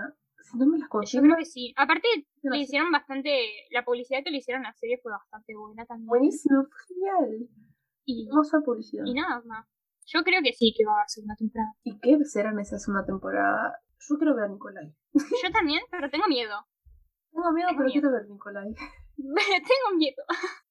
[0.47, 1.73] Si no me las Yo confirman, creo que sí.
[1.75, 2.07] Aparte,
[2.43, 2.63] no le sé.
[2.65, 3.31] hicieron bastante.
[3.71, 6.07] La publicidad que le hicieron a la serie fue bastante buena también.
[6.07, 7.49] buenísimo, fue genial.
[8.05, 9.05] Y, Hermosa publicidad.
[9.07, 9.67] y nada más.
[10.07, 11.73] Yo creo que sí que va a haber segunda temporada.
[11.83, 13.79] ¿Y qué será en esa segunda temporada?
[14.07, 14.95] Yo quiero ver a Nicolai.
[15.15, 16.55] Yo también, pero tengo miedo.
[17.33, 17.93] Tengo miedo, Tengo pero miedo.
[17.93, 18.75] quiero ver a Nicolai.
[19.17, 20.23] tengo miedo.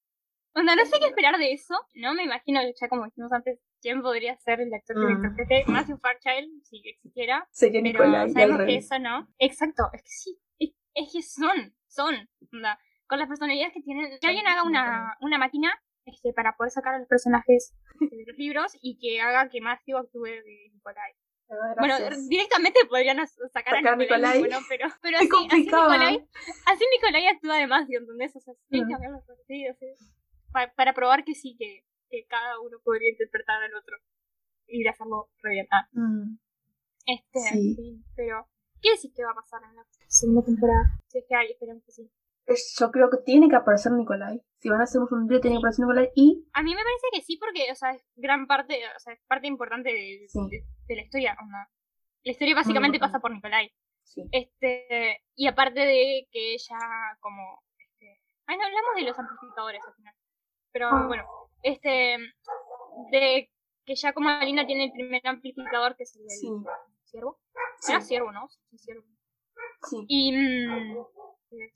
[0.56, 1.74] Onda, no sé qué esperar de eso.
[1.94, 5.16] No me imagino, ya como dijimos antes, quién podría ser el actor que Mm.
[5.16, 5.64] interprete.
[5.66, 7.48] Matthew Fairchild, si existiera.
[7.50, 9.26] Sería Pero Nicolai sabemos que eso no.
[9.38, 10.38] Exacto, es que sí.
[10.96, 12.28] Es, que son, son.
[12.52, 14.16] onda, con las personalidades que tienen.
[14.20, 18.38] Que alguien haga una, una máquina este, para poder sacar a los personajes de los
[18.38, 21.14] libros y que haga que Matthew actúe de Nicolai.
[21.78, 21.96] Bueno,
[22.28, 24.42] directamente podrían sacar, Sacar a Nicolai, Nicolai.
[24.42, 24.66] mismo, ¿no?
[24.68, 25.64] pero, pero así, así.
[25.64, 26.28] Nicolai,
[26.66, 28.34] así Nicolai actúa de Matthew, ¿entendés?
[28.36, 29.76] O sea, tienen que haber los partidos,
[30.52, 33.96] para, para probar que sí, que, que cada uno podría interpretar al otro
[34.66, 35.66] y hacerlo re bien.
[35.70, 36.38] Ah, Mm,
[37.06, 37.68] este, Sí.
[37.70, 38.48] en fin, pero
[38.80, 40.84] ¿qué decís que va a pasar en la segunda temporada?
[41.08, 42.10] Si es que hay, esperemos que sí.
[42.78, 44.40] Yo creo que tiene que aparecer Nicolai.
[44.58, 46.10] Si van a hacer un video, tiene que aparecer Nicolai.
[46.14, 49.14] Y A mí me parece que sí, porque, o sea, es gran parte, o sea,
[49.14, 50.38] es parte importante de, Sí.
[50.50, 51.36] de, de la historia.
[51.40, 51.70] onda.
[52.22, 53.72] La historia básicamente pasa por Nicolai.
[54.02, 54.22] sí.
[54.32, 56.76] Este, y aparte de que ella
[57.20, 60.14] como este, ay no hablamos de los amplificadores al final.
[60.72, 61.06] Pero Ah.
[61.06, 61.24] bueno,
[61.62, 62.18] este
[63.10, 63.50] de
[63.86, 66.48] que ya como Alina tiene el primer amplificador que es el del Sí.
[67.04, 67.40] ciervo.
[67.88, 68.48] Era ciervo, ¿no?
[68.48, 69.04] Sí, ciervo.
[69.88, 70.04] sí.
[70.08, 70.96] Y mm,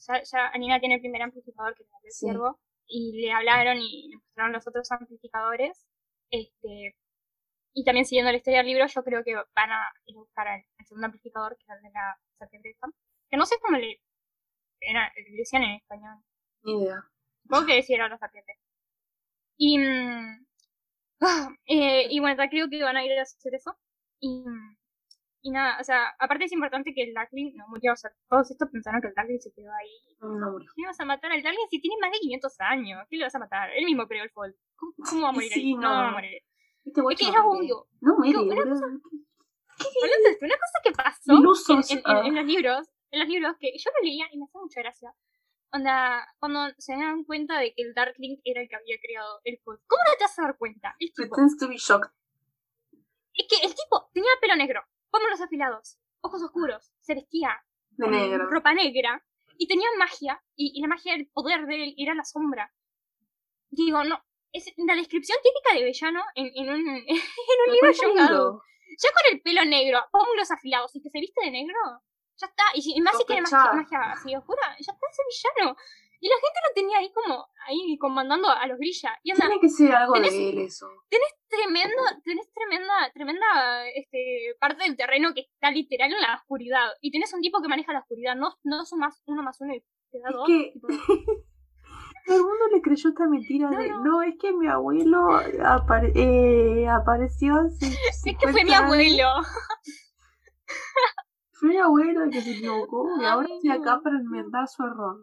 [0.07, 2.27] ya, ya Alina tiene el primer amplificador que es el Sí.
[2.27, 5.87] ciervo y le hablaron y le mostraron los otros amplificadores.
[6.31, 6.97] Este
[7.75, 10.49] y también siguiendo la historia del libro, yo creo que van a ir a buscar
[10.49, 12.77] al, al segundo amplificador, que es el de la serpiente.
[13.31, 14.01] Que no sé cómo le,
[14.81, 16.17] era, le decían en español.
[16.65, 17.03] Ni idea.
[17.43, 18.55] Supongo que decía era la serpiente.
[19.59, 20.47] Y, mm,
[21.21, 23.79] ah, eh, y bueno, creo que van a ir a hacer eso.
[24.21, 24.78] Y, mm,
[25.49, 27.93] y nada, o sea, aparte es importante que el Darkling no murió.
[27.93, 30.17] O sea, todos estos pensaron que el Darkling se quedó ahí.
[30.21, 30.71] No murió.
[30.77, 33.07] ¿Qué vas a matar al Darkling si tiene más de 500 años?
[33.09, 33.71] ¿Qué le vas a matar?
[33.77, 34.55] Él mismo creó el Fall.
[34.77, 35.75] ¿Cómo, cómo va a morir Sí, ahí?
[35.75, 35.89] No, no.
[35.89, 36.43] va a morir.
[36.85, 37.87] Este Es que era obvio.
[38.01, 42.23] No muere, una esto, una cosa que pasó Ilusos, en, en- ah.
[42.25, 45.15] en los libros, en los libros que yo lo leía y me hace mucha gracia.
[45.71, 49.59] Onda, cuando se dan cuenta de que el Darkling era el que había creado el
[49.65, 49.79] Fall.
[49.87, 50.97] ¿Cómo no te vas a dar cuenta?
[50.99, 52.11] El tipo, Pretends to be shocked.
[53.35, 58.13] es que el tipo tenía pelo negro, pómulos afilados, ojos oscuros, se vestía De con
[58.13, 58.47] negro.
[58.51, 59.25] ropa negra
[59.57, 62.73] y tenía magia y, y la magia del poder de él era la sombra.
[63.71, 64.23] Digo, no,
[64.53, 67.07] es la descripción típica de villano en, en un, en
[67.67, 68.63] un libro lindo.
[69.01, 71.77] Ya con el pelo negro, pómulos afilados y que se viste de negro,
[72.37, 72.65] ya está.
[72.75, 75.23] Y, y más si tiene magia, magia así oscura, ya está ese
[75.57, 75.77] villano.
[76.21, 79.17] Y la gente lo tenía ahí como, ahí comandando a los grilla.
[79.23, 80.89] Y anda, Tiene que ser algo tenés- de él eso.
[81.49, 86.89] tremendo, tenés tremenda, tremenda este, parte del terreno que está literal en la oscuridad.
[87.01, 89.75] Y tenés un tipo que maneja la oscuridad, no, no son más uno más uno
[89.75, 89.81] y
[90.11, 90.47] te da Es dos.
[90.47, 90.73] que-
[92.27, 94.05] Todo el mundo le creyó esta mentira No, de no.
[94.05, 95.29] no, es que mi abuelo
[95.65, 99.29] apare- eh, apareció hace es que fue 50 mi abuelo.
[101.53, 105.17] Fue mi abuelo el que se equivocó y ahora estoy acá para enmendar su error.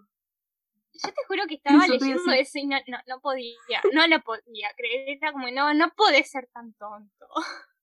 [1.03, 4.69] Yo te juro que estaba leyendo eso y no, no, no podía, no lo podía
[4.77, 5.17] creer.
[5.21, 7.27] Era como, no, no puede ser tan tonto.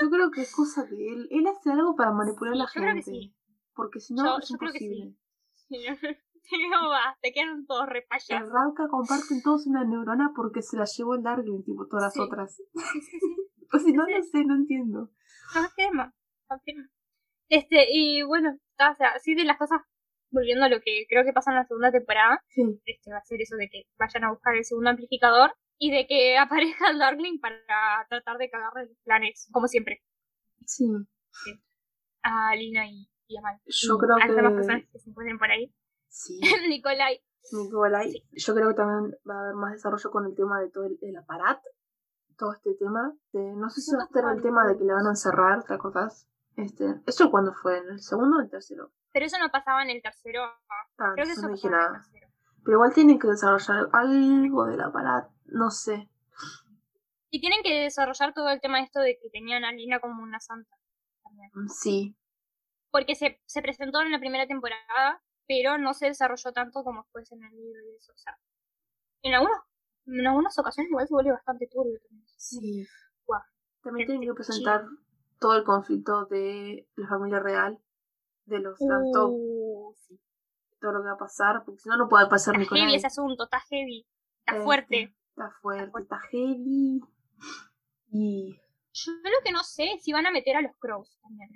[0.00, 1.28] Yo creo que es cosa de él.
[1.30, 3.10] Él hace algo para manipular Sí, a la yo creo que gente.
[3.10, 3.34] sí.
[3.74, 4.86] Porque si no, Yo- es yo creo que sí.
[4.86, 5.16] imposible.
[6.70, 8.48] No va, te quedan todos re En payasos.
[8.50, 12.20] Ravka comparten todos una neurona porque se la llevó el Darkling, tipo todas las Sí.
[12.20, 12.56] otras.
[12.56, 13.66] Sí, sí, sí.
[13.72, 15.10] O si no, no sé, no entiendo.
[15.52, 16.12] Confirma,
[16.48, 16.88] confirma.
[17.48, 19.82] Este, y bueno, o sea, así de las cosas,
[20.30, 22.62] volviendo a lo que creo que pasa en la segunda temporada, Sí.
[22.86, 26.06] este va a ser eso de que vayan a buscar el segundo amplificador y de
[26.06, 26.36] que
[26.84, 30.02] aparezca el Darkling para tratar de cagarle los planes, como siempre,
[30.66, 30.86] Sí.
[32.22, 33.58] a Lina y, y a Mal.
[33.66, 35.74] Yo Y creo a las demás que- personas que se encuentren por ahí.
[36.08, 36.40] Sí.
[36.68, 37.20] Nicolai.
[37.52, 38.10] Nicolai.
[38.12, 38.24] Sí.
[38.32, 40.98] Yo creo que también va a haber más desarrollo con el tema de todo el,
[41.02, 41.68] el aparato.
[42.36, 43.14] Todo este tema.
[43.32, 45.64] De- no sé si va a estar el tema de que le van a encerrar,
[45.64, 46.26] ¿te acordás?
[46.56, 47.78] Este, ¿Eso cuándo fue?
[47.78, 48.92] ¿En el segundo o el tercero?
[49.12, 50.44] Pero eso no pasaba en el tercero.
[50.44, 51.92] Ah, Creo que eso no en el nada.
[51.92, 52.28] tercero.
[52.64, 55.32] Pero igual tienen que desarrollar algo del aparato.
[55.46, 56.08] No sé.
[57.30, 60.40] Y tienen que desarrollar todo el tema esto de que tenían a Lina como una
[60.40, 60.76] santa.
[61.22, 61.50] También.
[61.54, 62.16] Mm, Sí.
[62.90, 67.30] Porque se, se presentó en la primera temporada, pero no se desarrolló tanto como después
[67.30, 68.12] en el libro y eso.
[68.12, 68.36] O sea,
[69.22, 69.56] en algunos,
[70.06, 72.26] en algunas ocasiones igual se vuelve bastante turbio también.
[72.36, 72.86] Sí.
[73.82, 74.84] También tienen que presentar
[75.38, 77.78] todo el conflicto de la familia real.
[78.50, 80.20] De los Uh, sí.
[80.80, 81.62] todo lo que va a pasar.
[81.64, 82.82] Porque si no, no puede pasar Está Nicolai.
[82.82, 84.06] heavy ese asunto, está heavy,
[84.40, 85.16] está Este, fuerte.
[85.30, 87.00] Está fuerte, está heavy.
[88.12, 88.60] Y.
[88.92, 91.48] Yo lo que no sé es si van a meter a los Crows también.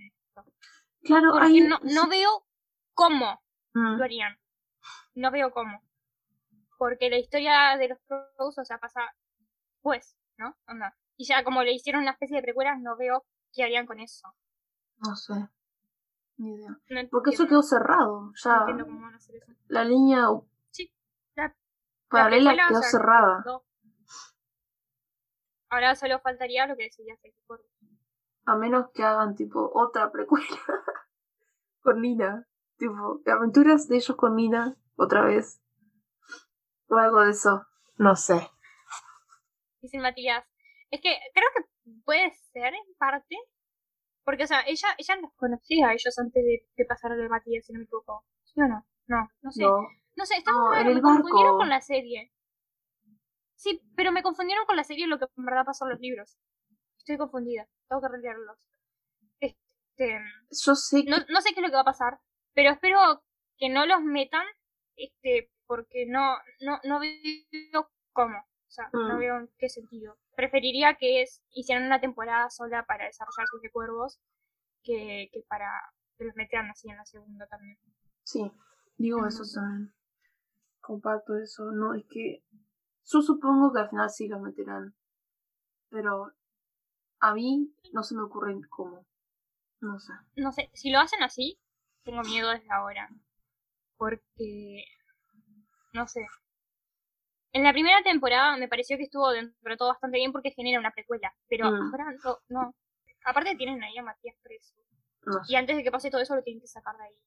[1.03, 1.61] Claro, Porque hay.
[1.63, 2.47] no, no veo
[2.95, 3.43] cómo
[3.75, 3.97] Mm.
[3.99, 4.39] lo harían.
[5.15, 5.83] No veo cómo.
[6.79, 9.01] Porque la historia de los Crows, o sea, pasa
[9.83, 10.57] pues, ¿no?
[10.69, 10.97] Onda.
[11.17, 14.29] Y ya como le hicieron una especie de precuelas, no veo qué harían con eso.
[14.99, 15.35] No sé.
[16.37, 16.71] Ni idea.
[16.91, 18.33] No Porque eso quedó cerrado.
[18.43, 19.53] Ya entiendo cómo van a hacer eso.
[19.69, 20.27] la línea
[20.71, 20.93] Sí,
[21.37, 21.55] la-
[22.09, 23.45] paralela quedó cerrada.
[25.71, 27.65] Ahora solo faltaría lo que decía Sexy Cuervo.
[28.47, 30.47] A menos que hagan tipo otra precuela
[31.81, 32.47] con Nina.
[32.77, 35.61] Tipo, aventuras de ellos con Nina otra vez.
[36.89, 37.67] O algo de eso.
[37.97, 38.51] No sé.
[39.81, 40.45] Dice Matías.
[40.91, 43.37] Es que creo que puede ser en parte.
[44.25, 47.23] Porque, o sea, ella, ella los conocía a ellos antes de, de pasar a lo
[47.23, 48.25] de Matías, si no me equivoco.
[48.45, 48.87] ¿Sí o no?
[49.07, 49.63] No, no sé.
[49.63, 49.77] No.
[50.17, 52.33] No sé, está No, me confundieron con la serie.
[53.57, 56.39] Sí, pero me confundieron con la serie lo que en verdad pasó en los libros.
[56.99, 58.59] Estoy confundida, tengo que releerlos.
[59.41, 60.21] Este,
[60.51, 62.21] Yo sé que no, no sé qué es lo que va a pasar,
[62.55, 63.25] pero espero
[63.59, 64.47] que no los metan,
[64.97, 68.47] este, porque no, no, no veo cómo.
[68.75, 69.19] O sea, no Mm.
[69.21, 70.19] veo en qué sentido.
[70.35, 74.21] Preferiría que es, hicieran una temporada sola para desarrollar sus cuervos
[74.83, 75.71] que, que para
[76.19, 77.79] que los metieran así en la segunda también.
[78.25, 78.51] Sí,
[78.97, 79.95] digo eso también.
[80.81, 81.71] Comparto eso.
[81.71, 82.43] No, es que
[83.05, 84.97] yo supongo que al final sí los meterán.
[85.91, 86.33] Pero
[87.21, 89.07] a mí no se me ocurre cómo.
[89.81, 90.15] No sé.
[90.37, 91.61] no sé, si lo hacen así,
[92.03, 93.09] tengo miedo desde ahora.
[93.97, 94.85] Porque,
[95.93, 96.27] no sé.
[97.55, 100.81] En la primera temporada me pareció que estuvo dentro de todo bastante bien porque genera
[100.81, 101.33] una precuela.
[101.49, 101.91] Pero Mm.
[101.93, 102.75] ahora no, no.
[103.25, 104.75] Aparte tienen ahí a Matías preso.
[105.25, 107.19] No Y antes de que pase todo eso lo tienen que sacar de ahí.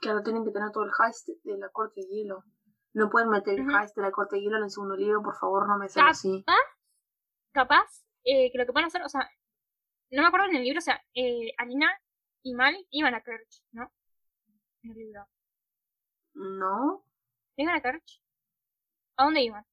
[0.00, 2.42] Claro, tienen que tener todo el heist de la corte de hielo.
[2.94, 5.36] No pueden meter el heist de la corte de hielo en el segundo libro, por
[5.36, 6.44] favor, no me sean Ah, así.
[7.52, 9.28] Capaz eh, que lo que pueden hacer, o sea,
[10.10, 11.90] no me acuerdo en el libro, o sea, eh, Alina
[12.42, 13.92] y Mal iban a Kerch, ¿no?
[14.82, 15.26] En el libro.
[16.34, 17.04] No, ¿No
[17.56, 18.22] iban a Kerch?
[19.22, 19.64] ¿A dónde iban?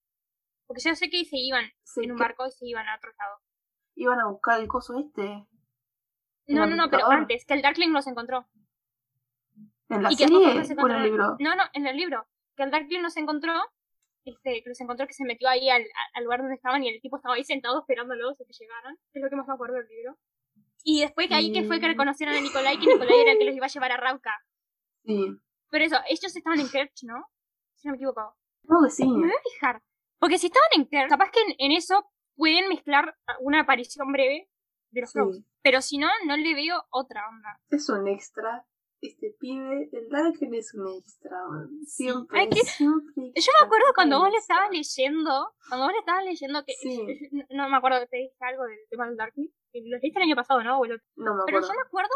[0.67, 1.65] Porque yo sé que se iban
[1.95, 3.39] en un que barco y se iban a otro lado.
[3.95, 5.47] iban a buscar el coso este.
[6.45, 8.47] ¿El No, no, no, pero antes, que el Darkling los encontró.
[9.89, 11.35] ¿En la y que serie después se o en el libro?
[11.39, 12.27] No, no, en el libro.
[12.55, 13.53] Que el Darkling los encontró,
[14.23, 17.01] este, que los encontró que se metió ahí al, al lugar donde estaban y el
[17.01, 18.95] tipo estaba ahí sentado esperándolos a que llegaran.
[19.13, 20.19] Es lo que más me acuerdo del libro.
[20.83, 23.45] Y después que ahí que fue que reconocieron a Nicolai, que Nicolai era el que
[23.45, 24.37] los iba a llevar a Rauca.
[25.03, 25.25] Sí.
[25.71, 27.25] Pero eso, ellos estaban en Kerch, ¿no?
[27.75, 28.38] Si no me equivoco.
[28.83, 29.07] Que sí.
[29.07, 29.81] Me voy a fijar.
[30.19, 32.05] Porque si estaban en Kerch, capaz que en, en eso
[32.35, 34.49] pueden mezclar una aparición breve
[34.91, 35.19] de los Sí.
[35.19, 35.43] Crows.
[35.61, 37.59] Pero si no, no le veo otra onda.
[37.69, 38.65] Es un extra.
[39.01, 41.31] Este pibe, el Darken es un extra.
[41.49, 41.69] man.
[41.85, 43.31] Siempre, Ay, que- siempre.
[43.33, 47.01] Yo me acuerdo cuando vos le estabas leyendo, cuando vos le estabas leyendo que Sí.
[47.31, 49.17] no, no me acuerdo que te dije algo del tema del
[49.71, 50.79] que lo leíste el año pasado, ¿no?
[50.79, 51.05] O el otro.
[51.15, 51.67] No me Pero acuerdo.
[51.69, 52.09] yo me acuerdo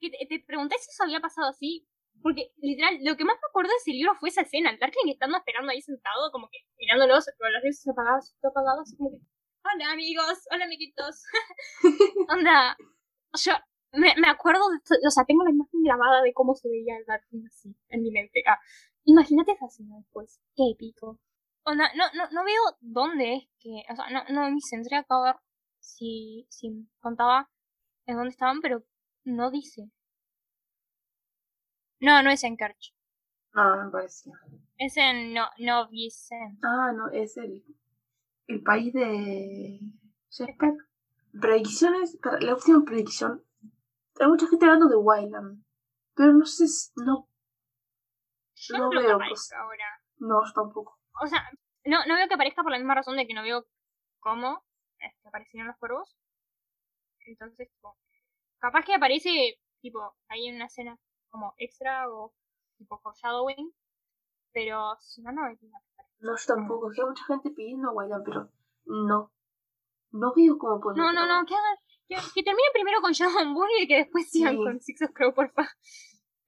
[0.00, 1.86] que te, te pregunté si eso había pasado así,
[2.22, 5.38] porque literal, lo que más me acuerdo de ese libro fue esa escena, Darkling estando
[5.38, 9.18] esperando ahí sentado, como que mirándolos con las luces apagadas, todo apagado, así como
[9.64, 11.22] hola amigos, hola amiguitos.
[12.28, 12.76] Onda,
[13.44, 13.52] yo
[13.92, 16.96] me, me acuerdo, de esto, o sea, tengo la imagen grabada de cómo se veía
[16.96, 18.42] el Darkling así, en mi mente.
[18.46, 18.58] Ah,
[19.04, 21.18] imagínate esa escena después, qué épico.
[21.64, 25.24] Onda, no, no, no veo dónde es que, o sea, no, no tendría acá a
[25.24, 25.36] ver
[25.78, 27.50] si, si contaba
[28.06, 28.84] en dónde estaban, pero
[29.24, 29.90] no dice.
[32.00, 32.94] No, no es en Kerch.
[33.54, 34.32] Ah, me parecía.
[34.78, 36.58] Es en no, no Vicent.
[36.64, 37.64] Ah, no, es el,
[38.46, 39.80] el país de
[40.30, 40.74] Jesper.
[41.40, 43.44] Predicciones, para la última predicción.
[44.20, 45.64] Hay mucha gente hablando de Wildland.
[46.14, 47.28] Pero no sé, si- no,
[48.54, 49.84] Yo No no, veo que aparezca ahora.
[50.18, 50.98] no, yo tampoco.
[51.22, 51.48] O sea,
[51.84, 53.66] no, no veo que aparezca por la misma razón de que no veo
[54.18, 54.64] cómo
[54.98, 56.16] este, aparecieron los cuervos.
[57.26, 57.96] Entonces, tipo,
[58.58, 60.98] capaz que aparece, tipo, ahí en una escena
[61.30, 62.34] como extra o
[62.78, 63.72] tipo foreshadowing.
[64.52, 66.04] Pero si no, no veo que aparezca.
[66.20, 66.90] No, yo tampoco.
[66.90, 68.50] Es que hay mucha gente pidiendo Wildland, pero
[68.86, 69.32] no.
[70.12, 71.76] No veo cómo pueden No, no, no, que hagan.
[72.08, 74.64] Que, que termine primero con Shadow Boy y que después sigan Sí.
[74.64, 75.68] con Six of Crow, porfa.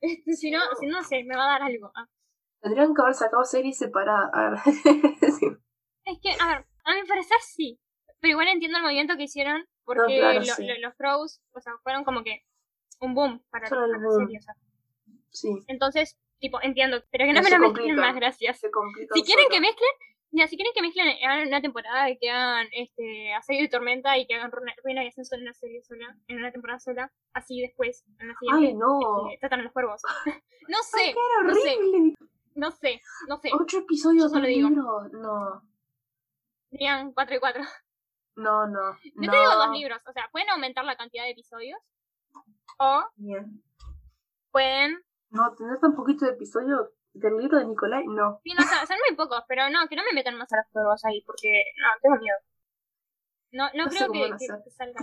[0.04, 1.92] Este, si no, si no, no sé, me va a dar algo.
[1.94, 2.08] Ah.
[2.60, 4.60] Tendrían que haber sacado series separadas.
[5.38, 5.46] Sí.
[6.04, 7.78] Es que, a ver, a mi parecer sí.
[8.18, 10.66] Pero igual entiendo el movimiento que hicieron porque claro, lo- sí.
[10.66, 12.42] lo- los Crows, o sea, fueron como que
[13.00, 14.54] un boom para, para la serie, o sea.
[15.32, 18.58] Sí, Entonces, tipo, entiendo, pero que no No me lo mezclen más, gracias.
[18.60, 18.68] se.
[19.14, 19.90] Si quieren que mezclen,
[20.48, 24.26] si quieren que mezclen, hagan una temporada y que hagan este Asedio y Tormenta y
[24.26, 28.04] que hagan Ruina, y Ascenso en una serie sola, en una temporada sola, así después,
[28.18, 29.26] en la siguiente, Ay, no.
[29.28, 30.02] este, tratan a los cuervos.
[30.68, 31.14] no sé, Ay,
[31.44, 31.78] no sé,
[32.54, 33.50] no sé, no sé.
[33.52, 34.68] Ocho episodios solo digo.
[34.68, 35.08] libro.
[35.12, 35.62] No.
[36.70, 37.62] Dirían 4 y 4.
[38.36, 38.80] No, no.
[39.04, 39.30] Yo no.
[39.30, 41.78] te digo dos libros, o sea, pueden aumentar la cantidad de episodios
[42.78, 43.62] o Bien.
[44.50, 44.98] pueden
[45.32, 48.40] No, tener tan poquito de episodio del libro de Nicolai, no.
[48.44, 50.66] Sí, no, son, son muy pocos, pero no, que no me metan más a los
[50.72, 51.48] juegos ahí, porque
[51.80, 52.36] no, tengo miedo.
[53.52, 55.00] No, no, creo que, que- que salga.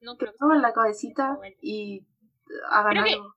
[0.00, 0.72] No Que creo que la salga bien.
[0.74, 2.06] cabecita y
[2.70, 3.34] hagan Creo que- algo.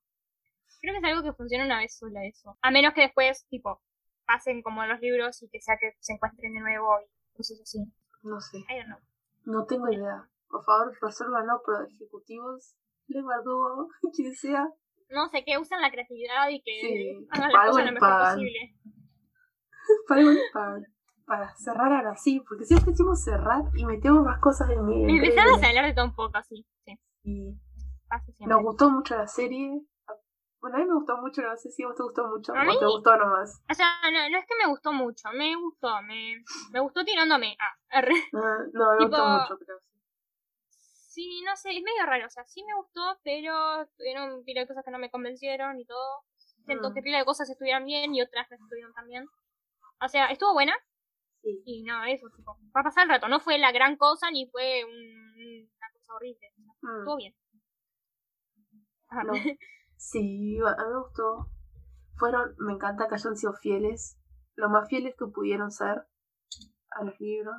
[0.82, 2.58] Creo que es algo que funciona una vez sola eso.
[2.62, 3.82] A menos que después, tipo,
[4.26, 7.80] pasen como los libros y que sea que se encuentren de nuevo y cosas así.
[8.22, 8.58] No sé.
[8.60, 9.00] I don't know.
[9.46, 10.30] No tengo idea.
[10.50, 12.76] Por favor, resuélvanlo, pero ejecutivos,
[13.08, 14.68] Le Bardugo, quien sea.
[15.14, 18.34] No sé, que usen la creatividad y que Sí, hagan las cosas lo mejor pan.
[18.36, 18.76] posible.
[20.08, 20.22] Para,
[20.54, 20.80] para,
[21.26, 25.04] para cerrar ahora sí, porque siempre decimos cerrar y metemos más cosas en mi.
[25.04, 25.66] en Empezamos medio.
[25.66, 26.66] a hablar de todo un poco así.
[26.86, 27.54] Sí, Y
[28.08, 28.56] pasa siempre.
[28.56, 29.82] nos gustó mucho la serie.
[30.62, 32.64] Bueno, a mí me gustó mucho, no sé si a vos te gustó mucho A
[32.64, 33.62] o te gustó nomás.
[33.70, 36.42] O sea, no, no es que me gustó mucho, me gustó, me,
[36.72, 37.98] me gustó tirándome a.
[37.98, 38.14] arre.
[38.34, 39.80] Ah, no, me Tipo- gustó mucho, pero
[41.14, 41.42] sí.
[41.46, 44.84] No sé, es medio raro, o sea, sí me gustó, pero tuvieron pila de cosas
[44.86, 46.24] que no me convencieron y todo.
[46.66, 46.94] Siento Mm.
[46.94, 49.26] que pila de cosas estuvieron bien y otras no estuvieron tan bien.
[50.02, 50.74] O sea, estuvo buena
[51.42, 51.62] Sí.
[51.66, 53.28] y no, eso, tipo, va a pasar el rato.
[53.28, 56.48] No fue la gran cosa ni fue un- una cosa horrible.
[56.82, 57.00] Mm.
[57.00, 57.36] Estuvo bien.
[59.10, 59.24] Ajá.
[59.24, 59.34] No.
[59.96, 61.48] Sí, a mí me gustó.
[62.18, 64.18] Fueron, me encanta que hayan sido fieles,
[64.56, 66.06] lo más fieles que pudieron ser
[66.92, 67.56] a los libros.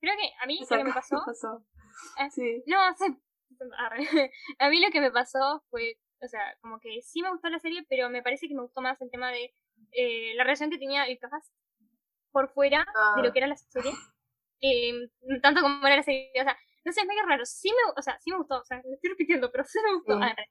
[0.00, 1.64] Creo que a mí lo que me pasó.
[2.30, 2.62] Sí.
[2.66, 3.06] No, sé.
[3.78, 3.98] arre.
[4.58, 7.58] A mí lo que me pasó fue, o sea, como que sí me gustó la
[7.58, 9.54] serie, pero me parece que me gustó más el tema de
[9.92, 11.52] eh, la relación que tenía el cast
[12.32, 12.86] por fuera
[13.16, 13.32] de lo Ah.
[13.32, 13.92] que era la serie.
[14.62, 15.08] eh,
[15.42, 16.30] tanto como era la serie.
[16.40, 17.44] O sea, no sé, es medio raro.
[17.46, 19.94] Sí me, o sea, sí me gustó, o sea, me estoy repitiendo, pero sí me
[19.94, 20.18] gustó.
[20.18, 20.42] Sí.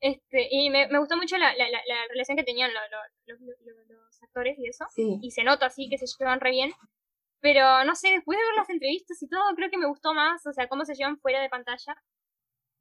[0.00, 3.34] Este, y me, me gustó mucho la, la, la, la relación que tenían lo- lo-
[3.38, 4.84] los, los- los actores y eso.
[4.90, 5.18] Sí.
[5.22, 6.72] Y se nota así que se llevan re bien.
[7.42, 10.46] Pero no sé, después de ver las entrevistas y todo, creo que me gustó más,
[10.46, 11.96] o sea, cómo se llevan fuera de pantalla.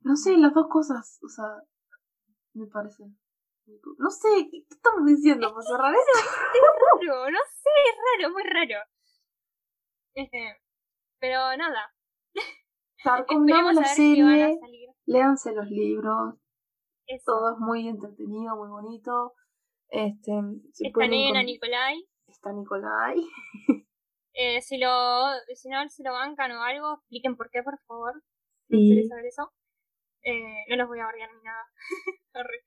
[0.01, 1.45] No sé, las dos cosas, o sea,
[2.53, 3.03] me parece.
[3.97, 5.51] No sé, ¿qué estamos diciendo?
[5.51, 6.29] ¿Para cerrar eso?
[6.93, 8.85] raro, no sé, es raro, muy raro.
[10.13, 10.61] Este,
[11.19, 11.91] pero nada,
[13.03, 14.59] Recomendamos la serie,
[15.05, 16.35] léanse los libros,
[17.07, 17.23] Eso.
[17.25, 19.33] todo es muy entretenido, muy bonito.
[19.89, 20.31] Este,
[20.71, 22.07] si Está pueden Nena, Nicolai.
[22.27, 23.15] Está Nicolai.
[24.33, 25.25] Eh, si lo,
[25.55, 28.23] si no si lo bancan o algo, expliquen por qué, por favor.
[28.69, 29.07] Me Sí.
[29.07, 29.51] saber eso.
[30.23, 31.65] Eh, no los voy a bardear ni nada.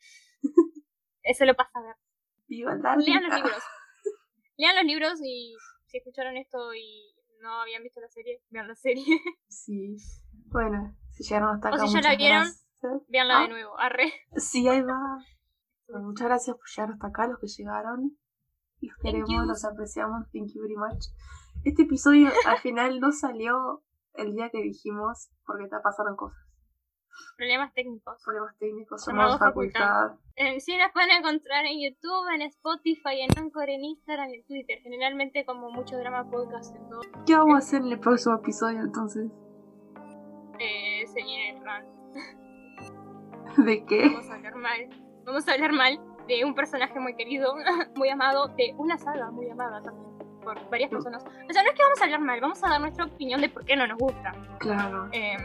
[1.22, 1.96] Eso lo pasa a ver.
[2.48, 2.74] Viva.
[2.74, 3.62] Lean los libros.
[4.56, 8.74] Lean los libros y si escucharon esto y no habían visto la serie, vean la
[8.76, 9.04] serie.
[9.48, 9.96] Sí.
[10.46, 13.08] Bueno, si llegaron hasta O acá, si ya la vieron, gracias.
[13.08, 13.42] Veanla Ah.
[13.42, 13.78] de nuevo.
[13.78, 14.12] Arre.
[14.36, 14.98] Sí, ahí va.
[15.86, 18.18] Bueno, muchas gracias por llegar hasta acá, los que llegaron.
[18.80, 20.24] Los queremos, los apreciamos.
[20.32, 21.04] Thank you very much.
[21.62, 23.82] Este episodio al final no salió
[24.14, 26.38] el día que dijimos porque te pasaron cosas.
[27.36, 28.22] Problemas técnicos.
[28.24, 30.12] Problemas técnicos, Llamado llamado facultad.
[30.36, 34.78] Eh, sí, las pueden encontrar en YouTube, en Spotify, en Anchor, en Instagram, en Twitter.
[34.82, 37.00] Generalmente como mucho drama podcast en todo.
[37.26, 39.30] ¿Qué vamos a hacer en el próximo episodio entonces?
[40.58, 41.88] Eh, se viene el rant.
[43.64, 44.08] ¿De qué?
[44.08, 44.88] Vamos a hablar mal.
[45.24, 47.54] Vamos a hablar mal de un personaje muy querido,
[47.96, 50.13] muy amado, de una saga muy amada también
[50.44, 51.24] por varias personas.
[51.24, 53.48] O sea, no es que vamos a hablar mal, vamos a dar nuestra opinión de
[53.48, 54.32] por qué no nos gusta.
[54.58, 55.08] Claro.
[55.12, 55.36] Eh,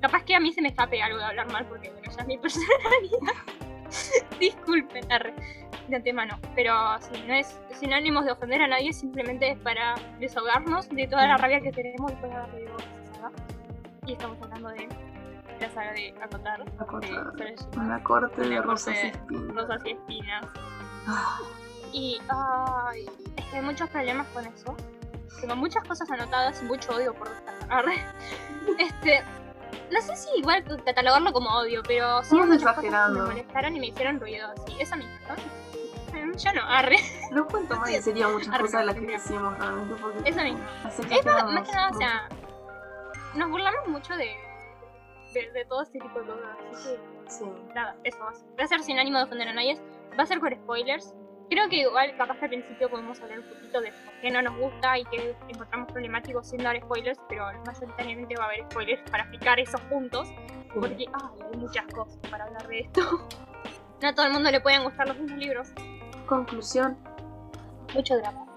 [0.00, 2.26] capaz que a mí se me escape algo de hablar mal porque, bueno, ya es
[2.26, 3.34] mi personalidad.
[4.40, 5.34] Disculpen, arre,
[5.88, 6.38] de antemano.
[6.54, 11.06] Pero sí, no es sin ánimos de ofender a nadie, simplemente es para desahogarnos de
[11.06, 13.32] toda la rabia que tenemos después de haber leído esa saga.
[14.06, 14.88] Y estamos hablando de
[15.60, 17.32] la saga de Acotar, Acotar.
[17.34, 19.54] de Una corte de Una rosas y espinas.
[19.54, 20.46] Rosas y Espinas.
[21.92, 23.06] Y ay,
[23.36, 24.76] es que hay muchos problemas con eso.
[25.40, 27.78] Tengo muchas cosas anotadas y mucho odio por destacar.
[27.78, 27.96] Arre.
[28.78, 29.20] Este,
[29.90, 33.22] no sé si igual catalogarlo como odio, pero sí muchas cosas que exagerando.
[33.22, 34.48] me molestaron y me hicieron ruido.
[34.52, 35.12] Así, eso mismo.
[35.28, 36.36] ¿no?
[36.38, 36.96] Yo no, arre.
[37.32, 40.60] No cuento más sería muchas Arre, cosas de las que decimos realmente porque Eso mismo.
[40.84, 42.28] las Es más, que nada, o sea,
[43.34, 44.30] nos burlamos mucho de,
[45.34, 46.46] de, de todo este tipo de cosas.
[46.72, 47.44] Así que Sí.
[47.74, 48.46] nada, eso va a ser.
[48.60, 49.80] Va a ser sin ánimo de ofender a nadie.
[50.18, 51.14] Va a ser con spoilers.
[51.52, 54.40] Creo que igual, capaz que al principio podemos hablar un poquito de por qué no
[54.40, 59.02] nos gusta y qué encontramos problemático sin dar spoilers, pero mayoritariamente va a haber spoilers
[59.10, 60.32] para explicar esos puntos,
[60.72, 63.02] porque ay, hay muchas cosas para hablar de esto.
[64.00, 65.68] No a todo el mundo le pueden gustar los mismos libros.
[66.26, 66.96] Conclusión,
[67.94, 68.51] Mucho drama.